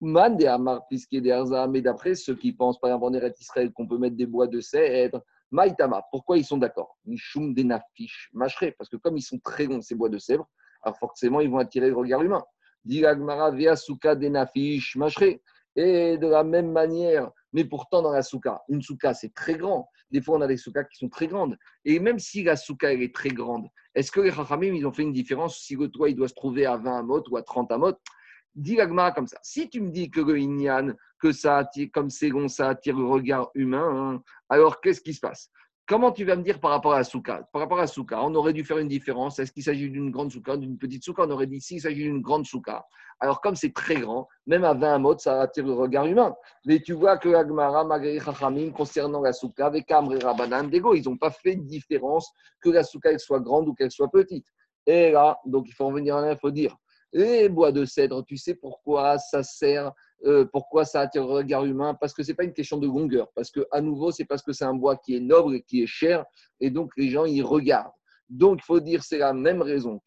Man 0.00 0.36
de 0.36 0.46
Amar 0.46 0.82
mais 1.68 1.82
d'après 1.82 2.14
ceux 2.14 2.34
qui 2.34 2.52
pensent, 2.52 2.80
par 2.80 2.90
exemple, 2.90 3.16
en 3.16 3.30
Israël, 3.38 3.70
qu'on 3.72 3.86
peut 3.86 3.98
mettre 3.98 4.16
des 4.16 4.26
bois 4.26 4.46
de 4.46 4.60
cèdre, 4.60 5.22
Maïtama, 5.50 6.02
pourquoi 6.10 6.38
ils 6.38 6.44
sont 6.44 6.58
d'accord? 6.58 6.96
Mishum 7.04 7.54
des 7.54 7.64
nafish, 7.64 8.30
parce 8.78 8.88
que 8.88 8.96
comme 8.96 9.16
ils 9.16 9.22
sont 9.22 9.38
très 9.38 9.66
longs, 9.66 9.82
ces 9.82 9.94
bois 9.94 10.08
de 10.08 10.18
cèdre, 10.18 10.48
alors 10.82 10.96
forcément, 10.98 11.40
ils 11.40 11.50
vont 11.50 11.58
attirer 11.58 11.88
le 11.88 11.96
regard 11.96 12.22
humain. 12.22 12.44
Dit 12.84 13.04
via 13.54 13.76
souka 13.76 14.14
des 14.14 14.30
nafish, 14.30 14.96
Et 15.76 16.18
de 16.18 16.26
la 16.26 16.44
même 16.44 16.72
manière, 16.72 17.30
mais 17.52 17.64
pourtant 17.64 18.02
dans 18.02 18.12
la 18.12 18.22
souka, 18.22 18.62
une 18.68 18.80
souka 18.80 19.12
c'est 19.12 19.34
très 19.34 19.54
grand. 19.54 19.88
Des 20.10 20.20
fois 20.20 20.38
on 20.38 20.40
a 20.40 20.46
des 20.46 20.56
soukas 20.56 20.84
qui 20.84 20.96
sont 20.96 21.08
très 21.08 21.26
grandes. 21.26 21.56
Et 21.84 21.98
même 22.00 22.18
si 22.18 22.42
la 22.42 22.56
souka 22.56 22.92
elle 22.92 23.02
est 23.02 23.14
très 23.14 23.30
grande, 23.30 23.68
est-ce 23.94 24.10
que 24.10 24.20
les 24.20 24.30
Chachamim 24.30 24.74
ils 24.74 24.86
ont 24.86 24.92
fait 24.92 25.02
une 25.02 25.12
différence 25.12 25.58
si 25.58 25.76
le 25.76 25.88
toit 25.88 26.08
il 26.08 26.16
doit 26.16 26.28
se 26.28 26.34
trouver 26.34 26.66
à 26.66 26.76
20 26.76 27.00
amot 27.00 27.22
ou 27.30 27.36
à 27.36 27.42
30 27.42 27.70
amot? 27.72 27.94
Dis 28.54 28.76
comme 28.76 29.26
ça. 29.26 29.38
Si 29.42 29.68
tu 29.68 29.80
me 29.80 29.90
dis 29.90 30.10
que 30.10 30.20
le 30.20 30.38
inyan, 30.38 30.94
que 31.20 31.32
ça 31.32 31.58
attire, 31.58 31.88
comme 31.92 32.10
c'est 32.10 32.28
long, 32.28 32.48
ça 32.48 32.68
attire 32.68 32.96
le 32.96 33.04
regard 33.04 33.50
humain, 33.54 34.14
hein, 34.14 34.22
alors 34.48 34.80
qu'est-ce 34.80 35.00
qui 35.00 35.14
se 35.14 35.20
passe? 35.20 35.50
Comment 35.86 36.12
tu 36.12 36.24
vas 36.24 36.36
me 36.36 36.42
dire 36.42 36.60
par 36.60 36.70
rapport 36.70 36.92
à 36.92 36.98
la 36.98 37.04
souka? 37.04 37.48
Par 37.52 37.62
rapport 37.62 37.78
à 37.78 37.82
la 37.82 37.86
souka, 37.88 38.22
on 38.22 38.32
aurait 38.36 38.52
dû 38.52 38.64
faire 38.64 38.78
une 38.78 38.86
différence. 38.86 39.40
Est-ce 39.40 39.50
qu'il 39.50 39.64
s'agit 39.64 39.90
d'une 39.90 40.12
grande 40.12 40.30
souka, 40.30 40.56
d'une 40.56 40.78
petite 40.78 41.02
souka? 41.02 41.24
On 41.24 41.30
aurait 41.30 41.48
dit 41.48 41.56
ici, 41.56 41.76
il 41.76 41.80
s'agit 41.80 42.04
d'une 42.04 42.22
grande 42.22 42.46
souka. 42.46 42.86
Alors, 43.18 43.40
comme 43.40 43.56
c'est 43.56 43.74
très 43.74 43.96
grand, 43.96 44.28
même 44.46 44.62
à 44.62 44.72
20 44.72 44.98
mots, 44.98 45.18
ça 45.18 45.40
attire 45.40 45.66
le 45.66 45.72
regard 45.72 46.06
humain. 46.06 46.32
Mais 46.64 46.78
tu 46.80 46.92
vois 46.92 47.18
que 47.18 47.30
Agmara, 47.30 47.82
Magari 47.82 48.20
Chachamim, 48.20 48.70
concernant 48.70 49.20
la 49.20 49.32
souka, 49.32 49.66
avec 49.66 49.90
Amr 49.90 50.14
et 50.14 50.98
ils 50.98 51.08
n'ont 51.08 51.16
pas 51.16 51.32
fait 51.32 51.56
de 51.56 51.64
différence 51.64 52.30
que 52.60 52.70
la 52.70 52.84
souka 52.84 53.18
soit 53.18 53.40
grande 53.40 53.66
ou 53.66 53.74
qu'elle 53.74 53.90
soit 53.90 54.10
petite. 54.12 54.46
Et 54.86 55.10
là, 55.10 55.40
donc 55.44 55.68
il 55.68 55.72
faut 55.72 55.88
revenir 55.88 56.16
à 56.16 56.20
là, 56.20 56.32
il 56.32 56.38
faut 56.38 56.52
dire 56.52 56.76
les 57.12 57.48
bois 57.48 57.72
de 57.72 57.84
cèdre, 57.84 58.24
tu 58.24 58.36
sais 58.36 58.54
pourquoi 58.54 59.18
ça 59.18 59.42
sert, 59.42 59.92
euh, 60.24 60.44
pourquoi 60.44 60.84
ça 60.84 61.00
attire 61.00 61.26
le 61.26 61.32
regard 61.32 61.64
humain? 61.64 61.94
Parce 61.94 62.12
que 62.12 62.22
ce 62.22 62.28
n'est 62.28 62.34
pas 62.34 62.44
une 62.44 62.52
question 62.52 62.78
de 62.78 62.86
longueur. 62.86 63.28
Parce 63.34 63.50
que, 63.50 63.66
à 63.70 63.80
nouveau, 63.80 64.10
c'est 64.10 64.24
parce 64.24 64.42
que 64.42 64.52
c'est 64.52 64.64
un 64.64 64.74
bois 64.74 64.96
qui 64.96 65.16
est 65.16 65.20
noble 65.20 65.56
et 65.56 65.62
qui 65.62 65.82
est 65.82 65.86
cher. 65.86 66.24
Et 66.60 66.70
donc, 66.70 66.90
les 66.96 67.08
gens 67.08 67.24
y 67.24 67.42
regardent. 67.42 67.92
Donc, 68.28 68.60
il 68.62 68.64
faut 68.64 68.78
dire 68.78 69.02
c'est 69.02 69.18
la 69.18 69.32
même 69.32 69.60
raison. 69.60 70.00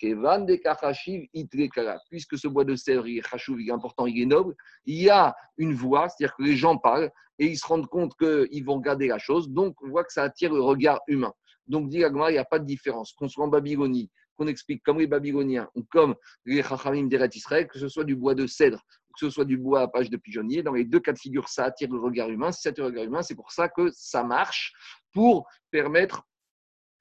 Puisque 2.10 2.38
ce 2.38 2.47
bois 2.47 2.63
de 2.63 2.76
cèdre, 2.76 3.06
il 3.06 3.17
est 3.17 3.71
important, 3.71 4.06
il 4.06 4.21
est 4.21 4.26
noble, 4.26 4.56
il 4.86 5.02
y 5.02 5.10
a 5.10 5.36
une 5.58 5.73
voix, 5.73 6.08
c'est-à-dire 6.08 6.36
que 6.36 6.43
les 6.43 6.56
gens 6.56 6.78
parlent 6.78 7.12
et 7.38 7.47
ils 7.47 7.58
se 7.58 7.67
rendent 7.67 7.88
compte 7.88 8.13
qu'ils 8.17 8.63
vont 8.63 8.76
regarder 8.76 9.08
la 9.08 9.17
chose. 9.17 9.49
Donc, 9.49 9.76
on 9.84 9.89
voit 9.89 10.06
que 10.06 10.13
ça 10.13 10.23
attire 10.23 10.54
le 10.54 10.62
regard 10.62 11.02
humain. 11.08 11.34
Donc, 11.67 11.89
dit 11.89 11.97
il 11.97 12.13
n'y 12.13 12.38
a 12.38 12.45
pas 12.45 12.60
de 12.60 12.65
différence. 12.65 13.12
Qu'on 13.12 13.28
soit 13.28 13.43
en 13.43 13.49
Babylonie, 13.49 14.10
qu'on 14.38 14.47
explique 14.47 14.84
comme 14.84 14.99
les 14.99 15.08
Babyloniens 15.08 15.67
ou 15.76 15.84
comme 15.84 16.15
les 16.45 16.63
Chachamim 16.63 17.08
d'Eret 17.08 17.30
Israël, 17.34 17.67
que 17.67 17.78
ce 17.78 17.89
soit 17.89 18.06
du 18.06 18.15
bois 18.15 18.36
de 18.36 18.47
cèdre 18.47 18.82
que 19.13 19.19
ce 19.19 19.30
soit 19.30 19.45
du 19.45 19.58
bois 19.58 19.82
à 19.82 19.88
page 19.88 20.10
de 20.10 20.17
pigeonnier, 20.17 20.63
dans 20.63 20.73
les 20.73 20.86
deux 20.86 20.99
cas 20.99 21.13
de 21.13 21.19
figure, 21.19 21.47
ça 21.47 21.65
attire 21.65 21.91
le 21.91 21.99
regard 21.99 22.30
humain. 22.30 22.52
Ça 22.52 22.71
le 22.76 22.84
regard 22.84 23.04
humain, 23.04 23.21
c'est 23.21 23.36
pour 23.36 23.52
ça 23.52 23.69
que 23.69 23.89
ça 23.91 24.23
marche 24.23 24.73
pour 25.13 25.47
permettre 25.71 26.26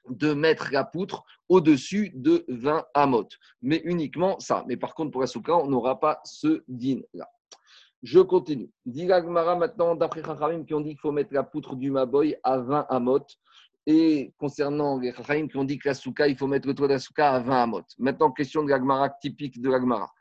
de 0.09 0.35
mettre 0.35 0.70
la 0.72 0.85
poutre 0.85 1.25
au-dessus 1.48 2.11
de 2.14 2.44
20 2.48 2.85
amot. 2.94 3.29
Mais 3.62 3.81
uniquement 3.85 4.38
ça. 4.40 4.64
Mais 4.66 4.77
par 4.77 4.94
contre, 4.94 5.11
pour 5.12 5.20
la 5.20 5.27
souka, 5.27 5.57
on 5.57 5.68
n'aura 5.68 6.01
pas 6.01 6.20
ce 6.25 6.62
din-là. 6.68 7.29
Je 8.03 8.18
continue. 8.18 8.70
Dit 8.85 9.07
maintenant, 9.07 9.94
d'après 9.94 10.25
Chachamim 10.25 10.64
qui 10.64 10.75
ont 10.75 10.81
dit 10.81 10.90
qu'il 10.90 10.98
faut 10.98 11.12
mettre 11.12 11.33
la 11.33 11.44
poutre 11.44 11.77
du 11.77 11.90
Maboy 11.90 12.37
à 12.42 12.59
20 12.59 12.87
amot. 12.88 13.27
Et 13.87 14.33
concernant 14.38 14.98
les 14.98 15.12
Chachaim 15.12 15.46
qui 15.46 15.57
ont 15.57 15.64
dit 15.64 15.79
que 15.79 15.88
la 15.88 15.94
souka, 15.94 16.27
il 16.27 16.37
faut 16.37 16.48
mettre 16.48 16.66
le 16.66 16.75
toit 16.75 16.88
de 16.88 16.94
la 16.94 16.98
souka 16.98 17.31
à 17.31 17.40
20 17.40 17.62
amot. 17.62 17.85
Maintenant, 17.98 18.33
question 18.33 18.64
de 18.64 18.70
l'agmara 18.70 19.09
typique 19.09 19.61
de 19.61 19.70
l'agmara. 19.70 20.12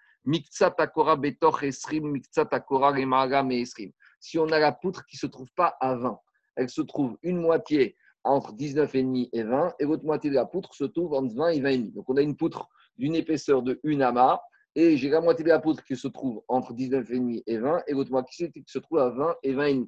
Esrim. 3.61 3.91
Si 4.19 4.37
on 4.37 4.47
a 4.47 4.59
la 4.59 4.71
poutre 4.71 5.05
qui 5.05 5.15
ne 5.15 5.19
se 5.19 5.27
trouve 5.27 5.49
pas 5.55 5.75
à 5.79 5.95
20, 5.95 6.19
elle 6.55 6.69
se 6.69 6.81
trouve 6.81 7.17
une 7.23 7.37
moitié 7.37 7.95
entre 8.23 8.53
19,5 8.53 9.29
et 9.33 9.43
20, 9.43 9.73
et 9.79 9.85
l'autre 9.85 10.05
moitié 10.05 10.29
de 10.29 10.35
la 10.35 10.45
poutre 10.45 10.75
se 10.75 10.83
trouve 10.83 11.13
entre 11.13 11.33
20 11.33 11.49
et 11.49 11.59
20,5. 11.59 11.93
Donc 11.93 12.09
on 12.09 12.17
a 12.17 12.21
une 12.21 12.37
poutre 12.37 12.69
d'une 12.97 13.15
épaisseur 13.15 13.63
de 13.63 13.79
1 13.83 14.01
amas, 14.01 14.39
et 14.75 14.95
j'ai 14.95 15.09
la 15.09 15.21
moitié 15.21 15.43
de 15.43 15.49
la 15.49 15.59
poutre 15.59 15.83
qui 15.83 15.95
se 15.95 16.07
trouve 16.07 16.43
entre 16.47 16.73
19,5 16.73 17.43
et 17.47 17.57
20, 17.57 17.83
et 17.87 17.93
l'autre 17.93 18.11
moitié 18.11 18.51
qui 18.51 18.63
se 18.67 18.79
trouve 18.79 18.99
à 18.99 19.09
20 19.09 19.35
et 19.43 19.53
20,5 19.53 19.87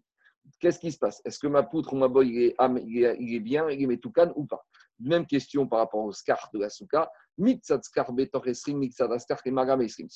qu'est-ce 0.60 0.80
qui 0.80 0.92
se 0.92 0.98
passe? 0.98 1.22
Est-ce 1.26 1.40
que 1.40 1.48
ma 1.48 1.64
poutre 1.64 1.94
ou 1.94 1.98
ma 1.98 2.08
boy, 2.08 2.46
est, 2.46 2.56
il 2.86 3.36
est, 3.36 3.40
bien, 3.40 3.70
il 3.70 3.84
est 3.84 3.88
metoukan 3.88 4.32
ou 4.36 4.46
pas? 4.46 4.66
Même 5.04 5.26
question 5.26 5.68
par 5.68 5.80
rapport 5.80 6.04
au 6.04 6.12
scar 6.12 6.50
de 6.54 6.60
la 6.60 6.70
souka. 6.70 7.12
Si 7.38 7.60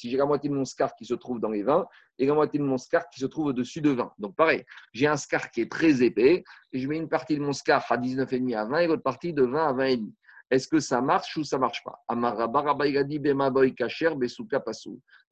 j'ai 0.10 0.18
la 0.18 0.26
moitié 0.26 0.50
de 0.50 0.56
mon 0.56 0.66
scar 0.66 0.96
qui 0.96 1.06
se 1.06 1.14
trouve 1.14 1.40
dans 1.40 1.50
les 1.50 1.64
vins 1.64 1.88
et 2.20 2.26
la 2.26 2.34
moitié 2.34 2.60
de 2.60 2.64
mon 2.64 2.78
scar 2.78 3.10
qui 3.10 3.20
se 3.20 3.26
trouve 3.26 3.48
au-dessus 3.48 3.82
de 3.82 3.90
20. 3.90 4.14
Donc 4.20 4.36
pareil, 4.36 4.64
j'ai 4.94 5.08
un 5.08 5.18
scar 5.18 5.50
qui 5.50 5.62
est 5.62 5.72
très 5.72 6.04
épais 6.04 6.44
et 6.72 6.80
je 6.80 6.88
mets 6.88 6.98
une 6.98 7.10
partie 7.10 7.36
de 7.36 7.42
mon 7.42 7.54
scar 7.54 7.84
à 7.92 7.98
19,5 7.98 8.56
à 8.56 8.66
20 8.66 8.80
et 8.80 8.88
l'autre 8.88 9.04
partie 9.04 9.34
de 9.34 9.44
20 9.44 9.68
à 9.68 9.74
20,5. 9.74 10.12
Est-ce 10.50 10.68
que 10.68 10.80
ça 10.80 11.02
marche 11.02 11.36
ou 11.36 11.44
ça 11.44 11.58
marche 11.58 11.84
pas? 11.84 12.00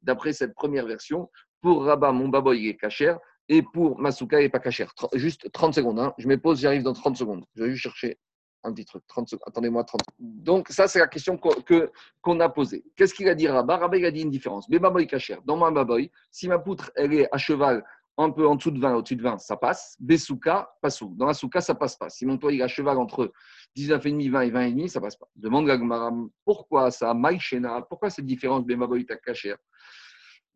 D'après 0.02 0.32
cette 0.32 0.54
première 0.54 0.86
version, 0.86 1.30
pour 1.62 1.84
Rabat, 1.84 2.12
mon 2.12 2.28
baboy 2.28 2.68
est 2.68 2.76
kacher, 2.76 3.14
et 3.48 3.62
pour 3.62 3.98
Masuka 3.98 4.40
et 4.40 4.48
pas 4.48 4.58
cachère. 4.58 4.92
Juste 5.14 5.50
30 5.52 5.74
secondes. 5.74 6.00
Hein. 6.00 6.14
Je 6.18 6.28
me 6.28 6.36
pose, 6.36 6.60
j'arrive 6.60 6.82
dans 6.82 6.92
30 6.92 7.16
secondes. 7.16 7.44
Je 7.54 7.64
vais 7.64 7.70
juste 7.70 7.82
chercher 7.82 8.18
un 8.66 8.72
petit 8.72 8.84
truc. 8.84 9.02
30 9.06 9.28
secondes. 9.28 9.44
Attendez-moi 9.46 9.84
30 9.84 10.00
secondes. 10.02 10.42
Donc, 10.42 10.68
ça, 10.68 10.88
c'est 10.88 10.98
la 10.98 11.06
question 11.06 11.38
qu'on 11.38 12.40
a 12.40 12.48
posée. 12.48 12.84
Qu'est-ce 12.96 13.14
qu'il 13.14 13.28
a 13.28 13.34
dit 13.34 13.48
Rabat 13.48 13.78
Rabat, 13.78 13.98
il 13.98 14.04
a 14.04 14.10
dit 14.10 14.22
une 14.22 14.30
différence. 14.30 14.68
Baboy 14.68 15.06
cachère. 15.06 15.40
Dans 15.42 15.56
ma 15.56 15.70
Baboy, 15.70 16.10
si 16.30 16.48
ma 16.48 16.58
poutre, 16.58 16.90
elle 16.94 17.14
est 17.14 17.28
à 17.32 17.38
cheval 17.38 17.84
un 18.18 18.30
peu 18.30 18.46
en 18.46 18.54
dessous 18.54 18.70
de 18.70 18.80
20, 18.80 18.94
au-dessus 18.94 19.16
de 19.16 19.22
20, 19.22 19.38
ça 19.38 19.56
passe. 19.56 19.96
Besuka, 20.00 20.70
sous. 20.88 21.14
Dans 21.16 21.26
la 21.26 21.34
souka, 21.34 21.60
ça 21.60 21.74
passe 21.74 21.96
pas. 21.96 22.08
Si 22.08 22.24
mon 22.24 22.38
toit 22.38 22.52
il 22.52 22.60
est 22.60 22.64
à 22.64 22.68
cheval 22.68 22.96
entre 22.98 23.32
19,5, 23.76 24.30
20 24.30 24.40
et 24.40 24.50
20,5, 24.50 24.88
ça 24.88 25.00
passe 25.00 25.16
pas. 25.16 25.28
Demande 25.36 25.68
à 25.68 26.10
pourquoi 26.44 26.90
ça, 26.90 27.12
Maïchena, 27.12 27.82
pourquoi 27.82 28.08
cette 28.08 28.24
différence 28.24 28.64
Bemaboy 28.64 29.04
cachère 29.04 29.58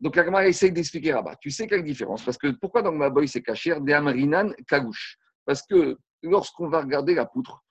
donc 0.00 0.16
la 0.16 0.48
essaye 0.48 0.72
d'expliquer 0.72 1.12
là-bas. 1.12 1.36
Tu 1.36 1.50
sais 1.50 1.66
quelle 1.66 1.84
différence? 1.84 2.24
Parce 2.24 2.38
que 2.38 2.48
pourquoi 2.52 2.80
dans 2.80 2.92
ma 2.92 3.10
boy 3.10 3.28
c'est 3.28 3.42
caché 3.42 3.78
Des 3.80 3.92
Amrinan 3.92 4.50
Kagouche. 4.66 5.18
Parce 5.44 5.62
que 5.62 5.98
lorsqu'on 6.22 6.68
va 6.68 6.80
regarder 6.80 7.14
la 7.14 7.26
poutre, 7.26 7.62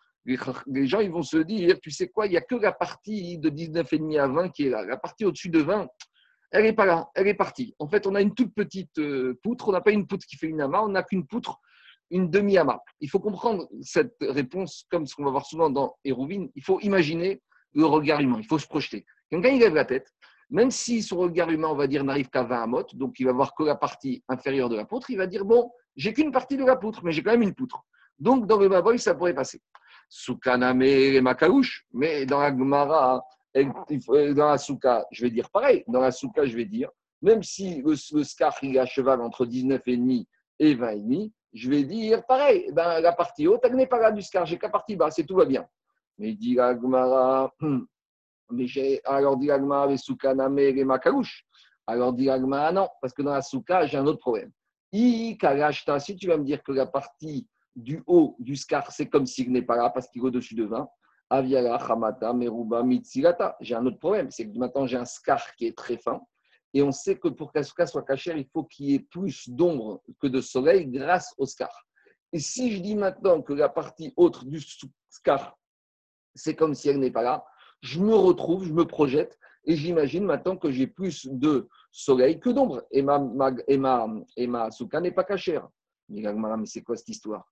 les, 0.68 0.88
gens 0.88 1.00
ils 1.00 1.12
vont 1.12 1.24
se 1.24 1.38
dire, 1.38 1.80
tu 1.82 1.92
sais 1.92 2.08
quoi, 2.08 2.28
il 2.28 2.32
n'y 2.32 2.38
a 2.38 2.42
que 2.42 2.56
la 2.56 2.72
partie 2.72 3.38
de 3.38 3.50
19,5 3.50 4.20
à 4.20 4.28
20 4.28 4.50
qui 4.50 4.68
est 4.68 4.70
là. 4.70 4.84
La 4.86 4.98
partie 4.98 5.26
au-dessus 5.26 5.50
de 5.50 5.60
20, 5.60 5.88
elle 6.52 6.64
n'est 6.64 6.74
pas 6.74 6.86
là, 6.86 7.10
elle 7.16 7.28
est 7.28 7.34
partie. 7.34 7.76
En 7.80 7.88
fait, 7.88 8.08
on 8.08 8.16
a 8.16 8.22
une 8.22 8.34
toute 8.34 8.54
petite 8.54 8.98
euh, 9.00 9.40
poutre, 9.44 9.70
on 9.70 9.72
n'a 9.72 9.82
pas 9.82 9.92
une 9.92 10.08
poutre 10.08 10.26
qui 10.26 10.36
fait 10.36 10.48
une 10.48 10.62
amas, 10.62 10.82
on 10.82 10.90
n'a 10.90 11.04
qu'une 11.04 11.26
poutre, 11.26 11.60
une 12.10 12.30
demi-amas. 12.30 12.80
Il 13.02 13.10
faut 13.10 13.20
comprendre 13.20 13.68
cette 13.82 14.16
réponse 14.22 14.86
comme 14.90 15.06
ce 15.06 15.16
qu'on 15.16 15.26
va 15.26 15.32
voir 15.32 15.46
souvent 15.46 15.70
dans 15.70 15.96
Hérouvine. 16.04 16.50
Il 16.56 16.64
faut 16.64 16.80
imaginer 16.80 17.42
le 17.74 17.86
regard 17.86 18.20
humain, 18.20 18.38
il 18.40 18.48
faut 18.48 18.58
se 18.58 18.68
projeter. 18.68 19.06
Quelqu'un 19.30 19.50
il 19.50 19.60
lève 19.60 19.76
la 19.76 19.86
tête, 19.86 20.12
même 20.50 20.72
si 20.72 21.04
son 21.04 21.18
regard 21.18 21.52
humain, 21.52 21.68
on 21.68 21.76
va 21.76 21.86
dire, 21.86 22.04
n'arrive 22.04 22.30
qu'à 22.30 22.44
20 22.44 22.64
amot, 22.64 22.86
donc 22.94 23.20
il 23.20 23.26
va 23.26 23.34
voir 23.34 23.54
que 23.54 23.64
la 23.64 23.76
partie 23.76 24.24
inférieure 24.28 24.70
de 24.70 24.76
la 24.76 24.86
poutre, 24.86 25.12
il 25.12 25.18
va 25.18 25.28
dire 25.28 25.46
Bon, 25.46 25.72
j'ai 25.96 26.14
qu'une 26.14 26.32
partie 26.32 26.58
de 26.58 26.66
la 26.66 26.76
poutre, 26.76 27.04
mais 27.04 27.12
j'ai 27.12 27.22
quand 27.22 27.32
même 27.32 27.44
une 27.44 27.54
poutre. 27.54 27.84
Donc 28.18 28.48
dans 28.48 28.58
le 28.58 28.68
Maboy, 28.68 28.98
ça 28.98 29.14
pourrait 29.14 29.36
passer. 29.36 29.62
Soukaname 30.10 30.82
et 30.82 31.22
Makaouche, 31.22 31.86
mais 31.94 32.26
dans 32.26 32.40
la 32.40 32.50
Gemara, 32.50 33.24
dans 33.56 34.50
la 34.50 34.58
Souka, 34.58 35.06
je 35.12 35.24
vais 35.24 35.30
dire 35.30 35.50
pareil. 35.50 35.84
Dans 35.88 36.02
la 36.02 36.12
Souka, 36.12 36.46
je 36.46 36.56
vais 36.56 36.66
dire, 36.66 36.90
même 37.22 37.44
si 37.44 37.82
le, 37.82 37.96
scar 38.24 38.58
il 38.64 38.76
est 38.76 38.80
à 38.80 38.86
cheval 38.86 39.22
entre 39.22 39.46
19,5 39.46 40.26
et 40.60 40.76
20,5, 40.76 41.32
je 41.54 41.70
vais 41.70 41.84
dire 41.84 42.26
pareil, 42.26 42.66
eh 42.68 42.72
ben, 42.72 43.00
la 43.02 43.12
partie 43.14 43.48
haute, 43.48 43.62
elle 43.64 43.76
n'est 43.76 43.88
pas 43.88 44.00
là 44.00 44.12
du 44.12 44.22
scar, 44.22 44.46
j'ai 44.46 44.58
qu'à 44.58 44.70
partie 44.70 44.96
basse 44.96 45.20
et 45.20 45.26
tout 45.26 45.36
va 45.36 45.46
bien. 45.46 45.68
Mais 46.18 46.34
dit 46.34 46.56
Gmara, 46.56 47.54
mais 48.52 48.66
alors 49.06 49.38
dit 49.38 49.48
Gmara, 49.48 49.88
les 49.88 49.98
soukaname 49.98 50.58
les 50.58 50.84
makarouche. 50.84 51.46
Alors 51.88 52.14
dit 52.14 52.26
Gmara, 52.26 52.72
non, 52.72 52.88
parce 53.02 53.14
que 53.14 53.22
dans 53.22 53.34
la 53.34 53.42
souka, 53.42 53.86
j'ai 53.86 53.98
un 53.98 54.06
autre 54.06 54.20
problème. 54.20 54.52
si 54.92 55.38
tu 56.18 56.28
vas 56.28 56.38
me 56.38 56.44
dire 56.44 56.64
que 56.64 56.72
la 56.72 56.86
partie 56.86 57.48
du 57.84 58.04
haut 58.08 58.36
du 58.40 58.56
scar, 58.56 58.92
c'est 58.92 59.08
comme 59.08 59.26
s'il 59.26 59.52
n'est 59.52 59.62
pas 59.62 59.76
là 59.76 59.90
parce 59.90 60.08
qu'il 60.08 60.22
est 60.22 60.26
au-dessus 60.26 60.56
de 60.56 60.66
20, 60.66 60.88
Aviala, 61.30 61.76
Hamata, 61.76 62.34
Meruba, 62.34 62.84
Mitsilata. 62.84 63.56
J'ai 63.62 63.76
un 63.76 63.86
autre 63.86 64.00
problème, 64.00 64.32
c'est 64.32 64.50
que 64.50 64.58
maintenant 64.58 64.88
j'ai 64.88 64.98
un 64.98 65.06
scar 65.06 65.56
qui 65.56 65.68
est 65.68 65.78
très 65.78 65.98
fin. 65.98 66.22
Et 66.74 66.84
on 66.84 66.92
sait 66.92 67.18
que 67.18 67.30
pour 67.30 67.52
qu'un 67.52 67.64
scar 67.64 67.88
soit 67.88 68.04
caché, 68.04 68.34
il 68.38 68.48
faut 68.52 68.64
qu'il 68.64 68.92
y 68.92 68.96
ait 68.96 69.00
plus 69.00 69.50
d'ombre 69.50 70.02
que 70.20 70.28
de 70.28 70.42
soleil 70.42 70.88
grâce 70.88 71.34
au 71.38 71.46
scar. 71.46 71.72
Et 72.32 72.40
si 72.40 72.72
je 72.72 72.82
dis 72.82 72.96
maintenant 72.96 73.42
que 73.42 73.54
la 73.54 73.70
partie 73.70 74.14
haute 74.16 74.46
du 74.46 74.62
scar, 75.10 75.58
c'est 76.36 76.56
comme 76.56 76.76
si 76.76 76.90
elle 76.90 77.00
n'est 77.00 77.12
pas 77.12 77.24
là, 77.24 77.44
je 77.82 78.00
me 78.00 78.14
retrouve, 78.14 78.66
je 78.66 78.74
me 78.74 78.86
projette 78.86 79.38
et 79.66 79.76
j'imagine 79.76 80.26
maintenant 80.26 80.58
que 80.58 80.72
j'ai 80.72 80.88
plus 80.88 81.28
de 81.28 81.68
soleil 81.92 82.40
que 82.40 82.50
d'ombre. 82.50 82.84
Et 82.92 83.02
ma, 83.02 83.20
ma, 83.20 83.52
et 83.68 83.78
ma, 83.78 84.08
et 84.36 84.48
ma 84.48 84.70
n'est 85.02 85.12
pas 85.12 85.24
cachée. 85.24 85.60
Mais 86.08 86.24
c'est 86.66 86.84
quoi 86.84 86.96
cette 86.96 87.10
histoire? 87.10 87.48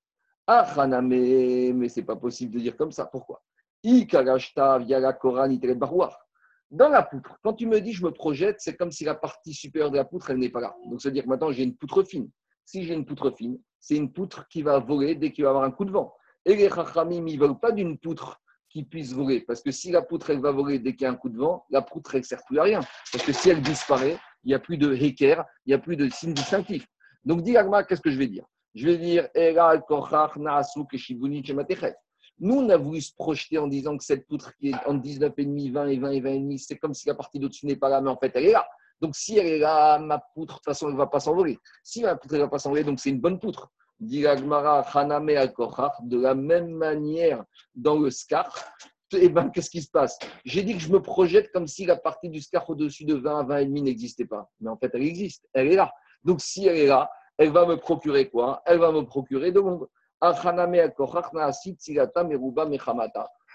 Ah, 0.48 1.02
mais, 1.02 1.90
c'est 1.90 2.04
pas 2.04 2.16
possible 2.16 2.54
de 2.54 2.60
dire 2.60 2.78
comme 2.78 2.94
ça. 2.94 3.06
Pourquoi? 3.06 3.44
Dans 6.72 6.90
la 6.90 7.04
poutre, 7.04 7.38
quand 7.44 7.54
tu 7.54 7.66
me 7.66 7.80
dis 7.80 7.94
je 7.94 8.04
me 8.04 8.12
projette, 8.12 8.58
c'est 8.60 8.76
comme 8.76 8.92
si 8.92 9.04
la 9.04 9.16
partie 9.16 9.54
supérieure 9.54 9.92
de 9.92 9.98
la 9.98 10.06
poutre, 10.06 10.30
elle 10.30 10.38
n'est 10.38 10.50
pas 10.50 10.62
là. 10.62 10.76
Donc, 10.90 11.02
ça 11.02 11.10
veut 11.10 11.14
dire 11.14 11.24
que 11.24 11.30
maintenant, 11.30 11.52
j'ai 11.52 11.64
une 11.64 11.76
poutre 11.76 12.04
fine. 12.04 12.30
Si 12.66 12.84
j'ai 12.84 12.94
une 12.94 13.06
poutre 13.06 13.32
fine, 13.32 13.60
c'est 13.80 13.96
une 13.96 14.12
poutre 14.12 14.48
qui 14.48 14.62
va 14.62 14.80
voler 14.80 15.16
dès 15.16 15.32
qu'il 15.32 15.44
va 15.44 15.50
y 15.50 15.52
avoir 15.52 15.64
un 15.66 15.72
coup 15.72 15.86
de 15.86 15.92
vent. 15.92 16.14
Et 16.46 16.56
les 16.56 16.70
chachamim, 16.70 17.28
ils 17.28 17.38
ne 17.38 17.46
veulent 17.46 17.60
pas 17.60 17.72
d'une 17.72 17.98
poutre 17.98 18.42
qui 18.70 18.84
puisse 18.84 19.14
voler. 19.14 19.42
Parce 19.42 19.62
que 19.62 19.72
si 19.72 19.92
la 19.92 20.02
poutre, 20.02 20.30
elle 20.30 20.40
va 20.40 20.52
voler 20.52 20.80
dès 20.80 20.94
qu'il 20.94 21.04
y 21.04 21.06
a 21.06 21.12
un 21.12 21.16
coup 21.16 21.30
de 21.30 21.38
vent, 21.38 21.66
la 21.70 21.82
poutre, 21.82 22.16
elle 22.16 22.22
ne 22.22 22.26
sert 22.26 22.44
plus 22.46 22.60
à 22.60 22.64
rien. 22.64 22.80
Parce 23.12 23.24
que 23.26 23.34
si 23.34 23.50
elle 23.50 23.62
disparaît, 23.62 24.18
il 24.44 24.50
n'y 24.50 24.54
a 24.54 24.60
plus 24.60 24.78
de 24.78 24.94
heker, 24.94 25.46
il 25.66 25.70
n'y 25.70 25.74
a 25.74 25.80
plus 25.80 25.98
de 25.98 26.10
signe 26.10 26.34
distinctif. 26.34 26.88
Donc, 27.26 27.44
dis 27.44 27.56
qu'est-ce 27.88 28.02
que 28.02 28.12
je 28.12 28.18
vais 28.18 28.28
dire? 28.28 28.46
Je 28.78 28.86
vais 28.86 28.98
dire, 29.00 29.28
nous, 32.40 32.56
on 32.56 32.70
a 32.70 32.78
voulu 32.78 33.02
se 33.02 33.12
projeter 33.16 33.58
en 33.58 33.66
disant 33.66 33.98
que 33.98 34.04
cette 34.04 34.28
poutre 34.28 34.56
qui 34.58 34.70
est 34.70 34.76
entre 34.86 35.04
19,5, 35.04 35.72
20 35.72 35.88
et 35.88 35.98
20 35.98 36.12
et 36.12 36.22
20,5, 36.22 36.58
c'est 36.60 36.78
comme 36.78 36.94
si 36.94 37.08
la 37.08 37.16
partie 37.16 37.40
d'au-dessus 37.40 37.66
n'est 37.66 37.76
pas 37.76 37.90
là, 37.90 38.02
mais 38.02 38.12
en 38.12 38.18
fait, 38.18 38.32
elle 38.36 38.46
est 38.46 38.52
là. 38.52 38.68
Donc, 39.02 39.16
si 39.16 39.36
elle 39.36 39.48
est 39.48 39.58
là, 39.58 39.98
ma 39.98 40.20
poutre, 40.20 40.54
de 40.54 40.60
toute 40.60 40.66
façon, 40.66 40.86
elle 40.88 40.94
ne 40.94 41.00
va 41.00 41.08
pas 41.08 41.20
s'envoler. 41.20 41.58
Si 41.84 42.04
ma 42.04 42.16
poutre 42.16 42.36
ne 42.36 42.42
va 42.42 42.50
pas 42.50 42.60
s'envoler, 42.60 42.84
donc 42.84 43.00
c'est 43.00 43.10
une 43.10 43.20
bonne 43.20 43.40
poutre. 43.40 43.72
Dit 44.00 44.22
de 44.22 44.28
la 46.22 46.36
même 46.36 46.70
manière, 46.70 47.44
dans 47.74 47.98
le 47.98 48.12
scar, 48.12 48.56
eh 49.12 49.30
ben, 49.30 49.50
qu'est-ce 49.50 49.72
qui 49.72 49.82
se 49.82 49.90
passe? 49.90 50.20
J'ai 50.46 50.62
dit 50.62 50.74
que 50.74 50.80
je 50.80 50.92
me 50.92 51.02
projette 51.02 51.52
comme 51.52 51.66
si 51.66 51.88
la 51.88 51.96
partie 51.96 52.30
du 52.30 52.42
scar 52.42 52.70
au-dessus 52.70 53.06
de 53.06 53.16
20 53.16 53.40
à 53.40 53.44
20 53.44 53.58
et 53.58 53.66
demi 53.66 53.82
n'existait 53.82 54.26
pas. 54.26 54.48
Mais 54.60 54.70
en 54.70 54.78
fait, 54.78 54.92
elle 54.94 55.02
existe. 55.02 55.48
Elle 55.54 55.72
est 55.72 55.76
là. 55.76 55.92
Donc, 56.24 56.42
si 56.42 56.68
elle 56.68 56.78
est 56.78 56.86
là, 56.86 57.10
elle 57.38 57.52
va 57.52 57.66
me 57.66 57.78
procurer 57.78 58.30
quoi? 58.30 58.62
Elle 58.66 58.80
va 58.80 58.92
me 58.92 59.02
procurer 59.04 59.52
de 59.52 59.60
l'ombre. 59.60 59.88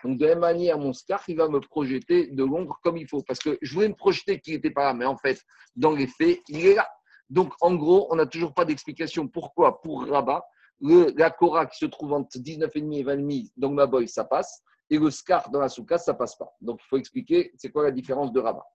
Donc, 0.05 0.19
de 0.19 0.25
la 0.25 0.31
même 0.31 0.39
manière, 0.39 0.79
mon 0.79 0.93
scar, 0.93 1.23
il 1.27 1.37
va 1.37 1.49
me 1.49 1.61
projeter 1.61 2.29
de 2.29 2.45
l'ombre 2.45 2.79
comme 2.83 2.97
il 2.97 3.09
faut. 3.09 3.23
Parce 3.23 3.41
que 3.41 3.59
je 3.61 3.75
voulais 3.75 3.89
me 3.89 3.95
projeter 3.95 4.41
qu'il 4.41 4.55
n'était 4.55 4.71
pas 4.71 4.85
là, 4.85 4.95
mais 4.95 5.05
en 5.05 5.17
fait, 5.17 5.41
dans 5.75 5.91
les 5.91 6.07
faits, 6.07 6.41
il 6.49 6.67
est 6.67 6.75
là. 6.75 6.89
Donc, 7.29 7.53
en 7.61 7.75
gros, 7.75 8.07
on 8.11 8.17
n'a 8.17 8.27
toujours 8.27 8.55
pas 8.55 8.65
d'explication 8.65 9.27
pourquoi, 9.27 9.81
pour 9.81 10.07
Rabat, 10.07 10.45
la 10.81 11.31
Cora 11.31 11.67
qui 11.67 11.79
se 11.79 11.87
trouve 11.87 12.13
entre 12.13 12.39
19,5 12.39 12.95
et 12.95 13.05
20,5, 13.05 13.51
donc 13.57 13.73
ma 13.73 13.87
boy, 13.87 14.07
ça 14.09 14.25
passe, 14.25 14.63
et 14.91 14.99
le 14.99 15.11
scar 15.11 15.51
dans 15.51 15.61
la 15.61 15.69
souka, 15.69 15.99
ça 15.99 16.15
passe 16.15 16.37
pas. 16.37 16.53
Donc, 16.61 16.81
il 16.85 16.87
faut 16.89 16.97
expliquer 16.99 17.53
c'est 17.57 17.71
quoi 17.71 17.85
la 17.85 17.91
différence 17.91 18.33
de 18.33 18.41
Rabat. 18.41 18.67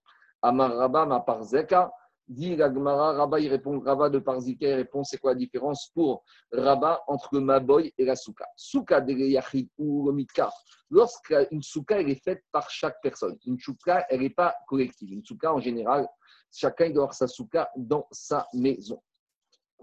Amar 0.41 0.75
Rabat, 0.75 1.05
ma 1.05 1.19
par 1.19 1.43
Zeka, 1.43 1.91
Dit 2.27 2.57
la 2.57 2.73
Gemara, 2.73 3.13
Rabat, 3.13 3.39
il 3.39 3.49
répond, 3.49 3.79
Rabat 3.79 4.09
de 4.09 4.19
Parzika, 4.19 4.67
il 4.67 4.73
répond, 4.73 5.03
c'est 5.05 5.17
quoi 5.17 5.31
la 5.31 5.39
différence 5.39 5.89
pour 5.93 6.25
Rabat 6.51 7.01
entre 7.07 7.29
le 7.33 7.39
Maboy 7.39 7.93
et 7.97 8.03
la 8.03 8.17
Souka? 8.17 8.45
Souka 8.57 8.99
de 8.99 9.13
Yachid 9.13 9.69
ou 9.77 10.11
le 10.11 10.25
lorsqu'une 10.89 11.63
Souka, 11.63 12.01
elle 12.01 12.09
est 12.09 12.21
faite 12.21 12.43
par 12.51 12.69
chaque 12.69 13.01
personne. 13.01 13.37
Une 13.45 13.57
Souka, 13.57 14.05
elle 14.09 14.21
n'est 14.21 14.29
pas 14.29 14.55
collective. 14.67 15.13
Une 15.13 15.23
Souka, 15.23 15.53
en 15.53 15.61
général, 15.61 16.07
chacun 16.51 16.89
doit 16.89 17.03
avoir 17.03 17.13
sa 17.13 17.27
Souka 17.27 17.69
dans 17.77 18.07
sa 18.11 18.45
maison. 18.53 19.01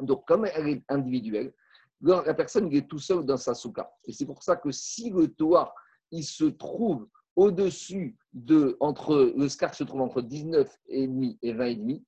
Donc, 0.00 0.26
comme 0.26 0.44
elle 0.44 0.68
est 0.68 0.82
individuelle, 0.88 1.54
la 2.00 2.34
personne 2.34 2.70
est 2.74 2.88
tout 2.88 2.98
seul 2.98 3.24
dans 3.24 3.38
sa 3.38 3.54
Souka. 3.54 3.90
Et 4.04 4.12
c'est 4.12 4.26
pour 4.26 4.42
ça 4.42 4.56
que 4.56 4.70
si 4.70 5.08
le 5.08 5.28
toit, 5.28 5.74
il 6.10 6.24
se 6.24 6.44
trouve 6.44 7.08
au-dessus 7.36 8.16
de, 8.32 8.76
entre, 8.80 9.32
le 9.36 9.48
scar 9.48 9.74
se 9.74 9.84
trouve 9.84 10.02
entre 10.02 10.20
19,5 10.20 11.38
et 11.42 11.54
20,5, 11.54 12.02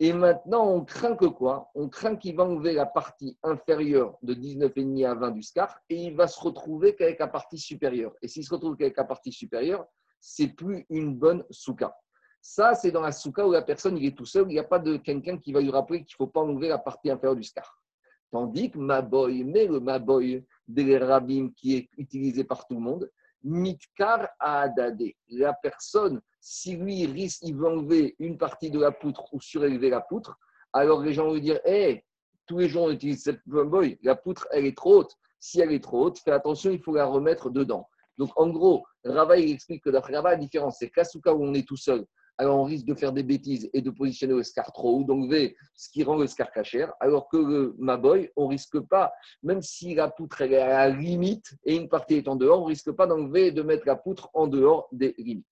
et 0.00 0.12
maintenant, 0.12 0.64
on 0.68 0.84
craint 0.84 1.16
que 1.16 1.24
quoi? 1.24 1.70
On 1.74 1.88
craint 1.88 2.14
qu'il 2.14 2.36
va 2.36 2.44
enlever 2.44 2.72
la 2.72 2.86
partie 2.86 3.36
inférieure 3.42 4.16
de 4.22 4.32
19,5 4.32 5.04
à 5.04 5.14
20 5.14 5.30
du 5.32 5.42
SCAR 5.42 5.76
et 5.88 5.96
il 5.96 6.14
va 6.14 6.28
se 6.28 6.38
retrouver 6.40 6.94
qu'avec 6.94 7.18
la 7.18 7.26
partie 7.26 7.58
supérieure. 7.58 8.14
Et 8.22 8.28
s'il 8.28 8.44
se 8.44 8.54
retrouve 8.54 8.76
qu'avec 8.76 8.96
la 8.96 9.04
partie 9.04 9.32
supérieure, 9.32 9.86
c'est 10.20 10.48
plus 10.48 10.86
une 10.88 11.16
bonne 11.16 11.44
souka. 11.50 11.96
Ça, 12.40 12.74
c'est 12.74 12.92
dans 12.92 13.00
la 13.00 13.10
souka 13.10 13.44
où 13.44 13.50
la 13.50 13.62
personne 13.62 13.98
est 13.98 14.16
tout 14.16 14.24
seul, 14.24 14.44
il 14.44 14.52
n'y 14.52 14.58
a 14.60 14.64
pas 14.64 14.78
de 14.78 14.96
quelqu'un 14.98 15.36
qui 15.36 15.52
va 15.52 15.60
lui 15.60 15.70
rappeler 15.70 16.04
qu'il 16.04 16.14
ne 16.14 16.26
faut 16.26 16.30
pas 16.30 16.42
enlever 16.42 16.68
la 16.68 16.78
partie 16.78 17.10
inférieure 17.10 17.36
du 17.36 17.42
SCAR. 17.42 17.82
Tandis 18.30 18.70
que 18.70 18.78
Maboy, 18.78 19.42
mais 19.42 19.66
le 19.66 19.80
Maboy 19.80 20.44
des 20.68 20.98
rabbins 20.98 21.50
qui 21.56 21.76
est 21.76 21.88
utilisé 21.96 22.44
par 22.44 22.68
tout 22.68 22.74
le 22.74 22.80
monde, 22.80 23.10
Mitkar 23.42 24.28
a 24.38 24.60
adadé. 24.60 25.16
La 25.28 25.54
personne, 25.54 26.20
si 26.40 26.76
lui 26.76 27.06
risque, 27.06 27.42
il 27.42 27.56
veut 27.56 27.68
enlever 27.68 28.16
une 28.18 28.38
partie 28.38 28.70
de 28.70 28.78
la 28.78 28.92
poutre 28.92 29.32
ou 29.32 29.40
surélever 29.40 29.90
la 29.90 30.00
poutre, 30.00 30.38
alors 30.72 31.02
les 31.02 31.12
gens 31.12 31.26
vont 31.26 31.38
dire 31.38 31.60
Hé, 31.64 32.04
tous 32.46 32.58
les 32.58 32.68
gens 32.68 32.90
utilisent 32.90 33.22
cette 33.22 33.40
boy, 33.46 33.98
la 34.02 34.16
poutre, 34.16 34.46
elle 34.52 34.66
est 34.66 34.76
trop 34.76 34.98
haute. 34.98 35.14
Si 35.40 35.60
elle 35.60 35.72
est 35.72 35.82
trop 35.82 36.06
haute, 36.06 36.18
fais 36.18 36.32
attention, 36.32 36.70
il 36.70 36.82
faut 36.82 36.94
la 36.94 37.06
remettre 37.06 37.50
dedans. 37.50 37.88
Donc 38.16 38.30
en 38.36 38.48
gros, 38.48 38.84
Rava, 39.04 39.38
il 39.38 39.52
explique 39.52 39.84
que 39.84 39.90
d'après 39.90 40.16
Rava, 40.16 40.30
la 40.30 40.36
différence, 40.36 40.78
c'est 40.78 40.90
qu'à 40.90 41.04
où 41.32 41.44
on 41.44 41.54
est 41.54 41.66
tout 41.66 41.76
seul, 41.76 42.04
alors 42.38 42.58
on 42.58 42.64
risque 42.64 42.86
de 42.86 42.94
faire 42.94 43.12
des 43.12 43.22
bêtises 43.22 43.68
et 43.72 43.82
de 43.82 43.90
positionner 43.90 44.34
le 44.34 44.42
scar 44.42 44.72
trop 44.72 44.98
haut, 44.98 45.04
d'enlever 45.04 45.56
ce 45.74 45.90
qui 45.90 46.04
rend 46.04 46.16
le 46.16 46.26
scar 46.26 46.50
cachère, 46.50 46.92
alors 47.00 47.28
que 47.28 47.36
le 47.36 47.74
Maboy, 47.78 48.30
on 48.36 48.46
risque 48.46 48.78
pas, 48.80 49.12
même 49.42 49.60
si 49.60 49.94
la 49.94 50.08
poutre 50.08 50.40
est 50.42 50.56
à 50.56 50.68
la 50.68 50.88
limite 50.88 51.56
et 51.64 51.76
une 51.76 51.88
partie 51.88 52.14
est 52.14 52.28
en 52.28 52.36
dehors, 52.36 52.62
on 52.62 52.66
risque 52.66 52.92
pas 52.92 53.06
d'enlever 53.06 53.48
et 53.48 53.52
de 53.52 53.62
mettre 53.62 53.86
la 53.86 53.96
poutre 53.96 54.30
en 54.34 54.46
dehors 54.46 54.88
des 54.92 55.14
limites. 55.18 55.46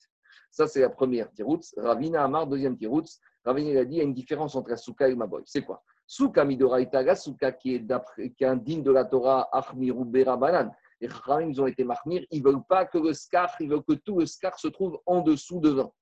Ça, 0.56 0.66
c'est 0.66 0.80
la 0.80 0.88
première 0.88 1.30
tiroutz. 1.32 1.74
Ravina 1.76 2.24
Amar, 2.24 2.46
deuxième 2.46 2.78
tiroutz. 2.78 3.20
Ravina 3.44 3.78
a 3.78 3.84
dit 3.84 3.96
il 3.96 3.98
y 3.98 4.00
a 4.00 4.04
une 4.04 4.14
différence 4.14 4.56
entre 4.56 4.70
la 4.70 4.78
souka 4.78 5.06
et 5.06 5.10
le 5.10 5.16
Maboy. 5.16 5.42
C'est 5.44 5.60
quoi? 5.60 5.82
Souka 6.06 6.46
Midoraita, 6.46 7.02
la 7.02 7.14
souka 7.14 7.52
qui 7.52 7.74
est, 7.74 7.86
qui 8.34 8.42
est 8.42 8.46
indigne 8.46 8.82
de 8.82 8.90
la 8.90 9.04
Torah, 9.04 9.50
Achmiru 9.52 10.06
Banan. 10.06 10.70
Les 11.02 11.10
ils 11.46 11.60
ont 11.60 11.66
été 11.66 11.84
marmir, 11.84 12.24
ils 12.30 12.42
ne 12.42 12.48
veulent 12.48 12.64
pas 12.66 12.86
que 12.86 12.96
le 12.96 13.12
scar, 13.12 13.54
ils 13.60 13.68
veulent 13.68 13.84
que 13.84 13.92
tout 13.92 14.18
le 14.18 14.24
scar 14.24 14.58
se 14.58 14.68
trouve 14.68 14.98
en 15.04 15.20
dessous 15.20 15.60
de 15.60 15.68
20 15.68 15.92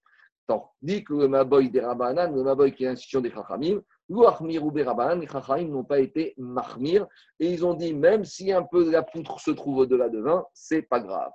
dit 0.82 1.02
que 1.02 1.14
le 1.14 1.26
Maboy 1.26 1.68
des 1.70 1.80
Rabanan, 1.80 2.32
le 2.32 2.44
Maboy 2.44 2.72
qui 2.72 2.84
est 2.84 2.88
l'institution 2.88 3.20
des 3.20 3.30
Chachamim, 3.30 3.80
l'Uachmir 4.08 4.64
ou 4.64 4.70
Rabanan, 4.70 5.18
les 5.18 5.26
Chachamim 5.26 5.68
n'ont 5.68 5.82
pas 5.82 5.98
été 5.98 6.34
Mahmir, 6.36 7.08
et 7.40 7.50
ils 7.50 7.66
ont 7.66 7.74
dit 7.74 7.92
même 7.92 8.24
si 8.24 8.52
un 8.52 8.62
peu 8.62 8.84
de 8.84 8.90
la 8.90 9.02
poutre 9.02 9.40
se 9.40 9.50
trouve 9.50 9.78
au-delà 9.78 10.08
de 10.08 10.20
20, 10.20 10.44
c'est 10.52 10.82
pas 10.82 11.00
grave. 11.00 11.32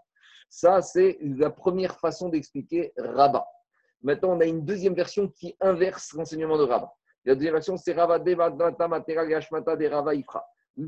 Ça, 0.49 0.81
c'est 0.81 1.17
la 1.21 1.49
première 1.49 1.99
façon 1.99 2.29
d'expliquer 2.29 2.91
Rabat. 2.97 3.45
Maintenant, 4.01 4.35
on 4.35 4.39
a 4.39 4.45
une 4.45 4.65
deuxième 4.65 4.95
version 4.95 5.27
qui 5.27 5.55
inverse 5.59 6.13
l'enseignement 6.13 6.57
de 6.57 6.63
Rabat. 6.63 6.91
La 7.25 7.35
deuxième 7.35 7.53
version, 7.53 7.77
c'est 7.77 7.93
Ravadeva 7.93 8.49
Matera 8.49 9.25
Yashmata 9.25 9.75
de 9.75 9.85
Rava 9.87 10.15
Ifra. 10.15 10.43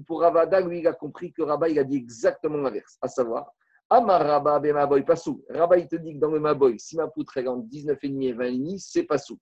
Pour 0.07 0.21
Ravada, 0.21 0.61
lui, 0.61 0.79
il 0.79 0.87
a 0.87 0.93
compris 0.93 1.33
que 1.33 1.41
Rabat, 1.41 1.69
il 1.69 1.79
a 1.79 1.83
dit 1.83 1.97
exactement 1.97 2.57
l'inverse, 2.57 2.97
à 3.01 3.07
savoir, 3.07 3.51
Amar 3.89 4.21
Rabba 4.21 4.59
be 4.59 4.67
Maboy 4.67 5.03
Pasou. 5.03 5.43
Rabba, 5.49 5.77
il 5.77 5.87
te 5.87 5.97
dit 5.97 6.13
que 6.13 6.19
dans 6.19 6.31
le 6.31 6.39
Maboy, 6.39 6.79
si 6.79 6.95
ma 6.95 7.09
poutre 7.09 7.35
est 7.37 7.47
entre 7.47 7.67
19,5 7.67 8.23
et 8.23 8.33
20,5, 8.33 8.77
c'est 8.79 9.03
Pasou. 9.03 9.37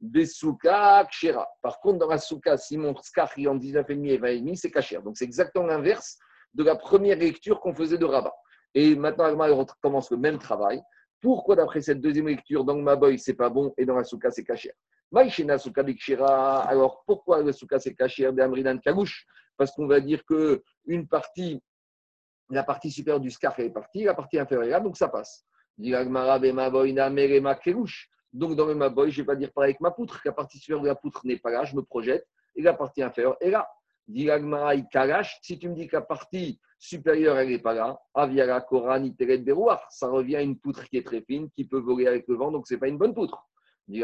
Besouka 0.00 1.06
Kshera. 1.10 1.46
Par 1.60 1.78
contre, 1.78 1.98
dans 1.98 2.08
la 2.08 2.18
Souka, 2.18 2.56
si 2.56 2.78
mon 2.78 2.96
Skar 2.96 3.30
est 3.36 3.46
entre 3.46 3.62
19,5 3.62 4.08
et 4.08 4.18
20,5, 4.18 4.56
c'est 4.56 4.70
Kacher. 4.70 5.00
Donc, 5.04 5.18
c'est 5.18 5.26
exactement 5.26 5.66
l'inverse 5.66 6.18
de 6.54 6.64
la 6.64 6.74
première 6.74 7.18
lecture 7.18 7.60
qu'on 7.60 7.74
faisait 7.74 7.98
de 7.98 8.06
Rabba. 8.06 8.32
Et 8.74 8.96
maintenant, 8.96 9.46
il 9.46 9.66
commence 9.80 10.10
le 10.10 10.16
même 10.16 10.38
travail. 10.38 10.82
Pourquoi, 11.20 11.56
d'après 11.56 11.82
cette 11.82 12.00
deuxième 12.00 12.28
lecture, 12.28 12.64
dans 12.64 12.74
le 12.74 12.82
Maboy, 12.82 13.18
c'est 13.18 13.34
pas 13.34 13.48
bon 13.48 13.72
et 13.76 13.84
dans 13.84 13.96
la 13.96 14.04
Souka, 14.04 14.30
c'est 14.30 14.44
Kshera. 14.44 16.62
Alors, 16.62 17.04
pourquoi 17.06 17.42
le 17.42 17.52
Souka, 17.52 17.78
c'est 17.78 17.94
Kacher 17.94 18.32
d'Amridan 18.32 18.78
Kagouche 18.78 19.26
Parce 19.56 19.70
qu'on 19.72 19.86
va 19.86 20.00
dire 20.00 20.24
qu'une 20.24 21.06
partie 21.06 21.62
la 22.52 22.62
partie 22.62 22.90
supérieure 22.90 23.20
du 23.20 23.30
scarf 23.30 23.58
est 23.60 23.70
partie, 23.70 24.04
la 24.04 24.14
partie 24.14 24.38
inférieure 24.38 24.82
donc 24.82 24.96
ça 24.96 25.08
passe. 25.08 25.44
Donc 28.32 28.56
dans 28.56 28.66
le 28.66 28.74
maboy, 28.74 29.10
je 29.10 29.20
ne 29.20 29.22
vais 29.22 29.26
pas 29.26 29.36
dire 29.36 29.52
pareil 29.52 29.70
avec 29.70 29.80
ma 29.80 29.90
poutre, 29.90 30.20
la 30.24 30.32
partie 30.32 30.58
supérieure 30.58 30.82
de 30.82 30.88
la 30.88 30.94
poutre 30.94 31.22
n'est 31.24 31.38
pas 31.38 31.50
là, 31.50 31.64
je 31.64 31.74
me 31.74 31.82
projette, 31.82 32.26
et 32.54 32.62
la 32.62 32.74
partie 32.74 33.02
inférieure 33.02 33.36
est 33.40 33.50
là. 33.50 33.68
Si 35.42 35.58
tu 35.58 35.68
me 35.68 35.74
dis 35.74 35.86
que 35.86 35.96
la 35.96 36.02
partie 36.02 36.60
supérieure, 36.82 37.38
elle 37.38 37.48
n'est 37.48 37.60
pas 37.60 37.74
là, 37.74 37.96
Aviara, 38.12 38.60
Koran, 38.60 39.08
Berouar, 39.46 39.86
ça 39.88 40.08
revient 40.08 40.36
à 40.36 40.42
une 40.42 40.58
poutre 40.58 40.84
qui 40.88 40.96
est 40.96 41.06
très 41.06 41.22
fine, 41.22 41.48
qui 41.52 41.64
peut 41.64 41.78
voler 41.78 42.08
avec 42.08 42.26
le 42.26 42.34
vent, 42.34 42.50
donc 42.50 42.66
ce 42.66 42.74
n'est 42.74 42.80
pas 42.80 42.88
une 42.88 42.98
bonne 42.98 43.14
poutre. 43.14 43.38
Mais 43.86 44.00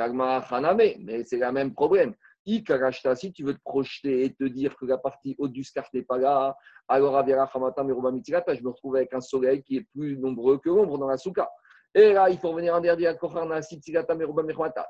c'est 1.24 1.39
le 1.39 1.53
même 1.53 1.74
problème. 1.74 2.14
Si 2.47 2.62
tu 2.62 3.43
veux 3.43 3.55
te 3.55 3.62
projeter 3.64 4.24
et 4.24 4.33
te 4.33 4.45
dire 4.45 4.76
que 4.76 4.87
la 4.87 4.97
partie 4.97 5.35
haute 5.39 5.53
du 5.53 5.64
scar 5.64 5.89
n'est 5.93 6.03
pas 6.03 6.18
là, 6.18 6.57
alors 6.87 7.16
Aviara, 7.16 7.51
Hamata, 7.53 7.83
Meruba, 7.83 8.12
je 8.12 8.62
me 8.62 8.68
retrouve 8.68 8.95
avec 8.95 9.12
un 9.12 9.20
soleil 9.20 9.62
qui 9.64 9.79
est 9.79 9.87
plus 9.93 10.16
nombreux 10.16 10.59
que 10.59 10.68
l'ombre 10.68 10.99
dans 10.99 11.09
la 11.09 11.18
souka. 11.18 11.51
Et 11.95 12.12
là, 12.12 12.31
il 12.31 12.39
faut 12.39 12.51
revenir 12.51 12.76
en 12.76 12.81
dernier 12.81 13.09
à 13.09 13.14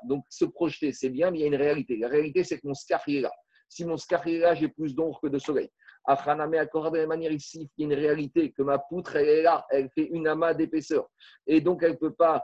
Donc, 0.03 0.25
se 0.29 0.45
projeter, 0.45 0.93
c'est 0.93 1.09
bien, 1.09 1.31
mais 1.31 1.39
il 1.39 1.41
y 1.41 1.45
a 1.45 1.47
une 1.47 1.55
réalité. 1.55 1.97
La 1.97 2.07
réalité, 2.07 2.43
c'est 2.43 2.59
que 2.59 2.67
mon 2.67 2.75
scar 2.75 3.01
est 3.07 3.21
là. 3.21 3.31
Si 3.67 3.83
mon 3.83 3.97
scar 3.97 4.27
est 4.27 4.39
là, 4.39 4.53
j'ai 4.53 4.67
plus 4.67 4.93
d'ombre 4.93 5.19
que 5.21 5.27
de 5.27 5.39
soleil. 5.39 5.71
Achaname 6.05 6.55
Akora, 6.55 6.89
de 6.89 6.97
la 6.97 7.07
manière 7.07 7.31
ici, 7.31 7.69
il 7.77 7.87
y 7.87 7.91
a 7.91 7.93
une 7.93 7.99
réalité, 7.99 8.51
que 8.51 8.63
ma 8.63 8.79
poutre, 8.79 9.15
elle 9.15 9.29
est 9.29 9.41
là, 9.43 9.65
elle 9.69 9.89
fait 9.89 10.05
une 10.05 10.27
amas 10.27 10.53
d'épaisseur. 10.53 11.09
Et 11.45 11.61
donc, 11.61 11.83
elle 11.83 11.91
ne 11.91 11.97
peut 11.97 12.13
pas, 12.13 12.41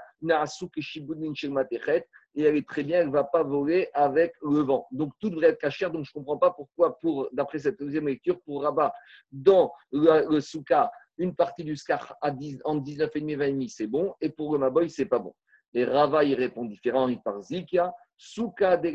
et 2.38 2.44
elle 2.44 2.58
est 2.58 2.68
très 2.68 2.84
bien, 2.84 3.00
elle 3.00 3.08
ne 3.08 3.14
va 3.14 3.24
pas 3.24 3.44
voler 3.44 3.90
avec 3.94 4.34
le 4.42 4.60
vent. 4.60 4.88
Donc, 4.92 5.14
tout 5.20 5.30
devrait 5.30 5.48
être 5.48 5.60
caché. 5.60 5.86
Donc, 5.86 6.06
je 6.06 6.12
ne 6.12 6.22
comprends 6.22 6.38
pas 6.38 6.52
pourquoi, 6.52 7.00
pour, 7.00 7.30
d'après 7.32 7.60
cette 7.60 7.80
deuxième 7.80 8.08
lecture, 8.08 8.40
pour 8.42 8.64
Rabat, 8.64 8.94
dans 9.32 9.72
le, 9.92 10.30
le 10.30 10.42
une 11.18 11.34
partie 11.34 11.64
du 11.64 11.76
scar 11.78 12.16
à 12.22 12.32
10, 12.32 12.60
en 12.66 12.80
19,5 12.80 13.30
et 13.30 13.38
20,5, 13.38 13.70
c'est 13.70 13.88
bon, 13.88 14.14
et 14.20 14.30
pour 14.30 14.54
le 14.54 14.60
Maboy, 14.60 14.90
c'est 14.90 15.06
pas 15.06 15.20
bon. 15.20 15.34
Et 15.74 15.86
Rava, 15.86 16.24
il 16.24 16.36
répond 16.36 16.66
différent, 16.66 17.08
il 17.08 17.22
parle 17.22 17.44
Zikia, 17.44 17.94
Souka 18.18 18.78
de 18.78 18.90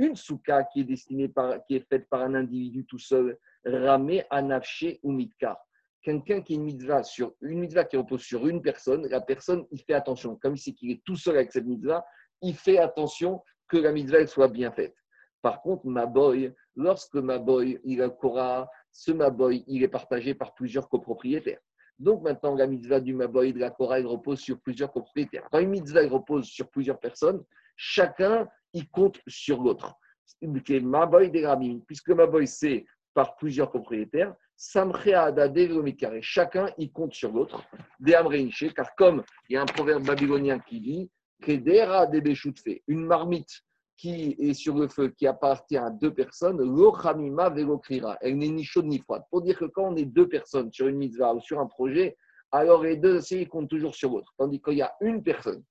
une 0.00 0.16
souka 0.16 0.64
qui 0.64 0.80
est 0.80 0.84
destinée 0.84 1.28
par, 1.28 1.64
qui 1.66 1.76
est 1.76 1.86
faite 1.88 2.08
par 2.08 2.22
un 2.22 2.34
individu 2.34 2.84
tout 2.86 2.98
seul, 2.98 3.38
ramé 3.64 4.24
anafché 4.30 4.98
ou 5.02 5.12
mitka. 5.12 5.60
Quelqu'un 6.02 6.40
qui 6.40 6.54
est 6.54 6.56
une 6.56 6.64
mitzvah 6.64 7.02
sur 7.02 7.34
une 7.42 7.60
mitzvah 7.60 7.84
qui 7.84 7.96
repose 7.96 8.22
sur 8.22 8.46
une 8.46 8.62
personne, 8.62 9.06
la 9.08 9.20
personne 9.20 9.66
il 9.70 9.82
fait 9.82 9.94
attention, 9.94 10.36
comme 10.36 10.56
il 10.56 10.90
est 10.90 11.02
tout 11.04 11.16
seul 11.16 11.36
avec 11.36 11.52
cette 11.52 11.66
mitzvah, 11.66 12.04
il 12.40 12.54
fait 12.54 12.78
attention 12.78 13.42
que 13.68 13.76
la 13.76 13.92
mitzvah 13.92 14.26
soit 14.26 14.48
bien 14.48 14.70
faite. 14.72 14.94
Par 15.42 15.60
contre, 15.60 15.86
ma 15.86 16.06
boy, 16.06 16.52
lorsque 16.74 17.16
ma 17.16 17.38
boy 17.38 17.78
il 17.84 18.00
a 18.00 18.08
Korah, 18.08 18.68
ce 18.92 19.12
Maboy, 19.12 19.64
il 19.66 19.82
est 19.82 19.88
partagé 19.88 20.34
par 20.34 20.54
plusieurs 20.54 20.88
copropriétaires. 20.88 21.60
Donc 21.98 22.22
maintenant, 22.22 22.54
la 22.54 22.66
mitzvah 22.66 23.00
du 23.00 23.14
Maboy 23.14 23.52
de 23.52 23.58
la 23.58 23.70
Korah, 23.70 24.00
il 24.00 24.06
repose 24.06 24.40
sur 24.40 24.58
plusieurs 24.60 24.90
copropriétaires. 24.90 25.46
Quand 25.50 25.58
une 25.58 25.70
mitzvah 25.70 26.06
repose 26.08 26.46
sur 26.46 26.68
plusieurs 26.70 26.98
personnes, 26.98 27.44
chacun 27.76 28.48
il 28.72 28.88
compte 28.88 29.20
sur 29.26 29.62
l'autre. 29.62 29.94
Des 30.42 31.80
puisque 31.86 32.10
Maboy 32.10 32.46
c'est 32.46 32.86
par 33.14 33.36
plusieurs 33.36 33.70
propriétaires, 33.70 34.34
chacun 36.20 36.70
il 36.78 36.92
compte 36.92 37.14
sur 37.14 37.32
l'autre, 37.32 37.64
car 38.74 38.94
comme 38.94 39.22
il 39.48 39.54
y 39.54 39.56
a 39.56 39.62
un 39.62 39.66
proverbe 39.66 40.04
babylonien 40.04 40.58
qui 40.60 40.80
dit, 40.80 41.10
une 42.88 43.06
marmite 43.06 43.62
qui 43.96 44.36
est 44.38 44.54
sur 44.54 44.76
le 44.76 44.88
feu, 44.88 45.08
qui 45.08 45.26
appartient 45.26 45.76
à 45.76 45.90
deux 45.90 46.14
personnes. 46.14 46.58
Elle 48.20 48.38
n'est 48.38 48.48
ni 48.48 48.64
chaude 48.64 48.86
ni 48.86 48.98
froide. 48.98 49.24
Pour 49.30 49.42
dire 49.42 49.58
que 49.58 49.66
quand 49.66 49.92
on 49.92 49.96
est 49.96 50.06
deux 50.06 50.28
personnes 50.28 50.72
sur 50.72 50.86
une 50.86 50.96
mitzvah 50.96 51.34
ou 51.34 51.40
sur 51.40 51.60
un 51.60 51.66
projet, 51.66 52.16
alors 52.50 52.82
les 52.82 52.96
deux 52.96 53.16
associés 53.16 53.46
comptent 53.46 53.68
toujours 53.68 53.94
sur 53.94 54.10
l'autre. 54.10 54.32
Tandis 54.38 54.60
qu'il 54.60 54.78
y 54.78 54.82
a 54.82 54.92
une 55.00 55.22
personne, 55.22 55.62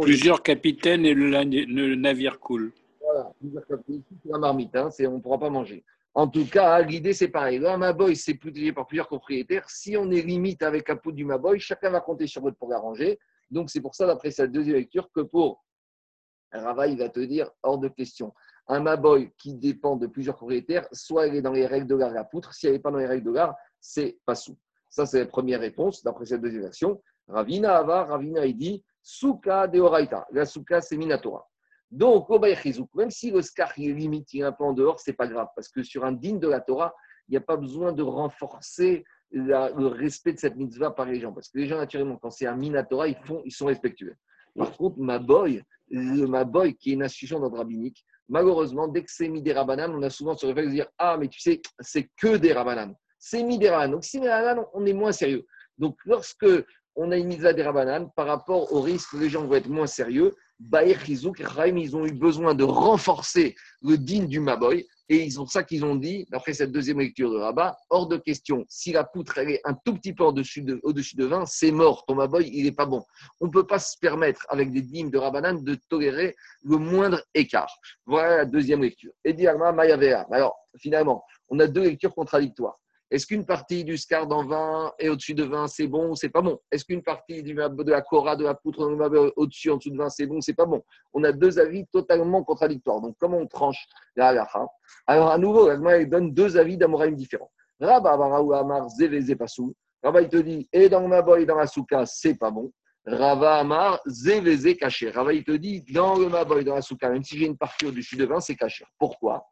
Plusieurs 0.00 0.42
capitaines 0.42 1.04
et 1.04 1.14
le, 1.14 1.94
navire 1.94 2.38
coule. 2.40 2.72
Voilà, 3.00 3.32
plusieurs 3.38 3.66
capitaines. 3.66 4.02
C'est 4.22 4.32
la 4.32 4.38
marmite, 4.38 4.74
hein, 4.76 4.88
on 5.00 5.10
ne 5.12 5.20
pourra 5.20 5.38
pas 5.38 5.50
manger. 5.50 5.84
En 6.14 6.28
tout 6.28 6.46
cas, 6.46 6.80
l'idée, 6.80 7.12
c'est 7.12 7.28
pareil. 7.28 7.58
Le 7.58 7.76
Maboy, 7.76 8.16
c'est 8.16 8.34
protégé 8.34 8.72
par 8.72 8.86
plusieurs 8.86 9.06
propriétaires. 9.06 9.68
Si 9.68 9.96
on 9.98 10.10
est 10.10 10.22
limite 10.22 10.62
avec 10.62 10.88
un 10.88 10.96
pot 10.96 11.12
du 11.12 11.26
Maboy, 11.26 11.60
chacun 11.60 11.90
va 11.90 12.00
compter 12.00 12.26
sur 12.26 12.40
l'autre 12.40 12.56
pour 12.56 12.70
l'arranger. 12.70 13.18
Donc, 13.50 13.68
c'est 13.68 13.82
pour 13.82 13.94
ça, 13.94 14.06
d'après 14.06 14.30
cette 14.30 14.50
deuxième 14.50 14.76
lecture, 14.76 15.10
que 15.12 15.20
pour 15.20 15.62
Rava, 16.52 16.86
il 16.86 16.96
va 16.98 17.10
te 17.10 17.20
dire 17.20 17.50
hors 17.62 17.78
de 17.78 17.88
question. 17.88 18.32
Un 18.66 18.80
Maboy 18.80 19.30
qui 19.38 19.54
dépend 19.54 19.96
de 19.96 20.06
plusieurs 20.06 20.36
propriétaires, 20.36 20.88
soit 20.90 21.26
il 21.26 21.36
est 21.36 21.42
dans 21.42 21.52
les 21.52 21.66
règles 21.66 21.86
de 21.86 21.94
l'art 21.94 22.12
la 22.12 22.24
poutre, 22.24 22.54
si 22.54 22.66
elle 22.66 22.72
n'est 22.72 22.78
pas 22.78 22.90
dans 22.90 22.98
les 22.98 23.06
règles 23.06 23.26
de 23.26 23.32
l'art, 23.32 23.54
c'est 23.78 24.18
pas 24.24 24.34
sous. 24.34 24.56
Ça, 24.88 25.04
c'est 25.06 25.20
la 25.20 25.26
première 25.26 25.60
réponse 25.60 26.02
d'après 26.02 26.26
cette 26.26 26.40
deuxième 26.40 26.62
version. 26.62 27.02
Ravina 27.28 27.76
Ava, 27.76 28.04
Ravina, 28.04 28.46
il 28.46 28.56
dit 28.56 28.82
Souka 29.08 29.68
de 29.68 29.78
Oraita. 29.78 30.26
La 30.32 30.44
Souka, 30.44 30.80
c'est 30.80 30.96
Minatora. 30.96 31.46
Donc, 31.92 32.28
même 32.94 33.10
si 33.10 33.30
le 33.30 33.40
scar 33.40 33.72
est 33.78 33.92
limite, 33.92 34.34
il 34.34 34.40
est 34.40 34.44
un 34.44 34.50
peu 34.50 34.64
en 34.64 34.72
dehors, 34.72 34.98
c'est 34.98 35.12
pas 35.12 35.28
grave, 35.28 35.46
parce 35.54 35.68
que 35.68 35.84
sur 35.84 36.04
un 36.04 36.10
digne 36.10 36.40
de 36.40 36.48
la 36.48 36.60
Torah, 36.60 36.92
il 37.28 37.32
n'y 37.32 37.36
a 37.36 37.40
pas 37.40 37.56
besoin 37.56 37.92
de 37.92 38.02
renforcer 38.02 39.04
le 39.30 39.86
respect 39.86 40.32
de 40.32 40.38
cette 40.40 40.56
mitzvah 40.56 40.90
par 40.90 41.06
les 41.06 41.20
gens, 41.20 41.32
parce 41.32 41.48
que 41.48 41.58
les 41.58 41.68
gens, 41.68 41.76
naturellement, 41.76 42.16
quand 42.16 42.32
c'est 42.32 42.46
un 42.46 42.56
Minatora, 42.56 43.06
ils, 43.06 43.16
font, 43.24 43.42
ils 43.44 43.52
sont 43.52 43.66
respectueux. 43.66 44.16
Par 44.56 44.76
contre, 44.76 44.98
ma 44.98 45.20
boy, 45.20 45.62
le 45.88 46.26
Maboy, 46.26 46.74
qui 46.74 46.90
est 46.90 46.94
une 46.94 47.04
institution 47.04 47.38
d'ordre 47.38 47.58
rabbinique, 47.58 48.04
malheureusement, 48.28 48.88
dès 48.88 49.04
que 49.04 49.12
c'est 49.12 49.28
mis 49.28 49.40
des 49.40 49.52
rabanan, 49.52 49.94
on 49.94 50.02
a 50.02 50.10
souvent 50.10 50.36
ce 50.36 50.46
réflexe 50.46 50.68
de 50.68 50.74
dire 50.74 50.88
Ah, 50.98 51.16
mais 51.16 51.28
tu 51.28 51.38
sais, 51.38 51.62
c'est 51.78 52.10
que 52.16 52.36
des 52.38 52.52
rabanan. 52.52 52.96
C'est 53.20 53.44
mis 53.44 53.58
des 53.58 53.70
rabanan. 53.70 53.92
Donc, 53.92 54.04
si 54.04 54.18
des 54.18 54.28
rabanan, 54.28 54.66
on 54.72 54.84
est 54.84 54.92
moins 54.92 55.12
sérieux. 55.12 55.46
Donc, 55.78 55.96
lorsque 56.04 56.46
on 56.96 57.12
a 57.12 57.16
une 57.16 57.46
à 57.46 57.52
des 57.52 57.62
rabanan, 57.62 58.10
par 58.16 58.26
rapport 58.26 58.72
au 58.72 58.80
risque 58.80 59.12
que 59.12 59.18
les 59.18 59.28
gens 59.28 59.44
vont 59.46 59.54
être 59.54 59.68
moins 59.68 59.86
sérieux, 59.86 60.34
Baer 60.58 60.98
Chizouk, 61.04 61.42
ils 61.76 61.96
ont 61.96 62.06
eu 62.06 62.12
besoin 62.12 62.54
de 62.54 62.64
renforcer 62.64 63.54
le 63.82 63.98
digne 63.98 64.26
du 64.26 64.40
Maboy 64.40 64.86
et 65.08 65.22
ils 65.22 65.40
ont 65.40 65.46
ça 65.46 65.62
qu'ils 65.62 65.84
ont 65.84 65.94
dit, 65.94 66.26
d'après 66.30 66.54
cette 66.54 66.72
deuxième 66.72 66.98
lecture 66.98 67.30
de 67.30 67.36
Rabat, 67.36 67.76
hors 67.90 68.08
de 68.08 68.16
question, 68.16 68.64
si 68.68 68.92
la 68.92 69.04
poutre 69.04 69.38
elle 69.38 69.50
est 69.50 69.60
un 69.64 69.74
tout 69.84 69.94
petit 69.94 70.12
peu 70.12 70.24
au-dessus 70.24 70.62
de, 70.62 70.80
au 70.82 70.92
-dessus 70.92 71.16
de 71.16 71.26
20, 71.26 71.46
c'est 71.46 71.70
mort, 71.70 72.04
ton 72.06 72.16
maboy, 72.16 72.48
il 72.52 72.64
n'est 72.64 72.72
pas 72.72 72.86
bon. 72.86 73.04
On 73.40 73.46
ne 73.46 73.50
peut 73.52 73.66
pas 73.66 73.78
se 73.78 73.96
permettre, 73.98 74.44
avec 74.48 74.72
des 74.72 74.82
dîmes 74.82 75.10
de 75.10 75.18
Rabanan, 75.18 75.62
de 75.62 75.76
tolérer 75.88 76.34
le 76.64 76.78
moindre 76.78 77.22
écart. 77.34 77.72
Voilà 78.06 78.38
la 78.38 78.44
deuxième 78.46 78.82
lecture. 78.82 79.12
Et. 79.24 79.46
Alors, 79.46 80.56
finalement, 80.78 81.24
on 81.50 81.60
a 81.60 81.66
deux 81.68 81.82
lectures 81.82 82.14
contradictoires. 82.14 82.78
Est-ce 83.10 83.26
qu'une 83.26 83.46
partie 83.46 83.84
du 83.84 83.96
scar 83.96 84.26
dans 84.26 84.44
20 84.44 84.94
et 84.98 85.08
au-dessus 85.08 85.34
de 85.34 85.44
20, 85.44 85.68
c'est 85.68 85.86
bon 85.86 86.10
ou 86.10 86.16
c'est 86.16 86.28
pas 86.28 86.42
bon? 86.42 86.58
Est-ce 86.72 86.84
qu'une 86.84 87.02
partie 87.02 87.42
de 87.42 87.90
la 87.90 88.02
cora, 88.02 88.34
de 88.34 88.44
la 88.44 88.54
poutre 88.54 88.80
au-dessus, 89.36 89.70
en 89.70 89.76
dessous 89.76 89.90
de 89.90 89.96
20, 89.96 90.08
c'est 90.10 90.26
bon 90.26 90.36
ou 90.36 90.40
c'est 90.40 90.54
pas 90.54 90.66
bon? 90.66 90.82
On 91.12 91.22
a 91.22 91.32
deux 91.32 91.58
avis 91.58 91.86
totalement 91.92 92.42
contradictoires. 92.42 93.00
Donc, 93.00 93.16
comment 93.20 93.38
on 93.38 93.46
tranche 93.46 93.86
la 94.16 94.28
halakha 94.28 94.66
Alors, 95.06 95.30
à 95.30 95.38
nouveau, 95.38 95.70
il 95.70 96.08
donne 96.08 96.32
deux 96.34 96.56
avis 96.56 96.76
d'amoraïm 96.76 97.14
différents. 97.14 97.50
Rabba 97.80 98.12
Amar 98.12 98.86
Pasou. 99.38 99.74
Rabba, 100.02 100.22
il 100.22 100.28
te 100.28 100.36
dit, 100.38 100.68
et 100.72 100.88
dans 100.88 101.06
ma 101.06 101.22
boy, 101.22 101.46
dans 101.46 101.56
la 101.56 101.66
souka, 101.66 102.04
c'est 102.06 102.34
pas 102.34 102.50
bon. 102.50 102.72
Rava 103.06 103.58
Amar 103.60 104.00
Zeveze 104.06 104.76
caché. 104.76 105.10
Rabba, 105.10 105.32
il 105.32 105.44
te 105.44 105.52
dit, 105.52 105.80
dans 105.92 106.18
le 106.18 106.28
Maboy, 106.28 106.64
dans 106.64 106.74
la 106.74 106.82
souka, 106.82 107.08
même 107.08 107.22
si 107.22 107.38
j'ai 107.38 107.46
une 107.46 107.56
partie 107.56 107.86
au-dessus 107.86 108.16
de 108.16 108.24
20, 108.24 108.40
c'est 108.40 108.56
caché. 108.56 108.84
Pourquoi? 108.98 109.46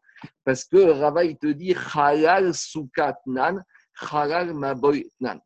Parce 0.45 0.65
que 0.65 0.77
Rava, 0.77 1.25
il 1.25 1.37
te 1.37 1.47
dit 1.47 1.75
Halal 1.95 2.55
Sukat 2.55 3.19
Nan, 3.27 3.63
Halal 4.11 4.55
Maboy 4.55 5.09
Nan. 5.21 5.41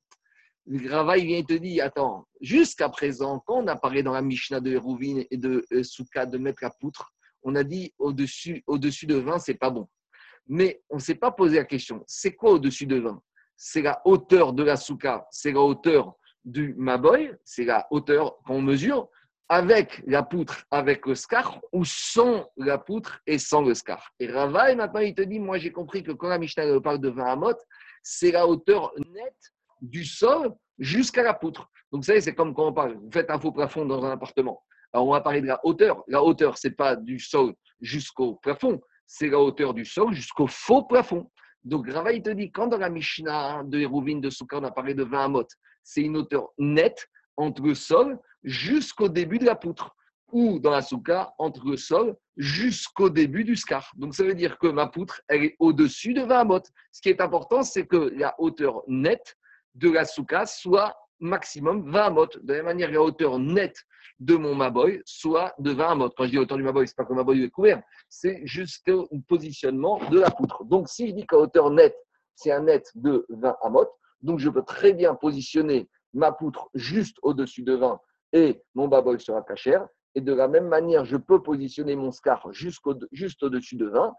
Rava, 0.86 1.16
il 1.16 1.26
vient 1.26 1.42
te 1.42 1.54
dire 1.54 1.84
Attends, 1.84 2.26
jusqu'à 2.40 2.88
présent, 2.88 3.42
quand 3.46 3.62
on 3.62 3.66
a 3.68 3.76
parlé 3.76 4.02
dans 4.02 4.12
la 4.12 4.22
Mishnah 4.22 4.60
de 4.60 4.72
Hérouvine 4.72 5.24
et 5.30 5.36
de 5.36 5.64
euh, 5.72 5.82
Souka 5.82 6.26
de 6.26 6.38
mettre 6.38 6.62
la 6.62 6.70
poutre, 6.70 7.12
on 7.42 7.54
a 7.54 7.64
dit 7.64 7.92
au-dessus 7.98 8.62
au 8.66 8.78
-dessus 8.78 9.06
de 9.06 9.16
20, 9.16 9.38
c'est 9.38 9.54
pas 9.54 9.70
bon. 9.70 9.88
Mais 10.46 10.82
on 10.88 10.96
ne 10.96 11.00
s'est 11.00 11.14
pas 11.14 11.30
posé 11.30 11.56
la 11.56 11.64
question 11.64 12.02
c'est 12.06 12.34
quoi 12.34 12.52
au-dessus 12.52 12.86
de 12.86 12.96
20 12.96 13.22
C'est 13.56 13.82
la 13.82 14.00
hauteur 14.04 14.52
de 14.52 14.62
la 14.62 14.76
Souka, 14.76 15.26
c'est 15.30 15.52
la 15.52 15.60
hauteur 15.60 16.14
du 16.44 16.74
Maboy, 16.78 17.32
c'est 17.44 17.64
la 17.64 17.86
hauteur 17.90 18.38
qu'on 18.44 18.62
mesure, 18.62 19.08
avec 19.48 20.02
la 20.06 20.22
poutre, 20.22 20.64
avec 20.70 21.06
le 21.06 21.14
scar, 21.14 21.60
ou 21.72 21.84
sans 21.84 22.50
la 22.56 22.76
poutre 22.76 23.20
et 23.26 23.38
sans 23.38 23.62
le 23.62 23.74
scar. 23.74 24.12
Et 24.20 24.30
Rava, 24.30 24.74
maintenant, 24.74 25.00
il 25.00 25.14
te 25.14 25.22
dit, 25.22 25.38
moi 25.38 25.58
j'ai 25.58 25.72
compris 25.72 26.02
que 26.02 26.12
quand 26.12 26.28
la 26.28 26.38
Mishnah 26.38 26.80
parle 26.80 27.00
de 27.00 27.08
20 27.08 27.24
amot, 27.24 27.54
c'est 28.02 28.30
la 28.30 28.46
hauteur 28.46 28.92
nette 29.14 29.52
du 29.80 30.04
sol 30.04 30.54
jusqu'à 30.78 31.22
la 31.22 31.34
poutre. 31.34 31.70
Donc, 31.90 32.02
vous 32.02 32.06
savez, 32.06 32.20
c'est 32.20 32.34
comme 32.34 32.54
quand 32.54 32.68
on 32.68 32.72
parle, 32.72 32.94
vous 32.96 33.10
faites 33.10 33.30
un 33.30 33.38
faux 33.38 33.52
plafond 33.52 33.86
dans 33.86 34.04
un 34.04 34.10
appartement. 34.10 34.62
Alors, 34.92 35.06
on 35.08 35.12
va 35.12 35.20
parler 35.20 35.40
de 35.40 35.46
la 35.46 35.60
hauteur. 35.64 36.04
La 36.08 36.22
hauteur, 36.22 36.58
ce 36.58 36.68
n'est 36.68 36.74
pas 36.74 36.96
du 36.96 37.18
sol 37.18 37.54
jusqu'au 37.80 38.34
plafond, 38.36 38.80
c'est 39.06 39.28
la 39.28 39.38
hauteur 39.38 39.72
du 39.72 39.84
sol 39.84 40.12
jusqu'au 40.12 40.46
faux 40.46 40.82
plafond. 40.82 41.30
Donc, 41.64 41.90
Rava, 41.90 42.12
il 42.12 42.22
te 42.22 42.30
dit, 42.30 42.52
quand 42.52 42.66
dans 42.66 42.78
la 42.78 42.90
Mishnah 42.90 43.62
de 43.64 43.78
Hérouvine 43.78 44.20
de 44.20 44.30
Soukha, 44.30 44.58
on 44.58 44.64
a 44.64 44.70
parlé 44.70 44.94
de 44.94 45.04
20 45.04 45.24
amot, 45.24 45.46
c'est 45.82 46.02
une 46.02 46.16
hauteur 46.16 46.50
nette 46.58 47.08
entre 47.36 47.62
le 47.62 47.74
sol 47.74 48.18
jusqu'au 48.44 49.08
début 49.08 49.38
de 49.38 49.44
la 49.44 49.54
poutre, 49.54 49.94
ou 50.32 50.58
dans 50.58 50.70
la 50.70 50.82
souka, 50.82 51.34
entre 51.38 51.64
le 51.66 51.76
sol 51.76 52.16
jusqu'au 52.36 53.10
début 53.10 53.44
du 53.44 53.56
scar. 53.56 53.90
Donc 53.96 54.14
ça 54.14 54.22
veut 54.24 54.34
dire 54.34 54.58
que 54.58 54.66
ma 54.66 54.86
poutre, 54.86 55.20
elle 55.28 55.44
est 55.44 55.56
au-dessus 55.58 56.12
de 56.14 56.22
20 56.22 56.44
mot. 56.44 56.60
Ce 56.92 57.00
qui 57.00 57.08
est 57.08 57.20
important, 57.20 57.62
c'est 57.62 57.86
que 57.86 58.12
la 58.16 58.34
hauteur 58.38 58.82
nette 58.86 59.36
de 59.74 59.90
la 59.90 60.04
souka 60.04 60.46
soit 60.46 60.96
maximum 61.20 61.90
20 61.90 62.00
amot. 62.02 62.26
De 62.42 62.52
la 62.52 62.58
même 62.58 62.66
manière, 62.66 62.90
la 62.90 63.02
hauteur 63.02 63.38
nette 63.38 63.84
de 64.20 64.36
mon 64.36 64.54
maboy 64.54 65.00
soit 65.04 65.54
de 65.58 65.70
20 65.70 65.92
amot. 65.92 66.10
Quand 66.10 66.24
je 66.24 66.30
dis 66.30 66.38
hauteur 66.38 66.58
du 66.58 66.64
maboy, 66.64 66.86
ce 66.86 66.92
n'est 66.92 66.96
pas 66.96 67.04
que 67.04 67.14
maboy 67.14 67.42
est 67.42 67.50
couvert, 67.50 67.82
c'est 68.08 68.40
juste 68.46 68.90
positionnement 69.28 70.00
de 70.10 70.20
la 70.20 70.30
poutre. 70.30 70.64
Donc, 70.64 70.88
si 70.88 71.08
je 71.08 71.12
dis 71.14 71.26
la 71.30 71.38
hauteur 71.38 71.70
nette, 71.70 71.96
c'est 72.34 72.52
un 72.52 72.60
net 72.60 72.90
de 72.94 73.26
20 73.30 73.56
amot, 73.62 73.88
donc 74.22 74.38
je 74.38 74.48
peux 74.48 74.62
très 74.62 74.92
bien 74.92 75.14
positionner 75.14 75.88
ma 76.14 76.32
poutre 76.32 76.68
juste 76.74 77.18
au-dessus 77.22 77.62
de 77.62 77.74
20 77.74 78.00
et 78.32 78.62
mon 78.74 78.88
baboy 78.88 79.20
sera 79.20 79.42
cachère. 79.42 79.86
Et 80.14 80.20
de 80.20 80.32
la 80.32 80.48
même 80.48 80.68
manière, 80.68 81.04
je 81.04 81.16
peux 81.16 81.42
positionner 81.42 81.96
mon 81.96 82.10
scar 82.10 82.52
juste 82.52 82.86
au-dessus 83.42 83.76
de 83.76 83.86
20. 83.86 84.14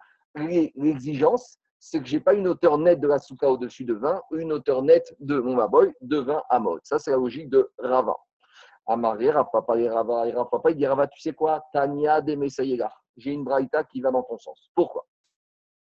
L'exigence, 0.75 1.57
c'est 1.79 1.99
que 1.99 2.07
je 2.07 2.15
n'ai 2.17 2.19
pas 2.21 2.33
une 2.33 2.47
hauteur 2.47 2.77
nette 2.77 2.99
de 2.99 3.07
la 3.07 3.19
souka 3.19 3.49
au-dessus 3.49 3.85
de 3.85 3.93
20 3.93 4.21
ou 4.31 4.37
une 4.37 4.53
hauteur 4.53 4.81
nette 4.81 5.15
de 5.19 5.39
mon 5.39 5.55
baboy 5.55 5.93
de 6.01 6.17
20 6.17 6.43
à 6.49 6.59
mode. 6.59 6.81
Ça, 6.83 6.99
c'est 6.99 7.11
la 7.11 7.17
logique 7.17 7.49
de 7.49 7.69
Rava. 7.77 8.15
Amaré, 8.87 9.31
Papa 9.51 9.77
et 9.77 9.89
Rava, 9.89 10.27
et 10.27 10.33
Papa, 10.33 10.71
il 10.71 10.77
dit 10.77 10.87
Rava, 10.87 11.07
tu 11.07 11.19
sais 11.21 11.33
quoi? 11.33 11.63
Tania 11.71 12.21
de 12.21 12.37
J'ai 13.17 13.31
une 13.31 13.43
braïta 13.43 13.83
qui 13.83 14.01
va 14.01 14.11
dans 14.11 14.23
ton 14.23 14.37
sens. 14.37 14.71
Pourquoi? 14.75 15.05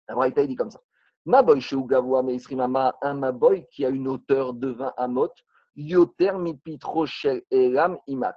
La 0.09 0.15
braïta, 0.15 0.43
il 0.43 0.49
dit 0.49 0.57
comme 0.57 0.71
ça. 0.71 0.81
Maboy 1.25 1.61
chez 1.61 1.77
Ugavoa 1.77 2.23
Meisrimama, 2.23 2.97
un 3.03 3.15
Maboy 3.15 3.67
qui 3.71 3.85
a 3.85 3.89
une 3.89 4.09
hauteur 4.09 4.55
de 4.55 4.69
20 4.69 4.95
amot, 4.97 5.31
Yoter 5.77 6.33
Mipit 6.33 6.79
Rochel 6.83 7.43
Elam 7.51 7.99
Imat. 8.07 8.35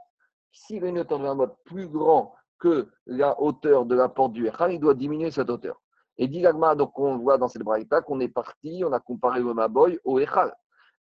S'il 0.52 0.86
a 0.86 0.88
une 0.88 1.04
de 1.04 1.08
20 1.08 1.32
amot 1.32 1.48
plus 1.66 1.88
grand 1.88 2.36
que 2.60 2.90
la 3.06 3.40
hauteur 3.42 3.86
de 3.86 3.96
la 3.96 4.08
porte 4.08 4.34
du 4.34 4.48
Echal, 4.48 4.74
il 4.74 4.80
doit 4.80 4.94
diminuer 4.94 5.32
cette 5.32 5.50
hauteur. 5.50 5.82
Et 6.18 6.28
dit 6.28 6.44
donc 6.78 7.00
on 7.00 7.18
voit 7.18 7.38
dans 7.38 7.48
cette 7.48 7.64
braïta 7.64 8.02
qu'on 8.02 8.20
est 8.20 8.30
parti, 8.30 8.84
on 8.86 8.94
a 8.94 9.00
comparé 9.00 9.40
le 9.40 9.54
Maboy 9.54 10.00
au 10.04 10.20
Echal. 10.20 10.54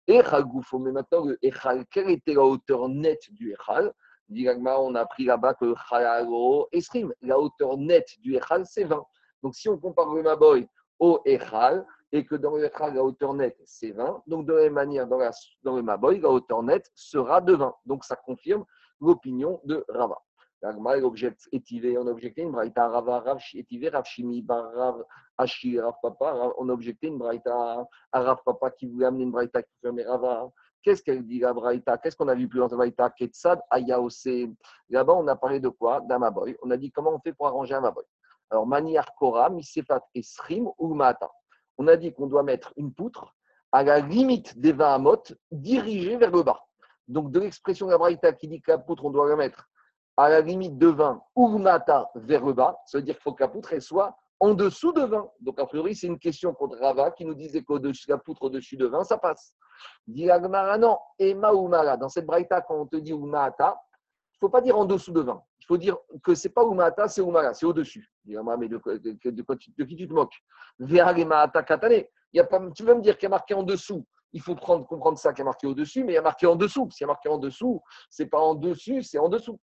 Echal 0.07 0.45
Goufo, 0.45 0.79
mais 0.79 0.91
maintenant 0.91 1.25
le 1.25 1.39
Echal, 1.43 1.85
quelle 1.91 2.11
était 2.11 2.35
la 2.35 2.43
hauteur 2.43 2.89
nette 2.89 3.31
du 3.31 3.53
Echal 3.53 3.93
Dit 4.29 4.49
on 4.49 4.95
a 4.95 5.05
pris 5.05 5.25
là-bas 5.25 5.55
que 5.55 5.75
Chalalo 5.89 6.69
Esrim, 6.73 7.13
la 7.21 7.39
hauteur 7.39 7.77
nette 7.77 8.19
du 8.21 8.35
Echal, 8.35 8.65
c'est 8.65 8.85
20. 8.85 9.05
Donc 9.43 9.55
si 9.55 9.69
on 9.69 9.79
compare 9.79 10.13
le 10.15 10.23
Maboy 10.23 10.67
au 10.99 11.21
Echal, 11.27 11.87
et 12.13 12.27
que 12.27 12.35
dans 12.35 12.57
le 12.57 12.65
Echal, 12.65 12.95
la 12.95 13.03
hauteur 13.03 13.35
nette, 13.35 13.59
c'est 13.65 13.91
20, 13.93 14.23
donc 14.27 14.47
de 14.47 14.53
la 14.53 14.63
même 14.65 14.75
manière, 14.75 15.07
dans, 15.07 15.19
la, 15.19 15.31
le 15.65 15.83
Maboy, 15.83 16.21
la 16.21 16.29
hauteur 16.29 16.63
nette 16.63 16.91
sera 16.95 17.41
de 17.41 17.55
20. 17.55 17.75
Donc 17.87 18.05
ça 18.05 18.17
confirme 18.17 18.65
l'opinion 19.01 19.61
de 19.65 19.85
Rava. 19.89 20.19
On 20.65 20.87
a 20.87 20.99
objecté 20.99 22.43
une 22.43 22.53
braïta 22.53 22.89
rava, 22.89 23.19
rav, 23.19 23.39
étivé, 23.53 23.89
rav, 23.89 24.05
shimi, 24.05 24.47
rav, 24.49 25.03
ashi, 25.37 25.81
rav, 25.81 25.95
papa. 26.01 26.53
On 26.57 26.69
a 26.69 26.73
objecté 26.73 27.09
une 27.09 27.19
braïta 27.19 27.85
rav, 28.13 28.39
papa 28.45 28.71
qui 28.71 28.87
voulait 28.87 29.07
amener 29.07 29.25
une 29.25 29.33
braïta 29.33 29.61
qui 29.61 29.73
fermait 29.81 30.05
rava. 30.05 30.51
Qu'est-ce 30.85 31.03
qu'elle 31.03 31.27
dit, 31.27 31.41
la 31.41 31.53
braïta? 31.53 31.99
Qu'est-ce 31.99 32.17
qu'on 32.17 32.29
a 32.29 32.35
vu 32.35 32.49
plus 32.49 32.61
dans 32.61 32.69
la 32.69 32.77
braïta? 32.77 33.11
Ketsad, 33.11 33.61
ayaose. 33.71 34.29
Là-bas, 34.89 35.15
on 35.15 35.27
a 35.27 35.35
parlé 35.35 35.59
de 35.59 35.69
quoi? 35.69 36.01
D'un 36.01 36.19
maboy. 36.19 36.57
On 36.63 36.71
a 36.71 36.77
dit 36.77 36.93
comment 36.93 37.13
on 37.15 37.21
fait 37.21 37.33
pour 37.33 37.49
arranger 37.49 37.75
un 37.75 37.81
maboy. 37.81 38.05
Alors, 38.51 38.67
maniar 38.67 39.15
kora, 39.17 39.49
misefat 39.51 40.03
esrim 40.15 40.69
ou 40.79 40.95
mata. 40.95 41.29
On 41.79 41.89
a 41.89 41.97
dit 41.97 42.13
qu'on 42.13 42.27
doit 42.27 42.43
mettre 42.43 42.73
une 42.77 42.93
poutre 42.93 43.35
à 43.73 43.83
la 43.83 44.01
limite 44.01 44.59
des 44.59 44.73
20 44.73 44.95
amot 44.95 45.23
dirigée 45.51 46.17
vers 46.17 46.31
le 46.31 46.43
bas. 46.43 46.61
Donc, 47.09 47.31
de 47.33 47.41
l'expression 47.41 47.87
de 47.87 47.93
la 47.93 47.99
braïta 47.99 48.33
qui 48.33 48.49
dit 48.49 48.61
que 48.61 48.71
la 48.71 48.79
poutre, 48.79 49.05
on 49.05 49.11
doit 49.11 49.29
la 49.29 49.37
mettre 49.37 49.69
à 50.17 50.29
la 50.29 50.41
limite 50.41 50.79
de 50.79 50.89
20, 50.89 51.23
Urmata 51.37 52.11
vers 52.15 52.45
le 52.45 52.53
bas, 52.53 52.79
ça 52.87 52.99
veut 52.99 53.03
dire 53.03 53.15
qu'il 53.15 53.23
faut 53.23 53.33
que 53.33 53.43
la 53.43 53.49
poutre 53.49 53.79
soit 53.81 54.15
en 54.41 54.55
dessous 54.55 54.93
de 54.93 55.03
20. 55.03 55.31
Donc, 55.41 55.59
a 55.59 55.67
priori, 55.67 55.95
c'est 55.95 56.07
une 56.07 56.19
question 56.19 56.53
contre 56.53 56.77
Rava 56.79 57.11
qui 57.13 57.25
nous 57.25 57.35
disait 57.35 57.63
que 57.63 57.73
la 58.09 58.19
poutre 58.19 58.43
au-dessus 58.43 58.77
de 58.77 58.87
20, 58.87 59.05
ça 59.05 59.17
passe. 59.17 59.55
Dit 60.07 60.27
non, 60.79 60.99
Ema 61.19 61.53
Umara. 61.53 61.97
Dans 61.97 62.09
cette 62.09 62.27
braïta, 62.27 62.61
quand 62.61 62.77
on 62.77 62.87
te 62.87 62.97
dit 62.97 63.13
Umata, 63.13 63.81
il 64.33 64.37
ne 64.37 64.49
faut 64.49 64.51
pas 64.51 64.61
dire 64.61 64.77
en 64.77 64.85
dessous 64.85 65.13
de 65.13 65.21
20. 65.21 65.43
Il 65.63 65.67
faut 65.67 65.77
dire 65.77 65.97
que 66.23 66.35
ce 66.35 66.49
n'est 66.49 66.53
pas 66.53 66.65
Umata, 66.65 67.09
c'est 67.09 67.23
Umara, 67.23 67.55
c'est 67.55 67.67
au-dessus. 67.67 68.11
mais 68.25 68.69
de, 68.69 68.79
qui 69.87 69.97
tu 69.97 70.09
te 70.09 70.13
moques 70.13 70.35
Katane. 71.67 72.05
Il 72.33 72.49
tu 72.75 72.83
veux 72.83 72.95
me 72.95 73.01
dire 73.01 73.17
qu'il 73.17 73.25
y 73.25 73.27
a 73.27 73.31
marqué 73.31 73.55
en 73.55 73.63
dessous 73.63 74.05
il 74.33 74.41
faut 74.41 74.55
prendre, 74.55 74.87
comprendre 74.87 75.19
ça 75.19 75.33
qui 75.33 75.43
est 75.43 75.45
marqué 75.45 75.67
au-dessus, 75.67 76.05
mais 76.05 76.13
il 76.13 76.15
y 76.17 76.19
a 76.19 76.23
marqué 76.23 76.47
en 76.47 76.57
dessous. 76.57 76.89
S'il 76.91 77.03
y 77.03 77.05
a 77.05 77.09
marqué 77.09 77.29
en 77.29 77.39
dessous, 77.39 77.83
ce 78.11 78.23
n'est 78.23 78.29
pas 78.29 78.39
en 78.39 78.55
dessus, 78.55 79.03
c'est 79.03 79.19
en 79.19 79.29
dessous. 79.29 79.61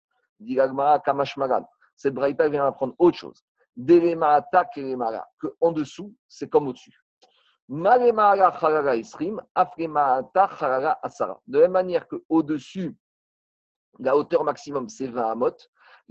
Cette 1.97 2.15
braïta 2.15 2.49
vient 2.49 2.67
apprendre 2.67 2.95
autre 2.99 3.19
chose. 3.19 3.45
Que 3.77 5.49
en 5.61 5.73
dessous, 5.73 6.15
c'est 6.29 6.49
comme 6.49 6.69
au-dessus. 6.69 7.05
De 7.69 7.85
la 7.85 7.99
même 11.61 11.73
manière 11.73 12.09
qu'au-dessus, 12.09 12.97
la 13.99 14.17
hauteur 14.17 14.45
maximum, 14.45 14.89
c'est 14.89 15.07
20 15.07 15.31
amot. 15.33 15.57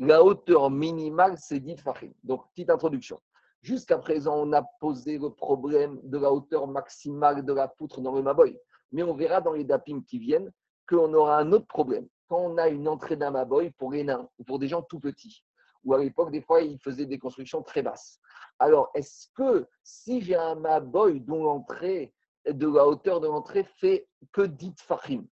La 0.03 0.23
hauteur 0.23 0.71
minimale, 0.71 1.35
c'est 1.37 1.59
10 1.59 1.77
fachim. 1.77 2.11
Donc, 2.23 2.49
petite 2.49 2.71
introduction. 2.71 3.19
Jusqu'à 3.61 3.99
présent, 3.99 4.35
on 4.35 4.51
a 4.51 4.63
posé 4.79 5.19
le 5.19 5.29
problème 5.29 5.99
de 6.01 6.17
la 6.17 6.33
hauteur 6.33 6.65
maximale 6.65 7.45
de 7.45 7.53
la 7.53 7.67
poutre 7.67 8.01
dans 8.01 8.11
le 8.11 8.23
Maboy. 8.23 8.57
Mais 8.91 9.03
on 9.03 9.13
verra 9.13 9.41
dans 9.41 9.51
les 9.51 9.63
dapim 9.63 10.01
qui 10.01 10.17
viennent 10.17 10.51
qu'on 10.89 11.13
aura 11.13 11.37
un 11.37 11.51
autre 11.51 11.67
problème 11.67 12.07
quand 12.27 12.39
on 12.39 12.57
a 12.57 12.67
une 12.69 12.87
entrée 12.87 13.15
d'un 13.15 13.29
maboy 13.29 13.69
pour 13.71 13.91
les 13.91 14.03
nains 14.03 14.27
ou 14.39 14.43
pour 14.43 14.57
des 14.57 14.67
gens 14.67 14.81
tout 14.81 14.99
petits, 14.99 15.43
ou 15.83 15.93
à 15.93 15.99
l'époque, 15.99 16.31
des 16.31 16.41
fois, 16.41 16.61
ils 16.61 16.79
faisaient 16.79 17.05
des 17.05 17.19
constructions 17.19 17.61
très 17.61 17.83
basses. 17.83 18.19
Alors, 18.57 18.89
est-ce 18.95 19.27
que 19.35 19.67
si 19.83 20.21
j'ai 20.21 20.35
un 20.35 20.55
maboy 20.55 21.19
dont 21.19 21.43
l'entrée, 21.43 22.11
de 22.49 22.67
la 22.67 22.87
hauteur 22.87 23.19
de 23.19 23.27
l'entrée 23.27 23.65
fait 23.79 24.07
que 24.31 24.41
dit 24.41 24.73
fachim, 24.77 25.27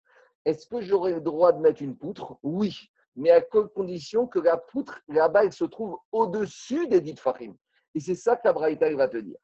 est-ce 0.43 0.65
que 0.65 0.81
j'aurais 0.81 1.13
le 1.13 1.21
droit 1.21 1.51
de 1.51 1.59
mettre 1.59 1.83
une 1.83 1.95
poutre? 1.95 2.37
Oui, 2.41 2.89
mais 3.15 3.31
à 3.31 3.41
condition 3.41 4.27
que 4.27 4.39
la 4.39 4.57
poutre, 4.57 4.99
là-bas, 5.07 5.49
se 5.51 5.65
trouve 5.65 5.97
au-dessus 6.11 6.87
des 6.87 7.01
dit 7.01 7.15
fachim 7.15 7.55
Et 7.93 7.99
c'est 7.99 8.15
ça 8.15 8.35
que 8.35 8.47
la 8.47 8.53
va 8.95 9.07
te 9.07 9.17
dire. 9.17 9.37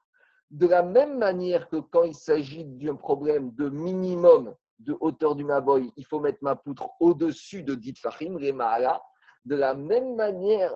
De 0.49 0.67
la 0.67 0.83
même 0.83 1.17
manière 1.17 1.69
que 1.69 1.77
quand 1.77 2.03
il 2.03 2.15
s'agit 2.15 2.65
d'un 2.65 2.95
problème 2.95 3.51
de 3.55 3.69
minimum 3.69 4.53
de 4.79 4.97
hauteur 4.99 5.35
du 5.35 5.45
Maboy, 5.45 5.91
il 5.95 6.05
faut 6.05 6.19
mettre 6.19 6.39
ma 6.41 6.55
poutre 6.55 6.89
au-dessus 6.99 7.63
de 7.63 7.75
dit 7.75 7.93
Fahim, 7.95 8.37
les 8.37 8.51
De 8.51 9.55
la 9.55 9.73
même 9.73 10.15
manière, 10.15 10.73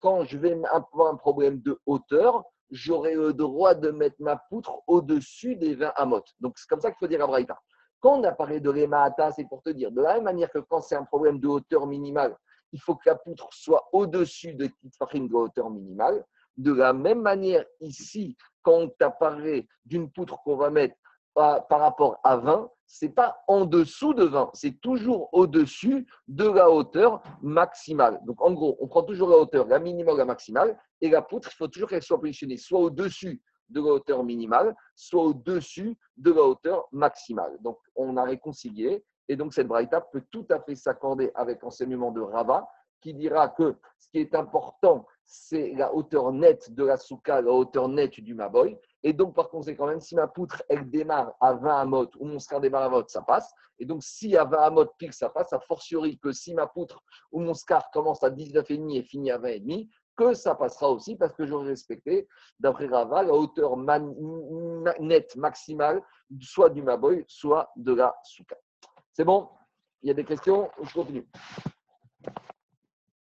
quand 0.00 0.24
je 0.24 0.38
vais 0.38 0.56
avoir 0.70 1.12
un 1.12 1.16
problème 1.16 1.60
de 1.60 1.80
hauteur, 1.86 2.44
j'aurai 2.70 3.14
le 3.14 3.32
droit 3.32 3.74
de 3.74 3.90
mettre 3.90 4.16
ma 4.20 4.36
poutre 4.36 4.82
au-dessus 4.86 5.56
des 5.56 5.74
20 5.74 5.92
amot. 5.96 6.22
Donc, 6.40 6.58
c'est 6.58 6.68
comme 6.68 6.80
ça 6.80 6.90
qu'il 6.90 6.98
faut 6.98 7.08
dire 7.08 7.22
à 7.22 7.26
Braïta. 7.26 7.58
Quand 8.00 8.20
on 8.20 8.24
a 8.24 8.32
parlé 8.32 8.60
de 8.60 8.70
l'Emaata, 8.70 9.32
c'est 9.32 9.48
pour 9.48 9.62
te 9.62 9.70
dire, 9.70 9.90
de 9.90 10.02
la 10.02 10.14
même 10.14 10.24
manière 10.24 10.50
que 10.50 10.58
quand 10.58 10.80
c'est 10.82 10.96
un 10.96 11.04
problème 11.04 11.38
de 11.38 11.48
hauteur 11.48 11.86
minimale, 11.86 12.36
il 12.72 12.80
faut 12.80 12.94
que 12.94 13.08
la 13.08 13.14
poutre 13.14 13.48
soit 13.52 13.88
au-dessus 13.92 14.54
de 14.54 14.68
Fahim 14.98 15.28
de 15.28 15.34
hauteur 15.34 15.70
minimale. 15.70 16.24
De 16.56 16.72
la 16.72 16.92
même 16.92 17.20
manière, 17.20 17.64
ici, 17.80 18.36
quand 18.62 18.72
on 18.72 18.88
t'a 18.88 19.10
parlé 19.10 19.68
d'une 19.84 20.10
poutre 20.10 20.42
qu'on 20.42 20.56
va 20.56 20.70
mettre 20.70 20.96
par, 21.34 21.66
rapport 21.68 22.18
à 22.24 22.36
20, 22.36 22.70
c'est 22.86 23.10
pas 23.10 23.42
en 23.46 23.66
dessous 23.66 24.14
de 24.14 24.24
20, 24.24 24.50
c'est 24.54 24.80
toujours 24.80 25.28
au-dessus 25.32 26.06
de 26.28 26.48
la 26.48 26.70
hauteur 26.70 27.22
maximale. 27.42 28.20
Donc 28.24 28.40
en 28.40 28.52
gros, 28.52 28.76
on 28.80 28.88
prend 28.88 29.02
toujours 29.02 29.28
la 29.28 29.36
hauteur, 29.36 29.66
la 29.66 29.78
minimale, 29.78 30.16
la 30.16 30.24
maximale, 30.24 30.78
et 31.00 31.10
la 31.10 31.20
poutre, 31.20 31.50
il 31.52 31.56
faut 31.56 31.68
toujours 31.68 31.90
qu'elle 31.90 32.02
soit 32.02 32.20
positionnée 32.20 32.56
soit 32.56 32.80
au-dessus 32.80 33.42
de 33.68 33.80
la 33.80 33.92
hauteur 33.92 34.24
minimale, 34.24 34.74
soit 34.94 35.22
au-dessus 35.22 35.96
de 36.16 36.32
la 36.32 36.42
hauteur 36.42 36.86
maximale. 36.92 37.56
Donc 37.60 37.78
on 37.94 38.16
a 38.16 38.24
réconcilié, 38.24 39.04
et 39.28 39.36
donc 39.36 39.54
cette 39.54 39.68
braïta 39.68 40.00
peut 40.00 40.24
tout 40.30 40.46
à 40.50 40.60
fait 40.60 40.74
s'accorder 40.74 41.30
avec 41.34 41.62
l'enseignement 41.62 42.10
de 42.10 42.20
Rava, 42.20 42.68
qui 43.00 43.14
dira 43.14 43.48
que 43.48 43.76
ce 43.98 44.08
qui 44.10 44.18
est 44.18 44.34
important, 44.34 45.06
c'est 45.24 45.72
la 45.74 45.92
hauteur 45.94 46.32
nette 46.32 46.72
de 46.72 46.84
la 46.84 46.96
souka, 46.96 47.40
la 47.40 47.52
hauteur 47.52 47.88
nette 47.88 48.20
du 48.20 48.34
maboy. 48.34 48.78
Et 49.02 49.12
donc, 49.12 49.34
par 49.34 49.48
conséquent, 49.48 49.86
même 49.86 50.00
si 50.00 50.14
ma 50.14 50.26
poutre, 50.26 50.62
elle 50.68 50.88
démarre 50.90 51.34
à 51.40 51.54
20 51.54 51.80
amot 51.80 52.10
ou 52.18 52.26
mon 52.26 52.38
scar 52.38 52.60
démarre 52.60 52.84
à 52.84 52.88
20 52.88 53.08
ça 53.08 53.22
passe. 53.22 53.52
Et 53.78 53.84
donc, 53.84 54.02
si 54.02 54.36
à 54.36 54.44
20 54.44 54.58
amot 54.58 54.86
pile, 54.98 55.12
ça 55.12 55.28
passe, 55.28 55.52
a 55.52 55.60
fortiori 55.60 56.18
que 56.18 56.32
si 56.32 56.54
ma 56.54 56.66
poutre 56.66 57.02
ou 57.32 57.40
mon 57.40 57.54
scar 57.54 57.90
commence 57.90 58.22
à 58.22 58.30
19,5 58.30 58.96
et 58.96 59.02
finit 59.02 59.30
à 59.30 59.38
20,5, 59.38 59.88
que 60.16 60.34
ça 60.34 60.54
passera 60.54 60.90
aussi 60.90 61.16
parce 61.16 61.34
que 61.34 61.46
j'aurai 61.46 61.68
respecté, 61.68 62.26
d'après 62.58 62.86
Rava, 62.86 63.22
la 63.22 63.32
hauteur 63.32 63.76
nette 65.00 65.36
maximale, 65.36 66.02
soit 66.40 66.70
du 66.70 66.82
maboy, 66.82 67.24
soit 67.28 67.70
de 67.76 67.94
la 67.94 68.14
souka. 68.24 68.56
C'est 69.12 69.24
bon? 69.24 69.48
Il 70.02 70.08
y 70.08 70.10
a 70.10 70.14
des 70.14 70.24
questions? 70.24 70.70
Je 70.82 70.92
continue. 70.92 71.28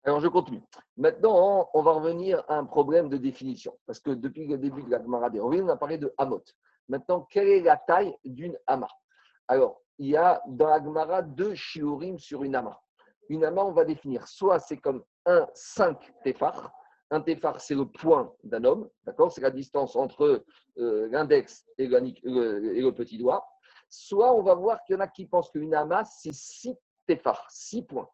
Alors, 0.04 0.20
je 0.20 0.28
continue. 0.28 0.62
Maintenant, 0.96 1.68
on 1.74 1.82
va 1.82 1.92
revenir 1.92 2.42
à 2.48 2.56
un 2.56 2.64
problème 2.64 3.08
de 3.08 3.18
définition. 3.18 3.76
Parce 3.86 4.00
que 4.00 4.10
depuis 4.10 4.46
le 4.46 4.56
début 4.56 4.82
de 4.82 4.90
la 4.90 5.02
Gemara 5.02 5.28
des 5.28 5.40
on 5.40 5.68
a 5.68 5.76
parlé 5.76 5.98
de 5.98 6.12
Hamot. 6.16 6.42
Maintenant, 6.88 7.26
quelle 7.30 7.48
est 7.48 7.60
la 7.60 7.76
taille 7.76 8.16
d'une 8.24 8.58
Hama? 8.66 8.88
Alors, 9.46 9.82
il 9.98 10.08
y 10.08 10.16
a 10.16 10.42
dans 10.48 10.68
la 10.68 10.82
Gemara 10.82 11.22
deux 11.22 11.54
shiurim 11.54 12.18
sur 12.18 12.42
une 12.44 12.54
Hama. 12.56 12.80
Une 13.28 13.44
Hama, 13.44 13.62
on 13.62 13.72
va 13.72 13.84
définir 13.84 14.26
soit 14.26 14.58
c'est 14.58 14.78
comme 14.78 15.04
un 15.26 15.46
5 15.54 15.98
téphar. 16.24 16.72
Un 17.10 17.20
téphar, 17.20 17.60
c'est 17.60 17.74
le 17.74 17.86
point 17.86 18.32
d'un 18.44 18.64
homme, 18.64 18.88
d'accord? 19.04 19.32
C'est 19.32 19.40
la 19.40 19.50
distance 19.50 19.96
entre 19.96 20.44
euh, 20.78 21.08
l'index 21.10 21.66
et, 21.76 21.88
le 21.88 22.90
petit 22.90 23.18
doigt. 23.18 23.44
soit 23.88 24.32
on 24.32 24.42
va 24.42 24.54
voir 24.54 24.82
qu'il 24.84 24.94
y 24.94 24.96
en 24.96 25.00
a 25.00 25.08
qui 25.08 25.26
pensent 25.26 25.50
qu'une 25.50 25.74
ama, 25.74 26.04
c'est 26.04 26.32
6 26.32 26.76
tefar, 27.06 27.46
6 27.50 27.82
points. 27.82 28.08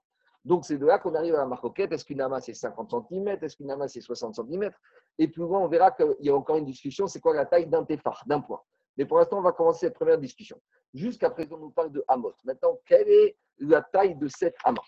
Donc 0.46 0.64
c'est 0.64 0.78
de 0.78 0.86
là 0.86 0.98
qu'on 0.98 1.14
arrive 1.14 1.34
à 1.34 1.38
la 1.38 1.46
marcoquette. 1.46 1.92
Est-ce 1.92 2.04
qu'une 2.04 2.20
ama 2.20 2.40
c'est 2.40 2.54
50 2.54 3.08
cm 3.10 3.38
Est-ce 3.42 3.56
qu'une 3.56 3.70
ama 3.70 3.88
c'est 3.88 4.00
60 4.00 4.36
cm 4.36 4.70
Et 5.18 5.28
plus 5.28 5.42
loin, 5.42 5.60
on 5.60 5.68
verra 5.68 5.90
qu'il 5.90 6.14
y 6.20 6.30
a 6.30 6.34
encore 6.34 6.56
une 6.56 6.64
discussion 6.64 7.06
c'est 7.06 7.20
quoi 7.20 7.34
la 7.34 7.44
taille 7.44 7.66
d'un 7.66 7.84
tefar, 7.84 8.22
d'un 8.26 8.40
point. 8.40 8.62
Mais 8.96 9.04
pour 9.04 9.18
l'instant, 9.18 9.38
on 9.38 9.42
va 9.42 9.52
commencer 9.52 9.86
cette 9.86 9.94
première 9.94 10.18
discussion. 10.18 10.58
Jusqu'à 10.94 11.30
présent, 11.30 11.56
on 11.56 11.58
nous 11.58 11.70
parle 11.70 11.92
de 11.92 12.02
Hamot. 12.08 12.32
Maintenant, 12.44 12.78
quelle 12.86 13.08
est 13.08 13.36
la 13.58 13.82
taille 13.82 14.16
de 14.16 14.28
cette 14.28 14.56
ama 14.64 14.80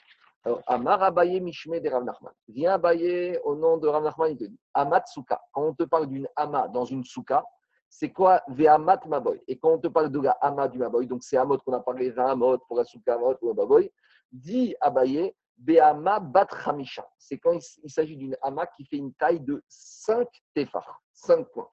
Alors, 0.44 0.62
Amar 0.66 1.02
Abaye 1.02 1.40
Mishme 1.40 1.80
de 1.80 1.88
Rav 1.88 2.04
Nachman. 2.04 2.32
Viens 2.48 2.74
Abaye 2.74 3.38
au 3.44 3.56
nom 3.56 3.76
de 3.76 3.88
Rav 3.88 4.04
Nachman, 4.04 4.30
il 4.32 4.36
te 4.36 4.44
dit 4.44 4.60
Amat 4.74 5.04
Souka. 5.06 5.40
Quand 5.52 5.62
on 5.62 5.74
te 5.74 5.82
parle 5.82 6.06
d'une 6.06 6.28
ama 6.36 6.68
dans 6.68 6.84
une 6.84 7.04
souka, 7.04 7.44
c'est 7.88 8.12
quoi 8.12 8.42
Ve'amat 8.48 9.00
Maboy? 9.06 9.40
Et 9.48 9.58
quand 9.58 9.72
on 9.72 9.78
te 9.78 9.88
parle 9.88 10.10
de 10.10 10.20
la 10.20 10.32
ama 10.40 10.68
du 10.68 10.78
Maboy, 10.78 11.06
donc 11.06 11.22
c'est 11.22 11.36
Amot 11.36 11.58
qu'on 11.58 11.72
a 11.72 11.80
parlé, 11.80 12.16
Amot 12.16 12.58
pour 12.68 12.76
la 12.76 12.84
souka 12.84 13.14
Amot 13.14 13.36
ou 13.42 13.52
Maboy, 13.52 13.90
dit 14.30 14.74
Abaye 14.80 15.34
Be'ama 15.56 16.20
Bat 16.20 16.48
Hamisha. 16.66 17.08
C'est 17.18 17.38
quand 17.38 17.58
il, 17.82 17.90
s'agit 17.90 18.16
d'une 18.16 18.36
ama 18.42 18.66
qui 18.66 18.84
fait 18.84 18.96
une 18.96 19.12
taille 19.14 19.40
de 19.40 19.62
5 19.68 20.28
tefar, 20.54 21.02
5 21.14 21.48
points. 21.50 21.68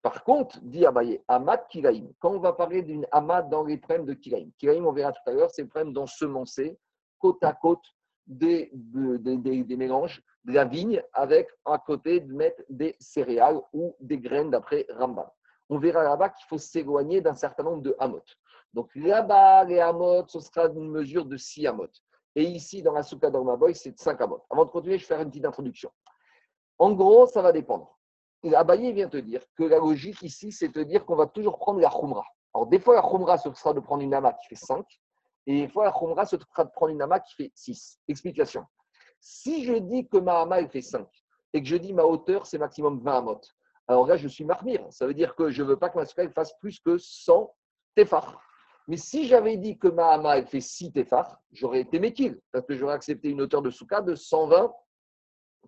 Par 0.00 0.24
contre, 0.24 0.58
dit 0.62 0.86
Abaye, 0.86 1.22
Amat 1.28 1.58
Kiraim. 1.68 2.08
Quand 2.20 2.30
on 2.30 2.40
va 2.40 2.54
parler 2.54 2.82
d'une 2.82 3.06
Amat 3.12 3.42
dans 3.42 3.64
les 3.64 3.76
problèmes 3.76 4.06
de 4.06 4.14
Kiraim, 4.14 4.48
Kiraim, 4.58 4.84
on 4.84 4.92
verra 4.92 5.12
tout 5.12 5.22
à 5.26 5.32
l'heure, 5.32 5.50
c'est 5.50 5.62
le 5.62 5.68
problème 5.68 5.92
d'ensemencer 5.92 6.78
côte 7.22 7.42
à 7.42 7.52
côte 7.52 7.84
des, 8.26 8.70
des, 8.74 9.76
mélanges, 9.76 10.22
de 10.44 10.52
la 10.52 10.64
vigne, 10.64 11.02
avec 11.12 11.48
à 11.64 11.78
côté 11.78 12.20
de 12.20 12.32
mettre 12.32 12.62
des 12.68 12.96
céréales 12.98 13.60
ou 13.72 13.96
des 14.00 14.18
graines 14.18 14.50
d'après 14.50 14.86
Rambam. 14.90 15.28
On 15.70 15.78
verra 15.78 16.02
là-bas 16.02 16.30
qu'il 16.30 16.46
faut 16.48 16.58
s'éloigner 16.58 17.20
d'un 17.20 17.34
certain 17.34 17.62
nombre 17.62 17.82
de 17.82 17.96
Hamot. 17.98 18.24
Donc 18.74 18.90
là-bas, 18.94 19.64
les 19.64 19.80
Hamot, 19.80 20.26
ce 20.28 20.40
sera 20.40 20.66
une 20.66 20.90
mesure 20.90 21.24
de 21.24 21.36
6 21.36 21.66
Hamot. 21.66 21.88
Et 22.34 22.44
ici, 22.44 22.82
dans 22.82 22.92
la 22.92 23.02
Souka 23.02 23.30
d'Ormaboy, 23.30 23.74
c'est 23.74 23.98
5 23.98 24.20
Hamot. 24.20 24.42
Avant 24.50 24.64
de 24.64 24.70
continuer, 24.70 24.98
je 24.98 25.04
vais 25.04 25.14
faire 25.14 25.20
une 25.20 25.30
petite 25.30 25.44
introduction. 25.44 25.90
En 26.78 26.92
gros, 26.92 27.26
ça 27.26 27.42
va 27.42 27.52
dépendre. 27.52 27.98
Abaye 28.54 28.92
vient 28.92 29.08
te 29.08 29.18
dire 29.18 29.42
que 29.56 29.62
la 29.62 29.78
logique 29.78 30.20
ici, 30.22 30.50
c'est 30.50 30.68
de 30.68 30.82
dire 30.82 31.06
qu'on 31.06 31.14
va 31.14 31.26
toujours 31.26 31.58
prendre 31.58 31.80
la 31.80 31.88
khumra. 31.88 32.24
Alors, 32.54 32.66
des 32.66 32.80
fois, 32.80 32.96
la 32.96 33.02
khumra, 33.02 33.38
ce 33.38 33.52
sera 33.54 33.72
de 33.72 33.80
prendre 33.80 34.02
une 34.02 34.12
ama 34.14 34.32
qui 34.32 34.48
fait 34.48 34.56
5, 34.56 34.84
et 35.46 35.62
des 35.62 35.68
fois, 35.68 35.84
la 35.84 35.92
khumra, 35.92 36.24
ce 36.24 36.36
sera 36.36 36.64
de 36.64 36.70
prendre 36.70 36.92
une 36.92 37.02
ama 37.02 37.20
qui 37.20 37.34
fait 37.34 37.52
6. 37.54 38.00
Explication. 38.08 38.64
Si 39.20 39.64
je 39.64 39.74
dis 39.74 40.08
que 40.08 40.18
ma 40.18 40.40
ama, 40.42 40.60
elle 40.60 40.68
fait 40.68 40.82
5, 40.82 41.06
et 41.52 41.62
que 41.62 41.68
je 41.68 41.76
dis 41.76 41.92
ma 41.92 42.04
hauteur, 42.04 42.46
c'est 42.46 42.58
maximum 42.58 43.00
20 43.00 43.18
amot, 43.18 43.40
alors 43.88 44.06
là, 44.06 44.16
je 44.16 44.28
suis 44.28 44.44
marmire. 44.44 44.86
Ça 44.90 45.06
veut 45.06 45.14
dire 45.14 45.34
que 45.34 45.50
je 45.50 45.62
ne 45.62 45.68
veux 45.68 45.76
pas 45.76 45.90
que 45.90 45.98
ma 45.98 46.06
souka 46.06 46.28
fasse 46.30 46.56
plus 46.58 46.78
que 46.80 46.98
100 46.98 47.52
tefar. 47.94 48.40
Mais 48.88 48.96
si 48.96 49.26
j'avais 49.26 49.56
dit 49.56 49.78
que 49.78 49.88
ma 49.88 50.12
ama, 50.12 50.38
elle 50.38 50.46
fait 50.46 50.60
6 50.60 50.92
tefar, 50.92 51.40
j'aurais 51.52 51.80
été 51.80 51.98
méquille, 51.98 52.40
parce 52.52 52.64
que 52.66 52.74
j'aurais 52.74 52.94
accepté 52.94 53.28
une 53.28 53.40
hauteur 53.42 53.62
de 53.62 53.70
souka 53.70 54.00
de 54.00 54.14
120 54.14 54.72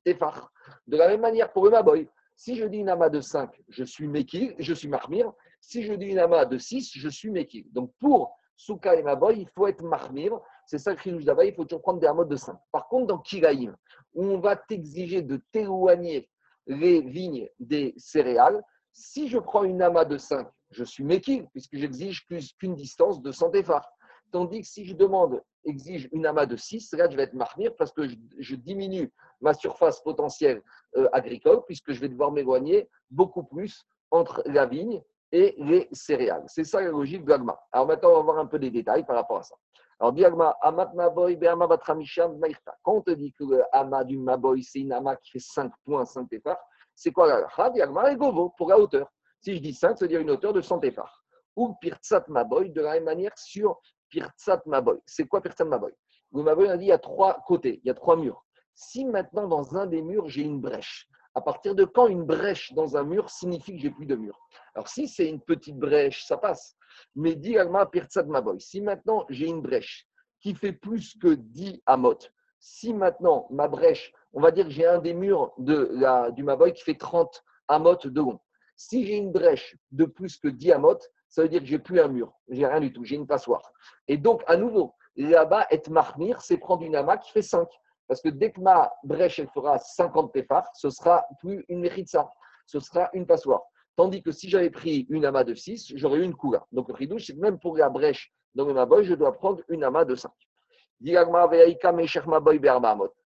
tefar. 0.05 0.53
De 0.87 0.97
la 0.97 1.09
même 1.09 1.21
manière 1.21 1.53
pour 1.53 1.65
le 1.65 1.71
maboy. 1.71 2.09
Si 2.37 2.57
je 2.57 2.65
dis 2.65 2.79
une 2.79 2.89
amas 2.89 3.11
de 3.11 3.21
5, 3.21 3.51
je 3.69 3.85
suis 3.85 4.09
Mekir, 4.09 4.55
je 4.59 4.75
suis 4.75 4.89
Mahmir. 4.89 5.33
Si 5.61 5.83
je 5.83 5.93
dis 5.93 6.07
une 6.07 6.19
amas 6.19 6.45
de 6.45 6.59
6, 6.59 6.93
je 6.95 7.09
suis 7.09 7.31
Mekir. 7.31 7.65
Donc 7.71 7.93
pour 8.01 8.34
Souka 8.57 8.95
et 8.95 9.03
Maboy, 9.03 9.41
il 9.41 9.49
faut 9.49 9.67
être 9.67 9.83
Mahmir. 9.83 10.39
C'est 10.67 10.79
ça 10.79 10.91
le 10.91 10.97
cri 10.97 11.13
d'Abaye, 11.25 11.51
il 11.51 11.55
faut 11.55 11.65
toujours 11.65 11.83
prendre 11.83 12.01
des 12.01 12.07
amas 12.07 12.25
de 12.25 12.37
5. 12.37 12.57
Par 12.73 12.89
contre, 12.89 13.07
dans 13.09 13.19
Kiraïm, 13.19 13.77
où 14.15 14.25
on 14.25 14.39
va 14.39 14.57
t'exiger 14.57 15.23
de 15.23 15.41
t'éloigner 15.53 16.29
les 16.67 17.03
vignes 17.03 17.49
des 17.59 17.95
céréales, 17.97 18.63
si 18.93 19.29
je 19.29 19.39
prends 19.39 19.65
une 19.65 19.83
amas 19.83 20.05
de 20.05 20.17
5, 20.17 20.49
je 20.71 20.85
suis 20.85 21.05
Mekir, 21.05 21.47
puisque 21.53 21.77
j'exige 21.77 22.27
plus 22.27 22.53
qu'une 22.55 22.75
distance 22.75 23.21
de 23.21 23.33
100 23.33 23.53
phares. 23.65 23.91
Tandis 24.31 24.63
que 24.63 24.67
si 24.67 24.85
je 24.85 24.95
demande, 24.95 25.43
exige 25.65 26.09
une 26.13 26.27
amas 26.27 26.47
de 26.47 26.57
6, 26.57 26.93
là, 26.95 27.09
je 27.11 27.17
vais 27.17 27.25
être 27.25 27.35
marmire 27.35 27.75
parce 27.77 27.93
que 27.93 28.09
je, 28.39 28.55
diminue 28.57 29.13
ma 29.41 29.55
surface 29.55 30.01
potentielle 30.01 30.63
euh, 30.97 31.09
agricole, 31.13 31.63
puisque 31.67 31.93
je 31.93 32.01
vais 32.01 32.09
devoir 32.09 32.33
m'éloigner 32.33 32.89
beaucoup 33.11 33.45
plus 33.45 33.85
entre 34.11 34.43
la 34.47 34.67
vigne 34.67 35.03
et 35.35 35.55
les 35.59 35.89
céréales. 35.91 36.45
C'est 36.47 36.63
ça 36.63 36.81
la 36.81 36.91
logique 36.91 37.25
de 37.25 37.31
l'agma. 37.31 37.59
Alors 37.73 37.89
maintenant, 37.89 38.11
on 38.11 38.17
va 38.19 38.21
voir 38.23 38.39
un 38.39 38.47
peu 38.47 38.59
des 38.59 38.71
détails 38.71 39.05
par 39.05 39.17
rapport 39.17 39.39
à 39.39 39.43
ça. 39.43 39.57
Alors, 39.99 40.13
diagma, 40.13 40.57
amat 40.61 40.93
maboy, 40.95 41.37
be'ama 41.37 41.67
batramisham, 41.67 42.41
Quand 42.83 42.93
on 42.95 43.01
te 43.03 43.11
dit 43.11 43.33
que 43.33 43.45
l'ama 43.73 44.05
du 44.05 44.17
maboy, 44.17 44.63
c'est 44.63 44.81
une 44.81 44.93
ama 44.93 45.17
qui 45.17 45.33
fait 45.33 45.41
5 45.41 45.73
points, 45.85 46.05
5 46.05 46.29
tefar, 46.29 46.57
c'est 46.95 47.11
quoi 47.11 47.27
la 47.27 47.41
lacha 47.41 47.71
Diagma, 47.71 48.13
et 48.13 48.17
govo, 48.17 48.55
pour 48.57 48.69
la 48.69 48.79
hauteur. 48.79 49.11
Si 49.41 49.57
je 49.57 49.61
dis 49.61 49.75
5, 49.75 49.99
ça 49.99 50.05
veut 50.05 50.09
dire 50.09 50.21
une 50.21 50.31
hauteur 50.31 50.53
de 50.53 50.61
100 50.61 50.79
tefar. 50.79 51.25
Ou 51.57 51.75
pirtsat 51.81 52.25
maboy, 52.29 52.71
de 52.71 52.81
la 52.81 52.95
même 52.95 53.05
manière 53.05 53.37
sur 53.37 53.81
Pirtsat 54.11 54.63
Maboy. 54.67 54.99
C'est 55.07 55.27
quoi 55.27 55.41
Pirtsat 55.41 55.65
Maboy 55.65 55.93
Le 56.33 56.43
Maboy 56.45 56.69
a 56.69 56.77
dit 56.77 56.85
il 56.85 56.89
y 56.89 56.93
a 56.93 56.99
trois 56.99 57.43
côtés, 57.47 57.81
il 57.83 57.89
y 57.89 57.91
a 57.91 57.95
trois 57.95 58.17
murs. 58.17 58.45
Si 58.73 59.05
maintenant 59.05 59.49
dans 59.49 59.77
un 59.77 59.87
des 59.87 60.03
murs 60.03 60.29
j'ai 60.29 60.43
une 60.43 60.61
brèche, 60.61 61.09
à 61.35 61.41
partir 61.41 61.75
de 61.75 61.85
quand 61.85 62.07
une 62.07 62.25
brèche 62.25 62.73
dans 62.73 62.97
un 62.97 63.03
mur 63.03 63.31
signifie 63.31 63.75
que 63.75 63.81
j'ai 63.81 63.91
plus 63.91 64.07
de 64.07 64.17
mur? 64.17 64.39
Alors 64.75 64.89
si 64.89 65.09
c'est 65.09 65.29
une 65.29 65.41
petite 65.41 65.79
brèche, 65.79 66.25
ça 66.25 66.37
passe. 66.37 66.77
Mais 67.15 67.35
dit 67.35 67.59
Alma 67.59 67.87
Pirtsat 67.87 68.25
Maboy, 68.25 68.61
si 68.61 68.81
maintenant 68.81 69.27
j'ai 69.29 69.47
une 69.47 69.63
brèche 69.63 70.07
qui 70.41 70.55
fait 70.55 70.73
plus 70.73 71.17
que 71.19 71.35
10 71.35 71.83
amot, 71.87 72.19
si 72.61 72.95
maintenant 72.95 73.47
ma 73.51 73.69
brèche, 73.69 74.13
on 74.33 74.41
va 74.41 74.51
dire 74.51 74.65
que 74.65 74.71
j'ai 74.71 74.87
un 74.87 74.99
des 74.99 75.15
murs 75.15 75.53
de 75.59 75.91
la, 75.93 76.31
du 76.31 76.43
Maboy 76.43 76.73
qui 76.73 76.83
fait 76.83 76.99
30 76.99 77.43
amot 77.69 77.97
de 77.97 78.21
long. 78.21 78.41
Si 78.77 79.07
j'ai 79.07 79.17
une 79.17 79.33
brèche 79.33 79.77
de 79.93 80.05
plus 80.05 80.37
que 80.37 80.49
10 80.49 80.73
amot, 80.73 80.99
ça 81.29 81.43
veut 81.43 81.49
dire 81.49 81.61
que 81.61 81.67
j'ai 81.67 81.79
plus 81.79 82.01
un 82.01 82.09
mur, 82.09 82.33
j'ai 82.49 82.67
rien 82.67 82.81
du 82.81 82.93
tout, 82.93 83.05
j'ai 83.05 83.17
une 83.17 83.27
passoire. 83.27 83.73
Et 84.07 84.17
donc, 84.17 84.43
à 84.47 84.57
nouveau, 84.57 84.95
là-bas, 85.17 85.67
être 85.71 85.91
marmir, 85.91 86.41
c'est 86.41 86.59
prendre 86.59 86.85
une 86.85 86.95
ama 86.95 87.17
qui 87.19 87.31
fait 87.33 87.43
5. 87.43 87.69
Parce 88.07 88.21
que 88.21 88.29
dès 88.29 88.53
que 88.53 88.61
ma 88.61 88.93
brèche, 89.03 89.39
elle 89.39 89.49
fera 89.49 89.79
50 89.79 90.33
tefar, 90.33 90.69
ce 90.75 90.91
sera 90.91 91.25
plus 91.41 91.65
une 91.69 91.81
méritza, 91.81 92.29
ce 92.67 92.81
sera 92.81 93.09
une 93.13 93.27
passoire. 93.27 93.63
Tandis 93.97 94.23
que 94.23 94.33
si 94.33 94.49
j'avais 94.51 94.71
pris 94.71 95.07
une 95.09 95.25
ama 95.25 95.45
de 95.45 95.55
6, 95.55 95.93
j'aurais 95.97 96.19
eu 96.19 96.25
une 96.25 96.35
coula. 96.35 96.67
Donc 96.73 96.89
le 96.89 96.95
ridouche, 96.95 97.27
c'est 97.27 97.35
que 97.35 97.41
même 97.41 97.59
pour 97.59 97.77
la 97.77 97.89
brèche 97.89 98.33
dans 98.55 98.67
ma 98.73 98.87
boy, 98.87 99.05
je 99.05 99.15
dois 99.15 99.33
prendre 99.33 99.63
une 99.69 99.85
ama 99.85 100.05
de 100.05 100.15
5. 100.15 100.31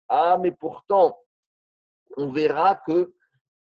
Ah, 0.08 0.38
mais 0.40 0.52
pourtant, 0.52 1.18
on 2.16 2.30
verra 2.32 2.76
que 2.76 3.12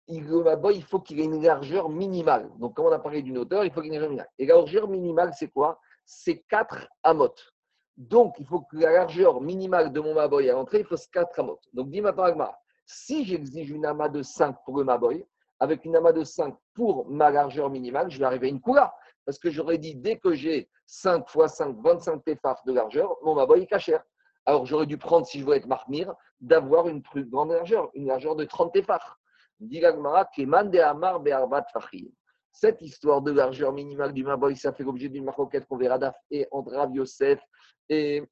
il 0.07 0.85
faut 0.85 1.01
qu'il 1.01 1.21
ait 1.21 1.25
une 1.25 1.43
largeur 1.43 1.89
minimale. 1.89 2.51
Donc, 2.59 2.75
comme 2.75 2.87
on 2.87 2.93
a 2.93 2.99
parlé 2.99 3.23
d'une 3.23 3.39
hauteur, 3.39 3.65
il 3.65 3.73
faut 3.73 3.81
qu'il 3.81 3.93
ait 3.93 3.97
une 3.97 4.03
largeur 4.03 4.11
minimale. 4.11 4.31
Et 4.39 4.47
la 4.47 4.57
largeur 4.57 4.89
minimale, 4.89 5.33
c'est 5.35 5.49
quoi? 5.49 5.81
C'est 6.05 6.41
4 6.51 6.87
amotes. 7.03 7.54
Donc, 7.97 8.35
il 8.39 8.47
faut 8.47 8.61
que 8.61 8.77
la 8.77 8.93
largeur 8.93 9.41
minimale 9.41 9.93
de 9.93 10.01
mon 10.01 10.15
maboy 10.15 10.51
à 10.51 10.55
l'entrée, 10.55 10.81
il 10.81 10.85
faut 10.85 10.97
4 10.97 11.41
amotes. 11.41 11.69
Donc, 11.73 11.91
dis 11.91 12.01
maintenant, 12.01 12.25
Agma, 12.25 12.59
si 12.87 13.25
j'exige 13.25 13.71
une 13.71 13.87
amas 13.87 14.09
de 14.09 14.23
5 14.23 14.57
pour 14.65 14.79
le 14.79 14.85
maboy, 14.85 15.25
avec 15.61 15.85
une 15.85 15.95
amas 15.97 16.13
de 16.13 16.25
5 16.25 16.55
pour 16.75 17.09
ma 17.09 17.31
largeur 17.31 17.71
minimale, 17.71 18.11
je 18.11 18.19
vais 18.19 18.25
arriver 18.25 18.49
à 18.49 18.51
une 18.51 18.61
coula. 18.61 18.93
Parce 19.25 19.39
que 19.39 19.51
j'aurais 19.51 19.79
dit, 19.79 19.95
dès 19.95 20.19
que 20.19 20.35
j'ai 20.35 20.69
5 20.87 21.29
fois 21.29 21.49
5, 21.49 21.77
25 21.83 22.25
tefaf 22.25 22.65
de 22.65 22.73
largeur, 22.73 23.17
mon 23.23 23.35
maboy 23.35 23.63
est 23.63 23.67
cachère. 23.67 24.03
Alors, 24.45 24.67
j'aurais 24.67 24.87
dû 24.87 24.99
prendre, 24.99 25.27
si 25.27 25.39
je 25.39 25.45
veux 25.47 25.55
être 25.55 25.67
marmire, 25.67 26.13
d'avoir 26.41 26.89
une 26.89 27.01
plus 27.01 27.25
grande 27.25 27.53
largeur, 27.53 27.91
une 27.95 28.09
largeur 28.09 28.35
de 28.37 28.45
30 28.45 28.73
tefaf. 28.73 29.03
Cette 32.57 32.81
histoire 32.83 33.21
de 33.21 33.33
largeur 33.33 33.73
minimale 33.73 34.13
du 34.13 34.23
Maboy, 34.23 34.57
ça 34.57 34.73
fait 34.73 34.85
l'objet 34.85 35.09
d'une 35.09 35.25
maroquette 35.25 35.67
qu'on 35.67 35.77
verra 35.77 35.99
et 36.31 36.47
entre 36.53 36.71
Rav 36.71 36.95
Yosef 36.95 37.41
et 37.89 38.23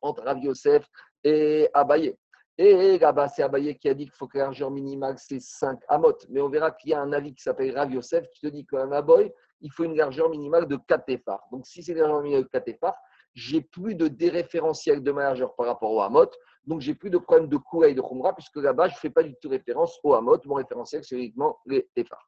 entre 0.00 0.22
Rav 0.22 0.38
Yosef 0.38 0.88
et 1.22 1.68
Abaye. 1.74 2.16
Et 2.56 2.98
là-bas, 2.98 3.28
c'est 3.28 3.42
Abaye 3.42 3.76
qui 3.76 3.90
a 3.90 3.94
dit 3.94 4.04
qu'il 4.04 4.14
faut 4.14 4.26
que 4.26 4.38
la 4.38 4.44
largeur 4.44 4.70
minimale, 4.70 5.16
c'est 5.18 5.38
5 5.38 5.80
amot. 5.88 6.16
Mais 6.30 6.40
on 6.40 6.48
verra 6.48 6.70
qu'il 6.70 6.92
y 6.92 6.94
a 6.94 7.00
un 7.02 7.12
avis 7.12 7.34
qui 7.34 7.42
s'appelle 7.42 7.76
Rav 7.76 7.92
Yosef 7.92 8.26
qui 8.30 8.40
te 8.40 8.46
dit 8.46 8.64
qu'un 8.64 8.86
Maboy, 8.86 9.30
il 9.60 9.70
faut 9.70 9.84
une 9.84 9.96
largeur 9.96 10.30
minimale 10.30 10.66
de 10.66 10.76
4 10.76 11.04
tefars. 11.04 11.46
Donc, 11.52 11.66
si 11.66 11.82
c'est 11.82 11.92
une 11.92 11.98
largeur 11.98 12.22
minimale 12.22 12.44
de 12.44 12.48
4 12.48 12.64
tefars, 12.64 12.96
j'ai 13.34 13.60
plus 13.60 13.94
de 13.94 14.08
déréférentiel 14.08 15.02
de 15.02 15.12
ma 15.12 15.24
largeur 15.24 15.54
par 15.56 15.66
rapport 15.66 15.92
au 15.92 16.00
Hamot. 16.00 16.30
Donc, 16.66 16.80
j'ai 16.80 16.94
plus 16.94 17.10
de 17.10 17.18
problème 17.18 17.48
de 17.48 17.58
Koula 17.58 17.88
et 17.88 17.94
de 17.94 18.00
Khumra, 18.00 18.34
puisque 18.34 18.56
là-bas, 18.56 18.88
je 18.88 18.94
ne 18.94 18.98
fais 18.98 19.10
pas 19.10 19.22
du 19.22 19.34
tout 19.42 19.50
référence 19.50 20.00
au 20.02 20.14
Hamot. 20.14 20.38
Mon 20.46 20.54
référentiel, 20.54 21.04
c'est 21.04 21.16
uniquement 21.16 21.58
les 21.66 21.86
Tefar. 21.94 22.26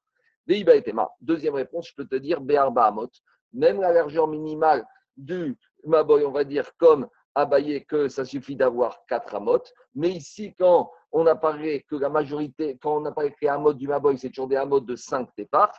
Deuxième 1.20 1.54
réponse, 1.54 1.88
je 1.88 1.94
peux 1.94 2.06
te 2.06 2.16
dire 2.16 2.40
Béarba 2.40 2.86
Hamot. 2.86 3.10
Même 3.52 3.80
la 3.80 3.92
largeur 3.92 4.28
minimale 4.28 4.84
du 5.16 5.56
Maboy, 5.84 6.24
on 6.24 6.30
va 6.30 6.44
dire 6.44 6.70
comme 6.76 7.08
Abaye, 7.34 7.84
que 7.84 8.08
ça 8.08 8.24
suffit 8.24 8.56
d'avoir 8.56 9.04
4 9.08 9.34
Hamot. 9.34 9.62
Mais 9.94 10.10
ici, 10.10 10.54
quand 10.58 10.90
on 11.12 11.26
apparaît 11.26 11.84
que 11.88 11.96
la 11.96 12.08
majorité, 12.08 12.78
quand 12.80 12.96
on 13.00 13.04
apparaît 13.04 13.30
que 13.30 13.38
les 13.42 13.48
Hamot 13.48 13.72
du 13.72 13.88
Maboy, 13.88 14.18
c'est 14.18 14.28
toujours 14.28 14.48
des 14.48 14.56
Hamot 14.56 14.80
de 14.80 14.96
5 14.96 15.28
Tefar, 15.34 15.72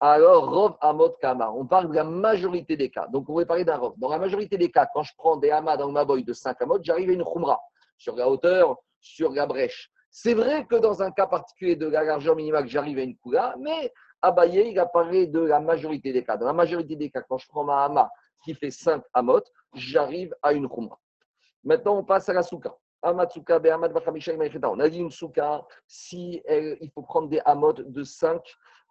alors 0.00 0.50
Rov 0.50 0.76
Hamot 0.80 1.10
Kama. 1.20 1.50
On 1.50 1.66
parle 1.66 1.88
de 1.88 1.94
la 1.94 2.04
majorité 2.04 2.76
des 2.76 2.90
cas. 2.90 3.08
Donc, 3.08 3.28
on 3.28 3.34
va 3.34 3.44
parler 3.46 3.64
d'un 3.64 3.76
Rov. 3.76 3.94
Dans 3.96 4.08
la 4.08 4.18
majorité 4.18 4.56
des 4.56 4.70
cas, 4.70 4.86
quand 4.92 5.02
je 5.02 5.12
prends 5.16 5.36
des 5.36 5.50
Hamas 5.50 5.76
dans 5.76 5.86
le 5.86 5.92
Maboy 5.92 6.22
de 6.22 6.32
5 6.32 6.60
Hamot, 6.62 6.78
j'arrive 6.82 7.10
à 7.10 7.12
une 7.12 7.24
Khumra 7.24 7.60
sur 7.96 8.14
la 8.14 8.28
hauteur, 8.28 8.76
sur 9.00 9.32
la 9.32 9.46
brèche. 9.46 9.90
C'est 10.20 10.34
vrai 10.34 10.66
que 10.66 10.74
dans 10.74 11.00
un 11.00 11.12
cas 11.12 11.28
particulier 11.28 11.76
de 11.76 11.86
la 11.86 12.02
largeur 12.02 12.34
minimale, 12.34 12.66
j'arrive 12.66 12.98
à 12.98 13.02
une 13.02 13.16
coula, 13.18 13.54
mais 13.60 13.92
Abaye, 14.20 14.72
il 14.72 14.78
a 14.80 14.86
parlé 14.86 15.28
de 15.28 15.38
la 15.38 15.60
majorité 15.60 16.12
des 16.12 16.24
cas. 16.24 16.36
Dans 16.36 16.46
la 16.46 16.52
majorité 16.52 16.96
des 16.96 17.08
cas, 17.08 17.22
quand 17.22 17.38
je 17.38 17.46
prends 17.46 17.62
ma 17.62 17.84
hama 17.84 18.10
qui 18.42 18.52
fait 18.52 18.72
5 18.72 19.00
amot, 19.14 19.44
j'arrive 19.74 20.34
à 20.42 20.52
une 20.54 20.68
khumra. 20.68 20.98
Maintenant, 21.62 21.98
on 21.98 22.02
passe 22.02 22.28
à 22.28 22.32
la 22.32 22.42
souka. 22.42 22.74
On 23.00 23.16
a 23.16 23.26
dit 24.88 24.98
une 24.98 25.12
souka, 25.12 25.64
si 25.86 26.42
il 26.48 26.90
faut 26.92 27.02
prendre 27.02 27.28
des 27.28 27.40
amot 27.44 27.74
de 27.74 28.02
5 28.02 28.42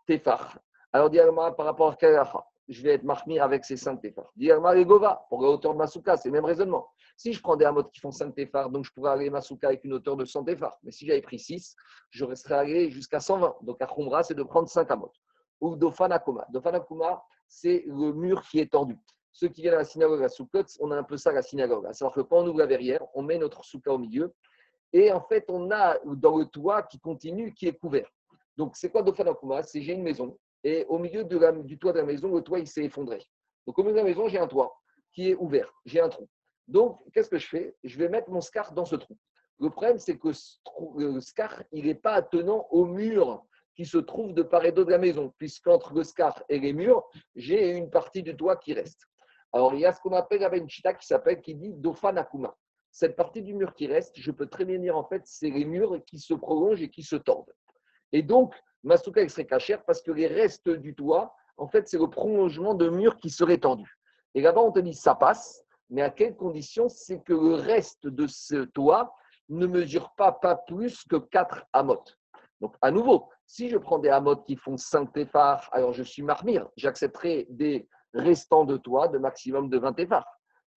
tefar. 0.07 0.57
Alors, 0.93 1.09
dis-moi 1.09 1.53
par 1.57 1.65
rapport 1.65 1.91
à 1.91 1.95
quel 1.97 2.23
je 2.69 2.81
vais 2.83 2.91
être 2.93 3.03
marmire 3.03 3.43
avec 3.43 3.65
ces 3.65 3.75
5 3.75 3.99
tefar. 3.99 4.31
Dis-moi 4.37 4.75
les 4.75 4.85
gova, 4.85 5.25
pour 5.27 5.41
la 5.41 5.49
hauteur 5.49 5.73
de 5.73 5.77
ma 5.77 5.87
souka, 5.87 6.15
c'est 6.15 6.29
le 6.29 6.33
même 6.35 6.45
raisonnement. 6.45 6.87
Si 7.17 7.33
je 7.33 7.41
prends 7.41 7.57
des 7.57 7.65
amot 7.65 7.83
qui 7.83 7.99
font 7.99 8.11
5 8.11 8.33
tefar, 8.33 8.69
donc 8.69 8.85
je 8.85 8.93
pourrais 8.93 9.11
aller 9.11 9.29
ma 9.29 9.41
souka 9.41 9.67
avec 9.67 9.83
une 9.83 9.93
hauteur 9.93 10.15
de 10.15 10.23
100 10.23 10.45
tefar. 10.45 10.77
Mais 10.83 10.91
si 10.91 11.05
j'avais 11.05 11.21
pris 11.21 11.39
6, 11.39 11.75
je 12.11 12.35
serais 12.35 12.55
allé 12.55 12.89
jusqu'à 12.91 13.19
120. 13.19 13.57
Donc, 13.63 13.81
à 13.81 13.87
khumra, 13.87 14.23
c'est 14.23 14.35
de 14.35 14.43
prendre 14.43 14.69
5 14.69 14.89
amot. 14.91 15.11
Ou 15.59 15.75
dofanakuma. 15.75 16.45
Dofanakuma, 16.53 17.23
c'est 17.47 17.83
le 17.87 18.13
mur 18.13 18.43
qui 18.43 18.59
est 18.59 18.71
tendu 18.71 18.97
ceux 19.37 19.49
qui 19.49 19.61
viennent 19.61 19.75
à 19.75 19.77
la 19.77 19.85
synagogue 19.85 20.23
à 20.23 20.29
Soukot, 20.29 20.63
on 20.79 20.89
a 20.89 20.97
un 20.97 21.03
peu 21.03 21.15
ça 21.15 21.29
à 21.29 21.33
la 21.33 21.43
synagogue. 21.43 21.85
À 21.85 21.93
savoir 21.93 22.15
que 22.15 22.21
quand 22.21 22.37
on 22.37 22.47
ouvre 22.47 22.57
la 22.57 22.65
verrière, 22.65 23.03
on 23.13 23.21
met 23.21 23.37
notre 23.37 23.63
souka 23.63 23.93
au 23.93 23.99
milieu. 23.99 24.33
Et 24.91 25.11
en 25.11 25.21
fait, 25.21 25.45
on 25.49 25.69
a 25.69 25.99
dans 26.05 26.37
le 26.39 26.45
toit 26.45 26.81
qui 26.81 26.99
continue, 26.99 27.53
qui 27.53 27.67
est 27.67 27.77
couvert. 27.77 28.09
Donc, 28.57 28.75
c'est 28.75 28.89
quoi 28.89 29.03
Dofanakuma 29.03 29.61
C'est 29.61 29.79
j'ai 29.79 29.93
une 29.93 30.01
maison. 30.01 30.35
Et 30.63 30.85
au 30.89 30.97
milieu 30.97 31.23
de 31.23 31.37
la, 31.37 31.51
du 31.51 31.77
toit 31.77 31.93
de 31.93 31.99
la 31.99 32.05
maison, 32.05 32.33
le 32.33 32.41
toit, 32.41 32.57
il 32.57 32.67
s'est 32.67 32.85
effondré. 32.85 33.23
Donc, 33.67 33.77
au 33.77 33.83
milieu 33.83 33.93
de 33.93 33.99
la 33.99 34.05
maison, 34.05 34.27
j'ai 34.27 34.39
un 34.39 34.47
toit 34.47 34.75
qui 35.13 35.29
est 35.29 35.35
ouvert. 35.35 35.71
J'ai 35.85 36.01
un 36.01 36.09
trou. 36.09 36.27
Donc, 36.67 36.99
qu'est-ce 37.13 37.29
que 37.29 37.37
je 37.37 37.47
fais? 37.47 37.75
Je 37.83 37.97
vais 37.97 38.09
mettre 38.09 38.29
mon 38.29 38.41
scar 38.41 38.73
dans 38.73 38.85
ce 38.85 38.95
trou. 38.95 39.17
Le 39.59 39.69
problème, 39.69 39.97
c'est 39.97 40.17
que 40.17 40.29
le 40.97 41.19
scar, 41.21 41.63
il 41.71 41.85
n'est 41.85 41.95
pas 41.95 42.13
attenant 42.13 42.67
au 42.71 42.85
mur 42.85 43.43
qui 43.75 43.85
se 43.85 43.97
trouve 43.97 44.33
de 44.33 44.43
part 44.43 44.65
et 44.65 44.71
d'autre 44.71 44.87
de 44.87 44.91
la 44.91 44.97
maison, 44.97 45.33
puisqu'entre 45.37 45.93
le 45.93 46.03
scar 46.03 46.43
et 46.49 46.59
les 46.59 46.73
murs, 46.73 47.03
j'ai 47.35 47.71
une 47.71 47.89
partie 47.89 48.23
du 48.23 48.35
toit 48.35 48.57
qui 48.57 48.73
reste. 48.73 49.01
Alors, 49.53 49.73
il 49.73 49.79
y 49.79 49.85
a 49.85 49.93
ce 49.93 50.01
qu'on 50.01 50.13
appelle 50.13 50.43
avec 50.43 50.61
une 50.61 50.69
chita 50.69 50.93
qui 50.93 51.05
s'appelle, 51.05 51.41
qui 51.41 51.55
dit 51.55 51.73
Dofanakuma. 51.73 52.55
Cette 52.91 53.15
partie 53.15 53.41
du 53.41 53.53
mur 53.53 53.73
qui 53.75 53.87
reste, 53.87 54.19
je 54.19 54.31
peux 54.31 54.47
très 54.47 54.65
bien 54.65 54.79
dire 54.79 54.97
en 54.97 55.03
fait, 55.03 55.21
c'est 55.25 55.49
les 55.49 55.65
murs 55.65 56.03
qui 56.05 56.19
se 56.19 56.33
prolongent 56.33 56.81
et 56.81 56.89
qui 56.89 57.03
se 57.03 57.15
tordent. 57.15 57.53
Et 58.11 58.23
donc, 58.23 58.55
Masuka, 58.83 59.21
il 59.21 59.29
serait 59.29 59.45
cachère 59.45 59.83
parce 59.85 60.01
que 60.01 60.11
les 60.11 60.27
restes 60.27 60.69
du 60.69 60.95
toit, 60.95 61.35
en 61.57 61.67
fait, 61.67 61.87
c'est 61.87 61.97
le 61.97 62.09
prolongement 62.09 62.73
de 62.73 62.89
murs 62.89 63.17
qui 63.17 63.29
serait 63.29 63.57
tendu. 63.57 63.97
Et 64.33 64.41
là-bas, 64.41 64.61
on 64.61 64.71
te 64.71 64.79
dit 64.79 64.93
ça 64.93 65.15
passe, 65.15 65.63
mais 65.89 66.01
à 66.01 66.09
quelles 66.09 66.35
conditions 66.35 66.89
C'est 66.89 67.21
que 67.21 67.33
le 67.33 67.55
reste 67.55 68.07
de 68.07 68.27
ce 68.27 68.65
toit 68.65 69.13
ne 69.49 69.65
mesure 69.65 70.11
pas, 70.17 70.31
plus 70.67 71.03
que 71.05 71.17
4 71.17 71.65
amotes. 71.73 72.17
Donc, 72.59 72.75
à 72.81 72.91
nouveau, 72.91 73.29
si 73.45 73.69
je 73.69 73.77
prends 73.77 73.99
des 73.99 74.09
amotes 74.09 74.45
qui 74.45 74.55
font 74.55 74.77
5 74.77 75.13
téphars, 75.13 75.69
alors 75.71 75.93
je 75.93 76.03
suis 76.03 76.23
marmire, 76.23 76.67
j'accepterai 76.75 77.47
des 77.49 77.87
restant 78.13 78.65
de 78.65 78.77
toi 78.77 79.07
de 79.07 79.17
maximum 79.17 79.69
de 79.69 79.77
20 79.77 79.99
effards. 79.99 80.25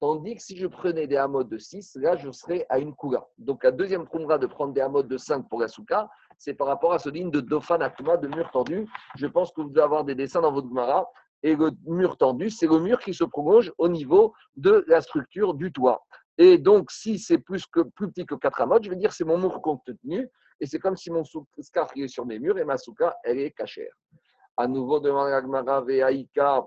Tandis 0.00 0.36
que 0.36 0.42
si 0.42 0.56
je 0.56 0.66
prenais 0.66 1.06
des 1.06 1.16
hamots 1.16 1.44
de 1.44 1.58
6, 1.58 1.96
là, 1.96 2.16
je 2.16 2.30
serais 2.30 2.64
à 2.70 2.78
une 2.78 2.94
kula. 2.96 3.26
Donc, 3.36 3.64
la 3.64 3.70
deuxième 3.70 4.08
kumra 4.08 4.38
de 4.38 4.46
prendre 4.46 4.72
des 4.72 4.80
hamots 4.80 5.02
de 5.02 5.16
5 5.18 5.46
pour 5.48 5.60
la 5.60 5.68
souka, 5.68 6.08
c'est 6.38 6.54
par 6.54 6.68
rapport 6.68 6.94
à 6.94 6.98
ce 6.98 7.10
ligne 7.10 7.30
de 7.30 7.40
Dofan 7.40 7.82
Akuma, 7.82 8.16
de 8.16 8.28
mur 8.28 8.50
tendu. 8.50 8.88
Je 9.16 9.26
pense 9.26 9.52
que 9.52 9.60
vous 9.60 9.68
devez 9.68 9.82
avoir 9.82 10.04
des 10.04 10.14
dessins 10.14 10.40
dans 10.40 10.52
votre 10.52 10.68
Gemara. 10.68 11.06
Et 11.42 11.56
le 11.56 11.70
mur 11.86 12.16
tendu, 12.16 12.50
c'est 12.50 12.66
le 12.66 12.78
mur 12.78 13.00
qui 13.00 13.14
se 13.14 13.24
prolonge 13.24 13.72
au 13.78 13.88
niveau 13.88 14.34
de 14.56 14.84
la 14.88 15.00
structure 15.00 15.54
du 15.54 15.72
toit. 15.72 16.04
Et 16.38 16.58
donc, 16.58 16.90
si 16.90 17.18
c'est 17.18 17.38
plus, 17.38 17.66
que, 17.66 17.80
plus 17.80 18.10
petit 18.10 18.26
que 18.26 18.34
4 18.34 18.60
amotes, 18.62 18.84
je 18.84 18.90
vais 18.90 18.96
dire 18.96 19.12
c'est 19.12 19.24
mon 19.24 19.38
mur 19.38 19.60
contenu. 19.62 20.28
Et 20.60 20.66
c'est 20.66 20.78
comme 20.78 20.96
si 20.96 21.10
mon 21.10 21.22
scarf 21.60 21.90
est 21.96 22.08
sur 22.08 22.26
mes 22.26 22.38
murs 22.38 22.58
et 22.58 22.64
ma 22.64 22.76
souka, 22.76 23.16
elle 23.24 23.38
est 23.38 23.50
cachère. 23.52 23.92
À 24.56 24.66
nouveau, 24.66 25.00
demande 25.00 25.28
à 25.28 25.40
Gmara, 25.40 25.80
Veaïka, 25.80 26.66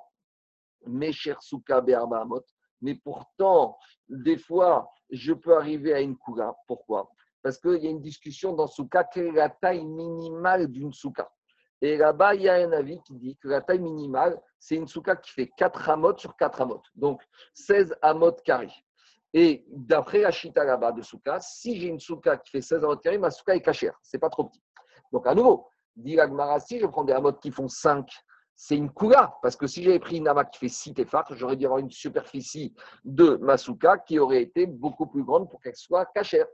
mais 2.82 2.96
pourtant, 2.96 3.78
des 4.10 4.38
fois, 4.38 4.90
je 5.10 5.34
peux 5.34 5.56
arriver 5.56 5.94
à 5.94 6.02
une 6.02 6.18
Kula. 6.18 6.54
Pourquoi? 6.68 7.10
Parce 7.42 7.58
qu'il 7.58 7.84
y 7.84 7.88
a 7.88 7.90
une 7.90 8.02
discussion 8.02 8.54
dans 8.54 8.68
Souka, 8.68 9.04
quelle 9.06 9.28
est 9.28 9.32
la 9.32 9.50
taille 9.50 9.86
minimale 9.86 10.68
d'une 10.68 10.92
Souka? 10.92 11.32
Et 11.84 11.98
là-bas, 11.98 12.34
il 12.34 12.44
y 12.44 12.48
a 12.48 12.54
un 12.54 12.72
avis 12.72 12.98
qui 13.02 13.14
dit 13.14 13.36
que 13.36 13.50
la 13.50 13.60
taille 13.60 13.80
minimale, 13.80 14.40
c'est 14.58 14.76
une 14.76 14.88
Souka 14.88 15.18
qui 15.18 15.32
fait 15.32 15.52
4 15.58 15.90
amotes 15.90 16.22
sur 16.22 16.34
4 16.38 16.62
amotes, 16.62 16.86
donc 16.96 17.22
16 17.56 17.94
amotes 18.02 18.42
carrés. 18.44 18.72
Et 19.34 19.66
d'après 19.68 20.22
la 20.22 20.32
chita 20.32 20.64
là-bas 20.64 20.94
de 20.94 21.02
Souka, 21.02 21.42
si 21.42 21.78
j'ai 21.78 21.90
une 21.90 22.00
Souka 22.00 22.38
qui 22.38 22.52
fait 22.52 22.62
16 22.62 22.86
amotes 22.86 23.04
carrés, 23.04 23.18
ma 23.18 23.32
Souka 23.32 23.54
est 23.54 23.62
cachère, 23.62 24.00
c'est 24.02 24.18
pas 24.18 24.30
trop 24.30 24.46
petit. 24.46 24.64
Donc 25.12 25.28
à 25.28 25.36
nouveau, 25.36 25.68
dit 25.98 26.16
la 26.16 26.30
si 26.62 26.80
je 26.80 26.86
prends 26.86 27.04
des 27.04 27.12
amotes 27.12 27.42
qui 27.42 27.52
font 27.52 27.68
5 27.68 28.10
c'est 28.56 28.78
une 28.78 28.94
kula, 28.94 29.36
parce 29.42 29.58
que 29.58 29.68
si 29.68 29.84
j'avais 29.84 30.00
pris 30.00 30.18
une 30.18 30.28
ama 30.30 30.46
qui 30.46 30.60
fait 30.60 30.70
6 30.70 30.94
tefar, 30.94 31.26
j'aurais 31.32 31.58
dû 31.58 31.66
avoir 31.66 31.80
une 31.80 31.92
superficie 31.92 32.74
de 33.04 33.36
masuka 33.42 33.98
qui 33.98 34.20
aurait 34.20 34.44
été 34.44 34.68
beaucoup 34.68 35.08
plus 35.08 35.26
grande 35.26 35.50
pour 35.50 35.60
qu'elle 35.60 35.76
soit 35.76 36.06
cachère. 36.14 36.46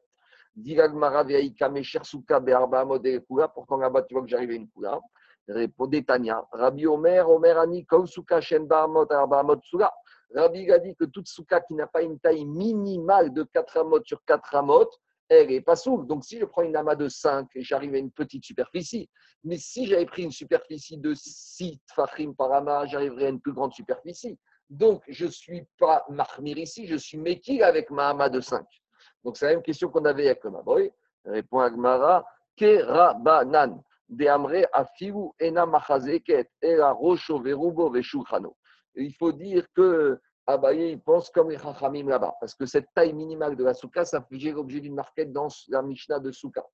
Pourtant 3.54 3.78
là-bas, 3.78 4.02
tu 4.04 4.14
vois 4.16 4.24
que 4.24 4.30
j'arrive 4.30 4.50
à 4.50 4.54
une 4.54 4.68
kula. 4.70 5.00
Répondez 5.50 6.04
Tania. 6.04 6.45
Rabbi 6.52 6.86
Omer, 6.86 7.28
Omer 7.30 7.58
Ani, 7.58 7.86
Shen. 8.41 8.68
Rabbi 10.36 10.72
a 10.72 10.78
dit 10.80 10.95
que 10.95 11.06
toute 11.06 11.28
souka 11.28 11.60
qui 11.62 11.74
n'a 11.74 11.88
pas 11.88 12.04
une 12.04 12.20
taille 12.20 12.45
minimale 12.45 13.34
de 13.34 13.43
4 13.43 13.78
amot 13.78 14.04
sur 14.06 14.24
4 14.26 14.56
amot, 14.56 14.88
elle 15.28 15.47
n'est 15.47 15.62
pas 15.62 15.76
souple. 15.76 16.06
Donc, 16.06 16.24
si 16.24 16.39
je 16.39 16.45
prends 16.45 16.62
une 16.62 16.76
amas 16.76 16.95
de 16.95 17.08
5 17.08 17.47
et 17.56 17.64
j'arrive 17.64 17.95
à 17.95 17.97
une 17.97 18.12
petite 18.12 18.45
superficie, 18.45 19.10
mais 19.43 19.58
si 19.58 19.88
j'avais 19.88 20.06
pris 20.06 20.24
une 20.24 20.32
superficie 20.32 20.97
de 20.97 21.14
6 21.16 21.80
fachim 21.95 22.34
par 22.38 22.52
amas, 22.54 22.86
j'arriverais 22.86 23.26
à 23.26 23.30
une 23.30 23.41
plus 23.41 23.54
grande 23.54 23.74
superficie. 23.74 24.38
Donc, 24.70 25.04
je 25.08 25.26
ne 25.26 25.32
suis 25.32 25.66
pas 25.80 26.06
marmir 26.10 26.60
ici, 26.60 26.86
je 26.86 26.95
suis 26.95 27.18
mékil 27.18 27.64
avec 27.64 27.89
ma 27.89 28.10
amas 28.10 28.30
de 28.30 28.39
5. 28.39 28.64
Donc, 29.24 29.38
c'est 29.38 29.45
la 29.47 29.54
même 29.54 29.64
question 29.64 29.89
qu'on 29.89 30.06
avait 30.06 30.28
avec 30.28 30.43
le 30.43 30.52
Maboy. 30.52 30.91
Répond 31.26 31.60
Agmara, 31.60 32.26
Kerabanan, 32.56 33.82
Il 34.12 34.28
faut 39.14 39.32
dire 39.32 39.72
que 39.74 40.20
Abaye, 40.47 40.91
il 40.91 40.99
pense 40.99 41.30
comme 41.30 41.51
les 41.51 41.60
Chachamim 41.60 42.07
là-bas. 42.07 42.36
Parce 42.39 42.55
que 42.55 42.66
cette 42.66 42.88
taille 42.95 43.14
minimale 43.14 43.55
de 43.55 43.64
la 43.64 43.76
souka, 43.76 44.05
ça 44.05 44.20
fait 44.22 44.51
l'objet 44.51 44.80
d'une 44.80 44.95
marquette 44.95 45.32
dans 45.32 45.47
la 45.68 45.84
Mishnah 45.84 46.18
de 46.20 46.32
souka. 46.32 46.66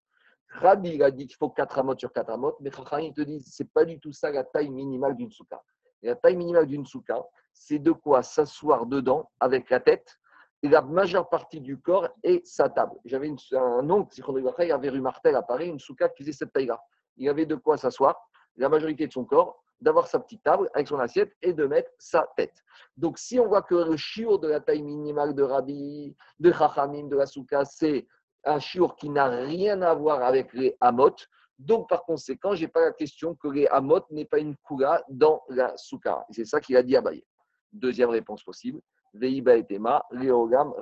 Rabbi 0.47 1.03
a 1.03 1.11
dit 1.11 1.27
qu'il 1.27 1.35
faut 1.35 1.49
4 1.49 1.79
amotes 1.79 1.99
sur 1.99 2.13
4 2.13 2.29
amotes, 2.29 2.55
mais 2.61 2.71
Chachamim 2.71 3.11
te 3.11 3.19
dit 3.21 3.43
que 3.43 3.49
ce 3.49 3.63
n'est 3.63 3.69
pas 3.73 3.83
du 3.83 3.99
tout 3.99 4.13
ça 4.13 4.31
la 4.31 4.45
taille 4.45 4.69
minimale 4.69 5.17
d'une 5.17 5.31
souka. 5.31 5.61
La 6.03 6.15
taille 6.15 6.37
minimale 6.37 6.67
d'une 6.67 6.85
souka, 6.85 7.21
c'est 7.51 7.79
de 7.79 7.91
quoi 7.91 8.23
s'asseoir 8.23 8.85
dedans 8.85 9.29
avec 9.41 9.69
la 9.69 9.81
tête 9.81 10.17
et 10.63 10.69
la 10.69 10.81
majeure 10.81 11.27
partie 11.27 11.59
du 11.59 11.81
corps 11.81 12.07
et 12.23 12.41
sa 12.45 12.69
table. 12.69 12.95
J'avais 13.03 13.29
un 13.53 13.89
oncle, 13.89 14.17
il 14.17 14.23
avait 14.71 14.89
rue 14.89 15.01
Martel 15.01 15.35
à 15.35 15.41
Paris, 15.41 15.67
une 15.67 15.79
souka 15.79 16.07
qui 16.09 16.23
faisait 16.23 16.31
cette 16.31 16.53
taille-là. 16.53 16.81
Il 17.17 17.29
avait 17.29 17.45
de 17.45 17.55
quoi 17.55 17.77
s'asseoir, 17.77 18.15
la 18.57 18.69
majorité 18.69 19.07
de 19.07 19.11
son 19.11 19.25
corps, 19.25 19.61
d'avoir 19.81 20.07
sa 20.07 20.19
petite 20.19 20.43
table 20.43 20.69
avec 20.73 20.87
son 20.87 20.99
assiette 20.99 21.33
et 21.41 21.53
de 21.53 21.65
mettre 21.65 21.91
sa 21.97 22.27
tête. 22.37 22.63
Donc, 22.97 23.17
si 23.17 23.39
on 23.39 23.47
voit 23.47 23.61
que 23.61 23.75
le 23.75 23.97
chiour 23.97 24.39
de 24.39 24.47
la 24.47 24.59
taille 24.59 24.81
minimale 24.81 25.35
de 25.35 25.43
Rabbi, 25.43 26.15
de 26.39 26.51
Chachamim, 26.51 27.07
de 27.07 27.17
la 27.17 27.25
Souka, 27.25 27.65
c'est 27.65 28.07
un 28.45 28.59
chiour 28.59 28.95
qui 28.95 29.09
n'a 29.09 29.27
rien 29.27 29.81
à 29.81 29.93
voir 29.93 30.23
avec 30.23 30.53
les 30.53 30.77
Hamot, 30.79 31.15
donc 31.57 31.89
par 31.89 32.03
conséquent, 32.03 32.53
je 32.53 32.61
n'ai 32.61 32.67
pas 32.67 32.81
la 32.81 32.91
question 32.91 33.35
que 33.35 33.47
les 33.47 33.67
Hamot 33.67 34.01
n'aient 34.11 34.25
pas 34.25 34.39
une 34.39 34.55
Kula 34.67 35.03
dans 35.09 35.43
la 35.49 35.75
Souka. 35.77 36.25
C'est 36.29 36.45
ça 36.45 36.59
qu'il 36.59 36.75
a 36.75 36.83
dit 36.83 36.95
à 36.95 37.01
Baye. 37.01 37.23
Deuxième 37.71 38.09
réponse 38.09 38.43
possible. 38.43 38.81
Veiba 39.15 39.55
et 39.57 39.65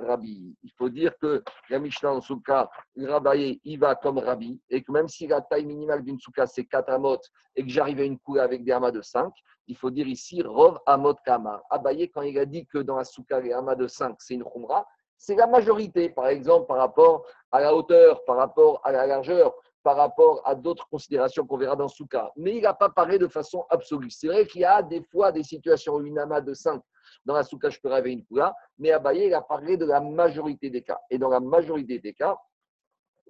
Rabbi. 0.06 0.56
Il 0.62 0.70
faut 0.76 0.88
dire 0.88 1.16
que 1.18 1.42
la 1.70 1.78
Mishnah 1.78 2.12
en 2.14 2.20
Souka, 2.20 2.70
Rabaye, 2.96 3.60
il 3.64 3.78
va 3.78 3.94
comme 3.94 4.18
Rabbi, 4.18 4.60
et 4.70 4.82
que 4.82 4.92
même 4.92 5.08
si 5.08 5.26
la 5.26 5.40
taille 5.40 5.66
minimale 5.66 6.02
d'une 6.02 6.18
Souka, 6.18 6.46
c'est 6.46 6.64
4 6.64 6.90
amot, 6.90 7.18
et 7.56 7.62
que 7.62 7.68
j'arrive 7.68 8.00
à 8.00 8.04
une 8.04 8.18
cour 8.18 8.40
avec 8.40 8.64
des 8.64 8.72
amas 8.72 8.90
de 8.90 9.00
5, 9.02 9.32
il 9.66 9.76
faut 9.76 9.90
dire 9.90 10.06
ici 10.06 10.42
Rov 10.42 10.78
Amot 10.86 11.14
Kama. 11.24 11.62
Abaye, 11.70 12.10
quand 12.10 12.22
il 12.22 12.38
a 12.38 12.44
dit 12.44 12.66
que 12.66 12.78
dans 12.78 12.96
la 12.96 13.04
Souka, 13.04 13.40
les 13.40 13.52
amas 13.52 13.74
de 13.74 13.86
5, 13.86 14.16
c'est 14.18 14.34
une 14.34 14.44
Khumra, 14.44 14.86
c'est 15.16 15.36
la 15.36 15.46
majorité, 15.46 16.10
par 16.10 16.26
exemple, 16.26 16.66
par 16.66 16.78
rapport 16.78 17.24
à 17.50 17.60
la 17.60 17.74
hauteur, 17.74 18.24
par 18.24 18.36
rapport 18.36 18.80
à 18.84 18.92
la 18.92 19.06
largeur, 19.06 19.54
par 19.84 19.96
rapport 19.96 20.40
à 20.44 20.54
d'autres 20.54 20.88
considérations 20.88 21.46
qu'on 21.46 21.58
verra 21.58 21.76
dans 21.76 21.88
Souka. 21.88 22.32
Mais 22.36 22.56
il 22.56 22.62
n'a 22.62 22.74
pas 22.74 22.88
parlé 22.88 23.18
de 23.18 23.28
façon 23.28 23.64
absolue. 23.70 24.10
C'est 24.10 24.26
vrai 24.26 24.46
qu'il 24.46 24.62
y 24.62 24.64
a 24.64 24.82
des 24.82 25.02
fois 25.02 25.30
des 25.30 25.42
situations 25.44 25.94
où 25.94 26.04
une 26.04 26.18
amas 26.18 26.40
de 26.40 26.54
5 26.54 26.82
dans 27.26 27.34
la 27.34 27.42
souka, 27.42 27.70
je 27.70 27.78
peux 27.80 27.88
rêver 27.88 28.12
une 28.12 28.24
coula, 28.24 28.54
mais 28.78 28.90
Abaye, 28.90 29.26
il 29.26 29.34
a 29.34 29.42
parlé 29.42 29.76
de 29.76 29.84
la 29.84 30.00
majorité 30.00 30.70
des 30.70 30.82
cas. 30.82 30.98
Et 31.10 31.18
dans 31.18 31.28
la 31.28 31.40
majorité 31.40 31.98
des 31.98 32.14
cas, 32.14 32.36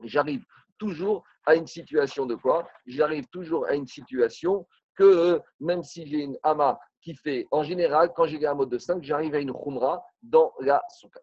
j'arrive 0.03 0.45
toujours 0.79 1.25
à 1.45 1.55
une 1.55 1.67
situation 1.67 2.27
de 2.27 2.37
quoi 2.37 2.69
J'arrive 2.87 3.27
toujours 3.29 3.67
à 3.67 3.75
une 3.75 3.87
situation 3.87 4.67
que 4.97 5.05
euh, 5.05 5.39
même 5.61 5.83
si 5.83 6.07
j'ai 6.07 6.21
une 6.21 6.39
ama 6.45 6.79
qui 7.01 7.15
fait, 7.15 7.47
en 7.51 7.63
général, 7.63 8.13
quand 8.15 8.27
j'ai 8.27 8.45
un 8.47 8.55
mode 8.55 8.71
de 8.71 8.79
5, 8.79 9.03
j'arrive 9.03 9.35
à 9.35 9.41
une 9.41 9.53
khumra 9.53 10.05
dans 10.23 10.53
la 10.61 10.83
souka. 10.89 11.21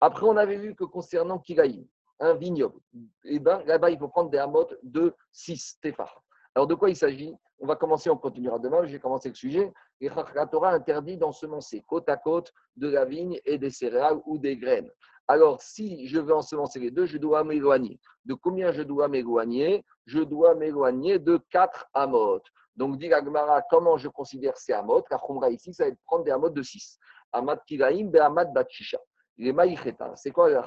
Après, 0.00 0.26
on 0.26 0.36
avait 0.36 0.56
vu 0.56 0.74
que 0.74 0.84
concernant 0.84 1.38
Kilaïm, 1.38 1.86
un 2.20 2.34
vignoble, 2.34 2.78
et 3.24 3.34
eh 3.36 3.38
ben, 3.38 3.62
là-bas, 3.66 3.90
il 3.90 3.98
faut 3.98 4.08
prendre 4.08 4.30
des 4.30 4.38
amotes 4.38 4.76
de 4.82 5.14
6 5.32 5.78
téphars. 5.82 6.22
Alors, 6.54 6.68
de 6.68 6.74
quoi 6.74 6.88
il 6.88 6.96
s'agit? 6.96 7.34
On 7.58 7.66
va 7.66 7.74
commencer, 7.76 8.10
on 8.10 8.16
continuera 8.16 8.58
demain. 8.58 8.86
J'ai 8.86 9.00
commencé 9.00 9.28
le 9.28 9.34
sujet. 9.34 9.72
Et 10.00 10.08
la 10.34 10.46
Torah 10.46 10.70
interdit 10.70 11.16
d'ensemencer 11.16 11.82
côte 11.88 12.08
à 12.08 12.16
côte 12.16 12.52
de 12.76 12.88
la 12.88 13.04
vigne 13.04 13.40
et 13.44 13.58
des 13.58 13.70
céréales 13.70 14.20
ou 14.26 14.38
des 14.38 14.56
graines. 14.56 14.90
Alors, 15.26 15.60
si 15.62 16.06
je 16.06 16.20
veux 16.20 16.34
ensemencer 16.34 16.78
les 16.78 16.90
deux, 16.90 17.06
je 17.06 17.18
dois 17.18 17.42
m'éloigner. 17.42 17.98
De 18.24 18.34
combien 18.34 18.70
je 18.72 18.82
dois 18.82 19.08
m'éloigner? 19.08 19.84
Je 20.06 20.20
dois 20.20 20.54
m'éloigner 20.54 21.18
de 21.18 21.38
4 21.50 21.86
amot. 21.94 22.42
Donc, 22.76 22.98
dit 22.98 23.12
Agmara, 23.12 23.62
comment 23.70 23.96
je 23.96 24.08
considère 24.08 24.56
ces 24.56 24.72
amot 24.72 25.02
La 25.10 25.18
Khumra 25.18 25.50
ici, 25.50 25.72
ça 25.72 25.84
va 25.84 25.90
être 25.90 25.98
prendre 26.04 26.24
des 26.24 26.30
amot 26.30 26.50
de 26.50 26.62
6. 26.62 26.98
Amad 27.32 27.60
Kiraim, 27.66 28.10
be 28.10 28.16
Amad 28.16 28.52
Batchisha. 28.52 28.98
Les 29.38 29.52
maïcheta, 29.52 30.14
c'est 30.16 30.30
quoi 30.30 30.48
le 30.50 30.60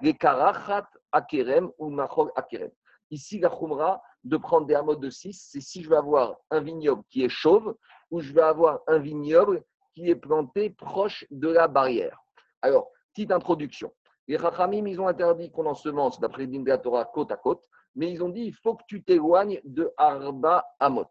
Les 0.00 0.14
karachat 0.14 0.88
akerem 1.12 1.70
ou 1.78 1.90
machol 1.90 2.30
akerem. 2.36 2.70
Ici, 3.10 3.38
la 3.38 3.50
Khumra, 3.50 4.02
de 4.22 4.36
prendre 4.36 4.66
des 4.66 4.74
amot 4.74 4.96
de 4.96 5.10
6, 5.10 5.48
c'est 5.50 5.60
si 5.60 5.82
je 5.82 5.90
veux 5.90 5.96
avoir 5.96 6.36
un 6.50 6.60
vignoble 6.60 7.02
qui 7.10 7.24
est 7.24 7.28
chauve 7.28 7.76
ou 8.10 8.20
je 8.20 8.32
veux 8.32 8.42
avoir 8.42 8.80
un 8.86 8.98
vignoble 8.98 9.62
qui 9.94 10.08
est 10.08 10.16
planté 10.16 10.70
proche 10.70 11.24
de 11.30 11.48
la 11.48 11.68
barrière. 11.68 12.18
Alors, 12.62 12.90
Petite 13.14 13.30
introduction. 13.30 13.92
Les 14.26 14.36
Rachamim, 14.36 14.86
ils 14.86 15.00
ont 15.00 15.06
interdit 15.06 15.48
qu'on 15.52 15.66
ensemence, 15.66 16.18
d'après 16.18 16.46
le 16.46 16.76
Torah, 16.78 17.04
côte 17.04 17.30
à 17.30 17.36
côte, 17.36 17.62
mais 17.94 18.10
ils 18.10 18.24
ont 18.24 18.28
dit 18.28 18.40
il 18.40 18.54
faut 18.54 18.74
que 18.74 18.82
tu 18.88 19.04
t'éloignes 19.04 19.60
de 19.62 19.92
Arba 19.96 20.66
Amot. 20.80 21.06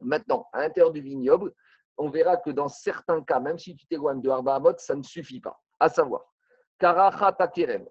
Maintenant, 0.00 0.48
à 0.52 0.62
l'intérieur 0.62 0.90
du 0.90 1.00
vignoble, 1.00 1.54
on 1.96 2.10
verra 2.10 2.38
que 2.38 2.50
dans 2.50 2.66
certains 2.66 3.22
cas, 3.22 3.38
même 3.38 3.56
si 3.56 3.76
tu 3.76 3.86
t'éloignes 3.86 4.20
de 4.20 4.28
Arba 4.30 4.56
Amot, 4.56 4.78
ça 4.78 4.96
ne 4.96 5.04
suffit 5.04 5.38
pas. 5.38 5.60
À 5.80 5.88
savoir, 5.88 6.24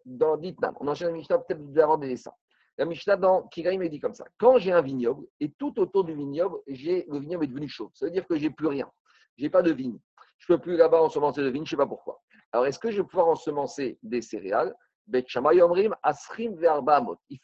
dans 0.06 0.38
Ditnam, 0.38 0.76
on 0.80 0.88
enchaîne 0.88 1.08
la 1.10 1.14
Mishnah, 1.14 1.40
peut-être 1.40 1.62
vous 1.62 1.78
avoir 1.80 1.98
des 1.98 2.08
dessins. 2.08 2.34
La 2.78 2.86
Mishnah 2.86 3.18
dans 3.18 3.44
Kiraim, 3.50 3.86
dit 3.88 4.00
comme 4.00 4.16
ça 4.16 4.26
quand 4.38 4.58
j'ai 4.58 4.72
un 4.72 4.82
vignoble 4.82 5.26
et 5.40 5.52
tout 5.52 5.78
autour 5.80 6.06
du 6.06 6.14
vignoble, 6.16 6.58
le 6.66 7.20
vignoble 7.20 7.44
est 7.44 7.48
devenu 7.48 7.68
chaud, 7.68 7.92
ça 7.94 8.06
veut 8.06 8.12
dire 8.12 8.26
que 8.26 8.38
j'ai 8.38 8.50
plus 8.50 8.68
rien, 8.68 8.90
j'ai 9.38 9.50
pas 9.50 9.62
de 9.62 9.72
vigne. 9.72 10.00
Je 10.38 10.48
peux 10.48 10.58
plus 10.58 10.78
là-bas 10.78 11.02
ensemencer 11.02 11.42
de 11.42 11.50
vigne, 11.50 11.66
je 11.66 11.72
sais 11.72 11.76
pas 11.76 11.86
pourquoi. 11.86 12.22
Alors, 12.54 12.66
est-ce 12.66 12.80
que 12.80 12.90
je 12.92 13.02
vais 13.02 13.08
pouvoir 13.08 13.28
ensemencer 13.28 14.00
des 14.02 14.22
céréales? 14.22 14.74
Il 15.12 15.26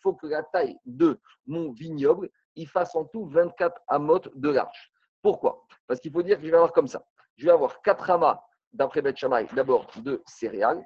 faut 0.02 0.14
que 0.14 0.28
la 0.28 0.44
taille 0.44 0.78
de 0.86 1.20
mon 1.48 1.72
vignoble 1.72 2.30
il 2.56 2.68
fasse 2.68 2.96
en 2.96 3.06
tout 3.06 3.26
24 3.26 3.82
amot 3.88 4.22
de 4.34 4.50
large. 4.50 4.92
Pourquoi? 5.22 5.66
Parce 5.88 6.00
qu'il 6.00 6.12
faut 6.12 6.24
dire 6.24 6.38
que 6.38 6.46
je 6.46 6.52
vais 6.52 6.56
avoir 6.56 6.72
comme 6.72 6.88
ça. 6.88 7.06
Je 7.38 7.46
vais 7.46 7.52
avoir 7.52 7.82
4 7.82 8.10
amas, 8.12 8.42
d'après 8.76 9.02
Bet 9.02 9.16
d'abord 9.56 9.88
de 9.98 10.22
céréales. 10.26 10.86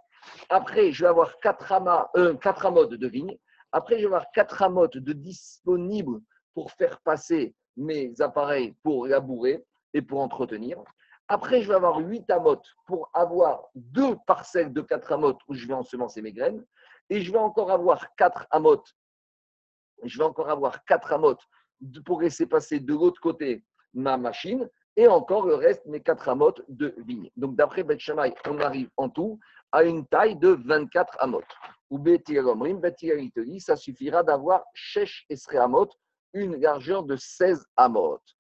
Après, 0.50 0.92
je 0.92 1.04
vais 1.04 1.10
avoir 1.10 1.38
4 1.40 1.72
amas, 1.72 2.10
euh, 2.18 2.36
amot 2.64 2.86
de 2.86 3.08
vigne. 3.08 3.38
Après, 3.72 3.96
je 3.96 4.02
vais 4.02 4.06
avoir 4.08 4.26
4 4.34 4.62
amot 4.64 4.88
de 4.88 5.14
disponibles 5.14 6.20
pour 6.54 6.72
faire 6.72 7.00
passer 7.02 7.56
mes 7.78 8.14
appareils 8.20 8.76
pour 8.84 9.08
labourer 9.08 9.64
et 9.94 10.02
pour 10.02 10.20
entretenir. 10.20 10.78
Après, 11.28 11.62
je 11.62 11.68
vais 11.68 11.76
avoir 11.76 11.98
8 11.98 12.30
amotes 12.32 12.68
pour 12.86 13.10
avoir 13.14 13.64
deux 13.76 14.16
parcelles 14.26 14.74
de 14.74 14.82
4 14.82 15.14
amotes 15.14 15.40
où 15.48 15.54
je 15.54 15.68
vais 15.68 15.74
ensemencer 15.74 16.22
mes 16.22 16.34
graines. 16.34 16.66
Et 17.10 17.22
je 17.22 17.32
vais 17.32 17.38
encore 17.40 17.72
avoir 17.72 18.14
4 18.16 18.48
amotes. 18.52 18.96
Je 20.04 20.18
vais 20.18 20.24
encore 20.24 20.50
avoir 20.50 20.84
4 20.86 21.14
amotes 21.14 21.44
pour 22.06 22.22
laisser 22.22 22.46
passer 22.46 22.80
de 22.80 22.94
l'autre 22.94 23.22
côté 23.22 23.64
ma 23.94 24.18
machine. 24.18 24.68
Et 24.96 25.08
encore 25.08 25.46
le 25.46 25.56
reste, 25.56 25.86
mes 25.86 26.02
4 26.02 26.30
amotes 26.30 26.62
de 26.68 26.94
vigne. 27.06 27.30
Donc, 27.38 27.56
d'après 27.56 27.84
Beth 27.84 28.02
on 28.48 28.60
arrive 28.60 28.90
en 28.98 29.10
tout 29.10 29.40
à 29.72 29.84
une 29.84 30.06
taille 30.08 30.36
de 30.36 30.50
24 30.66 31.18
amotes. 31.20 31.44
Ou 31.90 32.00
ça 33.60 33.76
suffira 33.76 34.24
d'avoir 34.24 34.64
Shesh 34.74 35.26
Esre 35.30 35.58
Amot, 35.58 35.90
une 36.34 36.56
largeur 36.58 37.04
de 37.04 37.16
16 37.16 37.66
amotes. 37.78 38.36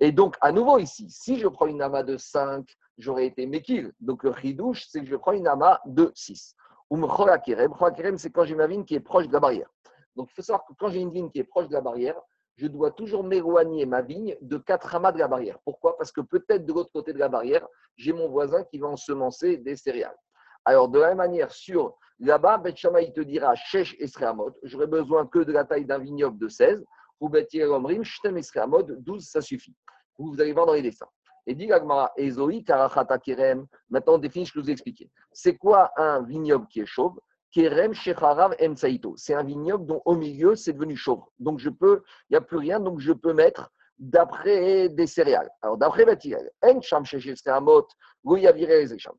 Et 0.00 0.12
donc, 0.12 0.36
à 0.40 0.52
nouveau 0.52 0.78
ici, 0.78 1.10
si 1.10 1.38
je 1.38 1.48
prends 1.48 1.66
une 1.66 1.82
amas 1.82 2.02
de 2.02 2.16
5, 2.16 2.66
j'aurais 2.98 3.26
été 3.26 3.46
Mekil. 3.46 3.92
Donc, 4.00 4.22
le 4.24 4.34
chidouche, 4.34 4.86
c'est 4.88 5.00
que 5.00 5.06
je 5.06 5.16
prends 5.16 5.32
une 5.32 5.48
amas 5.48 5.80
de 5.86 6.12
6. 6.14 6.54
Ou 6.90 6.96
Mcholakerem. 6.96 8.18
c'est 8.18 8.30
quand 8.30 8.44
j'ai 8.44 8.54
ma 8.54 8.66
vigne 8.66 8.84
qui 8.84 8.94
est 8.94 9.00
proche 9.00 9.26
de 9.26 9.32
la 9.32 9.40
barrière. 9.40 9.68
Donc, 10.14 10.28
il 10.30 10.34
faut 10.34 10.42
savoir 10.42 10.64
que 10.66 10.72
quand 10.78 10.88
j'ai 10.88 11.00
une 11.00 11.10
vigne 11.10 11.30
qui 11.30 11.40
est 11.40 11.44
proche 11.44 11.68
de 11.68 11.74
la 11.74 11.80
barrière, 11.80 12.20
je 12.56 12.66
dois 12.66 12.90
toujours 12.90 13.22
m'éloigner 13.22 13.86
ma 13.86 14.02
vigne 14.02 14.36
de 14.40 14.56
4 14.56 14.94
amas 14.96 15.12
de 15.12 15.18
la 15.18 15.28
barrière. 15.28 15.58
Pourquoi? 15.64 15.96
Parce 15.96 16.10
que 16.10 16.22
peut-être 16.22 16.64
de 16.64 16.72
l'autre 16.72 16.90
côté 16.92 17.12
de 17.12 17.18
la 17.18 17.28
barrière, 17.28 17.66
j'ai 17.96 18.12
mon 18.12 18.28
voisin 18.28 18.64
qui 18.64 18.78
va 18.78 18.88
ensemencer 18.88 19.58
des 19.58 19.76
céréales. 19.76 20.16
Alors, 20.64 20.88
de 20.88 20.98
la 20.98 21.08
même 21.08 21.18
manière, 21.18 21.52
sur 21.52 21.96
là-bas, 22.18 22.58
Bet 22.58 22.72
il 22.72 23.12
te 23.12 23.20
dira 23.20 23.54
Shesh 23.54 23.94
Esreamot, 24.00 24.56
j'aurais 24.62 24.86
besoin 24.86 25.26
que 25.26 25.40
de 25.40 25.52
la 25.52 25.64
taille 25.64 25.84
d'un 25.84 25.98
vignoble 25.98 26.38
de 26.38 26.48
16 26.48 26.84
ou 27.20 27.30
Omrim, 27.70 28.04
Shtem 28.04 28.40
mode 28.66 29.02
12, 29.02 29.24
ça 29.24 29.40
suffit. 29.40 29.74
Vous 30.18 30.40
allez 30.40 30.52
voir 30.52 30.66
dans 30.66 30.72
les 30.72 30.82
dessins. 30.82 31.08
Et 31.46 31.54
dit 31.54 31.66
Gagmara, 31.66 32.12
Ezoi, 32.16 32.62
Karachata 32.66 33.18
Kerem, 33.18 33.66
maintenant 33.88 34.14
on 34.14 34.18
définit 34.18 34.46
je 34.46 34.58
vous 34.58 34.68
ai 34.68 34.72
expliqué. 34.72 35.08
C'est 35.32 35.56
quoi 35.56 35.92
un 35.96 36.22
vignoble 36.22 36.66
qui 36.66 36.80
est 36.80 36.86
chauve? 36.86 37.18
Kerem 37.56 37.94
Shecharav 37.94 38.54
Emsaito. 38.60 39.14
C'est 39.16 39.32
un 39.32 39.42
vignoble 39.42 39.86
dont 39.86 40.02
au 40.04 40.14
milieu 40.14 40.56
c'est 40.56 40.74
devenu 40.74 40.94
chauve. 40.94 41.24
Donc 41.38 41.58
je 41.58 41.70
peux, 41.70 42.02
il 42.28 42.34
n'y 42.34 42.36
a 42.36 42.42
plus 42.42 42.58
rien, 42.58 42.78
donc 42.78 43.00
je 43.00 43.14
peux 43.14 43.32
mettre 43.32 43.72
d'après 43.98 44.90
des 44.90 45.06
céréales. 45.06 45.48
Alors 45.62 45.78
d'après 45.78 46.04
Batiel, 46.04 46.50
En 46.62 46.82
Sham 46.82 47.04
Amot, 47.46 47.88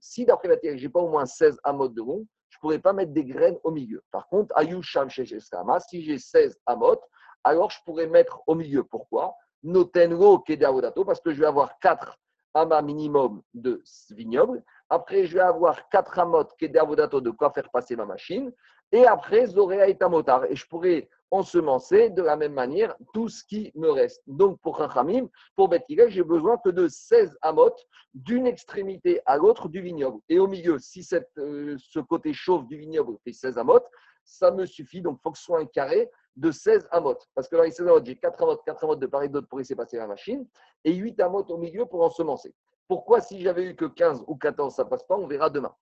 Si 0.02 0.26
d'après 0.26 0.50
Batiel, 0.50 0.78
je 0.78 0.84
n'ai 0.84 0.90
pas 0.90 1.00
au 1.00 1.10
moins 1.10 1.26
16 1.26 1.58
amot 1.64 1.88
de 1.88 1.98
long, 2.00 2.28
je 2.50 2.58
ne 2.58 2.60
pourrais 2.62 2.78
pas 2.78 2.94
mettre 2.94 3.12
des 3.12 3.26
graines 3.26 3.58
au 3.64 3.72
milieu. 3.72 4.04
Par 4.12 4.28
contre, 4.28 4.54
Sham 4.84 5.10
si 5.10 6.04
j'ai 6.04 6.20
16 6.20 6.60
amot, 6.68 7.02
alors 7.44 7.72
je 7.72 7.80
pourrais 7.86 8.06
mettre 8.06 8.44
au 8.46 8.54
milieu. 8.54 8.84
Pourquoi? 8.84 9.34
Notenro 9.64 10.38
Kedaodato, 10.42 11.06
parce 11.06 11.22
que 11.22 11.34
je 11.34 11.40
vais 11.40 11.48
avoir 11.48 11.80
4 11.80 12.16
amas 12.54 12.84
minimum 12.84 13.42
de 13.56 13.82
vignoble. 14.12 14.64
Après, 14.90 15.26
je 15.26 15.36
vais 15.36 15.42
avoir 15.44 15.90
4 15.90 16.20
amot 16.20 16.46
Kedaodato 16.58 17.22
de 17.22 17.30
quoi 17.32 17.52
faire 17.52 17.70
passer 17.70 17.96
ma 17.96 18.06
machine. 18.06 18.52
Et 18.92 19.06
après, 19.06 19.48
Zorea 19.48 19.88
et 19.88 19.98
Tamotar. 19.98 20.46
Et 20.46 20.56
je 20.56 20.66
pourrais 20.68 21.10
ensemencer 21.30 22.10
de 22.10 22.22
la 22.22 22.38
même 22.38 22.54
manière 22.54 22.96
tout 23.14 23.28
ce 23.28 23.44
qui 23.44 23.72
me 23.76 23.90
reste. 23.90 24.22
Donc, 24.28 24.62
pour 24.62 24.78
Rachamim, 24.78 25.28
pour 25.56 25.68
Bethilel, 25.68 26.10
j'ai 26.10 26.24
besoin 26.24 26.58
que 26.58 26.70
de 26.70 26.88
16 26.88 27.38
amot 27.42 27.76
d'une 28.14 28.48
extrémité 28.48 29.20
à 29.26 29.36
l'autre 29.36 29.68
du 29.68 29.82
vignoble. 29.82 30.20
Et 30.30 30.40
au 30.40 30.48
milieu, 30.48 30.80
si 30.80 31.06
euh, 31.38 31.76
ce 31.78 32.00
côté 32.00 32.32
chauve 32.32 32.66
du 32.68 32.78
vignoble 32.78 33.18
fait 33.26 33.34
16 33.34 33.58
amot, 33.58 33.84
ça 34.24 34.52
me 34.52 34.66
suffit. 34.66 35.02
Donc, 35.02 35.18
il 35.20 35.22
faut 35.22 35.32
que 35.32 35.38
ce 35.38 35.44
soit 35.44 35.60
un 35.60 35.66
carré 35.66 36.10
de 36.38 36.50
16 36.50 36.88
amot. 36.92 37.18
Parce 37.36 37.50
que 37.50 37.58
dans 37.58 37.64
les 37.64 37.72
16 37.72 37.88
amot, 37.88 38.06
j'ai 38.06 38.16
4 38.16 38.42
amot, 38.42 38.58
4 38.66 38.84
amot 38.86 38.96
de 38.96 39.08
part 39.08 39.24
et 39.24 39.30
d'autre 39.30 39.48
pour 39.50 39.58
laisser 39.58 39.76
passer 39.76 39.98
la 39.98 40.08
machine, 40.08 40.48
et 40.86 40.94
8 40.94 41.20
amot 41.20 41.44
au 41.50 41.58
milieu 41.58 41.86
pour 41.86 42.04
ensemencer. 42.04 42.54
Pourquoi, 42.88 43.22
si 43.22 43.42
j'avais 43.42 43.64
eu 43.66 43.76
que 43.76 43.86
15 43.86 44.24
ou 44.28 44.36
14, 44.36 44.74
ça 44.74 44.86
passe 44.86 45.04
pas 45.04 45.16
On 45.16 45.28
verra 45.28 45.50
demain. 45.50 45.74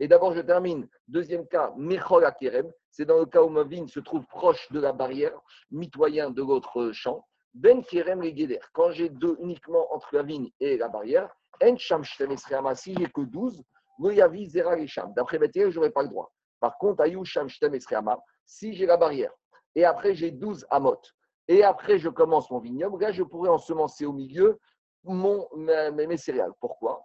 Et 0.00 0.08
d'abord, 0.08 0.34
je 0.34 0.40
termine. 0.40 0.88
Deuxième 1.06 1.46
cas, 1.46 1.72
Mechol 1.76 2.24
Akerem. 2.24 2.70
C'est 2.90 3.04
dans 3.04 3.18
le 3.18 3.26
cas 3.26 3.42
où 3.42 3.48
ma 3.48 3.64
vigne 3.64 3.88
se 3.88 4.00
trouve 4.00 4.26
proche 4.26 4.70
de 4.72 4.80
la 4.80 4.92
barrière, 4.92 5.38
mitoyen 5.70 6.30
de 6.30 6.42
l'autre 6.42 6.92
champ. 6.92 7.24
Ben 7.52 7.84
Kerem 7.84 8.22
Legeder. 8.22 8.60
Quand 8.72 8.90
j'ai 8.90 9.08
deux 9.08 9.36
uniquement 9.40 9.86
entre 9.94 10.08
la 10.16 10.22
vigne 10.22 10.50
et 10.58 10.76
la 10.76 10.88
barrière, 10.88 11.34
En 11.62 11.76
Sham 11.76 12.02
si 12.04 12.94
j'ai 12.96 13.06
que 13.06 13.20
12, 13.20 13.62
Goyavi 14.00 14.48
Zera 14.48 14.74
D'après 15.14 15.38
Bethel, 15.38 15.70
je 15.70 15.76
n'aurai 15.76 15.90
pas 15.90 16.02
le 16.02 16.08
droit. 16.08 16.32
Par 16.58 16.76
contre, 16.78 17.02
Ayou 17.02 17.24
Sham 17.24 17.48
si 18.46 18.74
j'ai 18.74 18.86
la 18.86 18.96
barrière 18.96 19.32
et 19.74 19.84
après 19.84 20.14
j'ai 20.14 20.30
12 20.30 20.66
amot. 20.70 21.00
Et 21.46 21.62
après, 21.62 21.98
je 21.98 22.08
commence 22.08 22.50
mon 22.50 22.58
vignoble. 22.58 23.02
Là, 23.02 23.12
je 23.12 23.22
pourrais 23.22 23.50
ensemencer 23.50 24.06
au 24.06 24.12
milieu 24.12 24.58
mon, 25.04 25.48
mes, 25.54 26.16
céréales. 26.16 26.52
Pourquoi? 26.60 27.04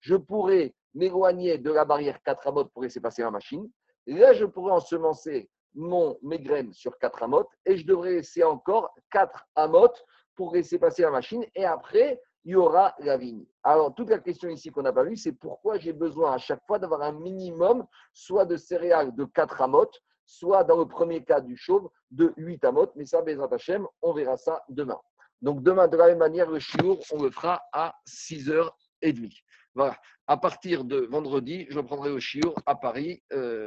Je 0.00 0.16
pourrais 0.16 0.74
m'éloigner 0.94 1.58
de 1.58 1.70
la 1.70 1.84
barrière 1.84 2.22
4 2.22 2.48
amot 2.48 2.64
pour 2.66 2.82
laisser 2.82 3.00
passer 3.00 3.22
la 3.22 3.30
machine. 3.30 3.68
Là, 4.06 4.32
je 4.32 4.44
pourrais 4.44 4.72
ensemencer 4.72 5.50
mon, 5.74 6.18
mes 6.22 6.38
graines 6.38 6.72
sur 6.72 6.98
4 6.98 7.22
amot 7.22 7.48
et 7.64 7.76
je 7.76 7.86
devrais 7.86 8.12
laisser 8.12 8.42
encore 8.42 8.94
4 9.12 9.46
amot 9.56 9.92
pour 10.34 10.54
laisser 10.54 10.78
passer 10.78 11.02
la 11.02 11.10
machine. 11.10 11.44
Et 11.54 11.64
après, 11.64 12.20
il 12.44 12.52
y 12.52 12.56
aura 12.56 12.94
la 13.00 13.16
vigne. 13.16 13.44
Alors, 13.62 13.94
toute 13.94 14.08
la 14.08 14.18
question 14.18 14.48
ici 14.48 14.70
qu'on 14.70 14.82
n'a 14.82 14.92
pas 14.92 15.04
vue, 15.04 15.16
c'est 15.16 15.32
pourquoi 15.32 15.78
j'ai 15.78 15.92
besoin 15.92 16.32
à 16.32 16.38
chaque 16.38 16.64
fois 16.66 16.78
d'avoir 16.78 17.02
un 17.02 17.12
minimum, 17.12 17.86
soit 18.14 18.46
de 18.46 18.56
céréales 18.56 19.14
de 19.14 19.24
4 19.24 19.60
amotes, 19.60 20.00
soit 20.30 20.62
dans 20.62 20.76
le 20.76 20.86
premier 20.86 21.24
cas 21.24 21.40
du 21.40 21.56
chauve, 21.56 21.90
de 22.12 22.32
8 22.36 22.64
amotes. 22.64 22.92
Mais 22.94 23.04
ça, 23.04 23.20
Bezrat 23.20 23.52
Hachem, 23.52 23.86
on 24.00 24.12
verra 24.12 24.36
ça 24.36 24.62
demain. 24.68 24.98
Donc, 25.42 25.62
demain, 25.62 25.88
de 25.88 25.96
la 25.96 26.06
même 26.06 26.18
manière, 26.18 26.48
le 26.48 26.60
chiour, 26.60 27.00
on 27.10 27.22
le 27.22 27.30
fera 27.30 27.62
à 27.72 27.96
6h30. 28.06 29.32
Voilà. 29.74 29.96
À 30.28 30.36
partir 30.36 30.84
de 30.84 31.08
vendredi, 31.10 31.66
je 31.70 31.80
prendrai 31.80 32.10
le 32.10 32.20
chiour 32.20 32.54
à 32.64 32.76
Paris. 32.76 33.22
Euh, 33.32 33.58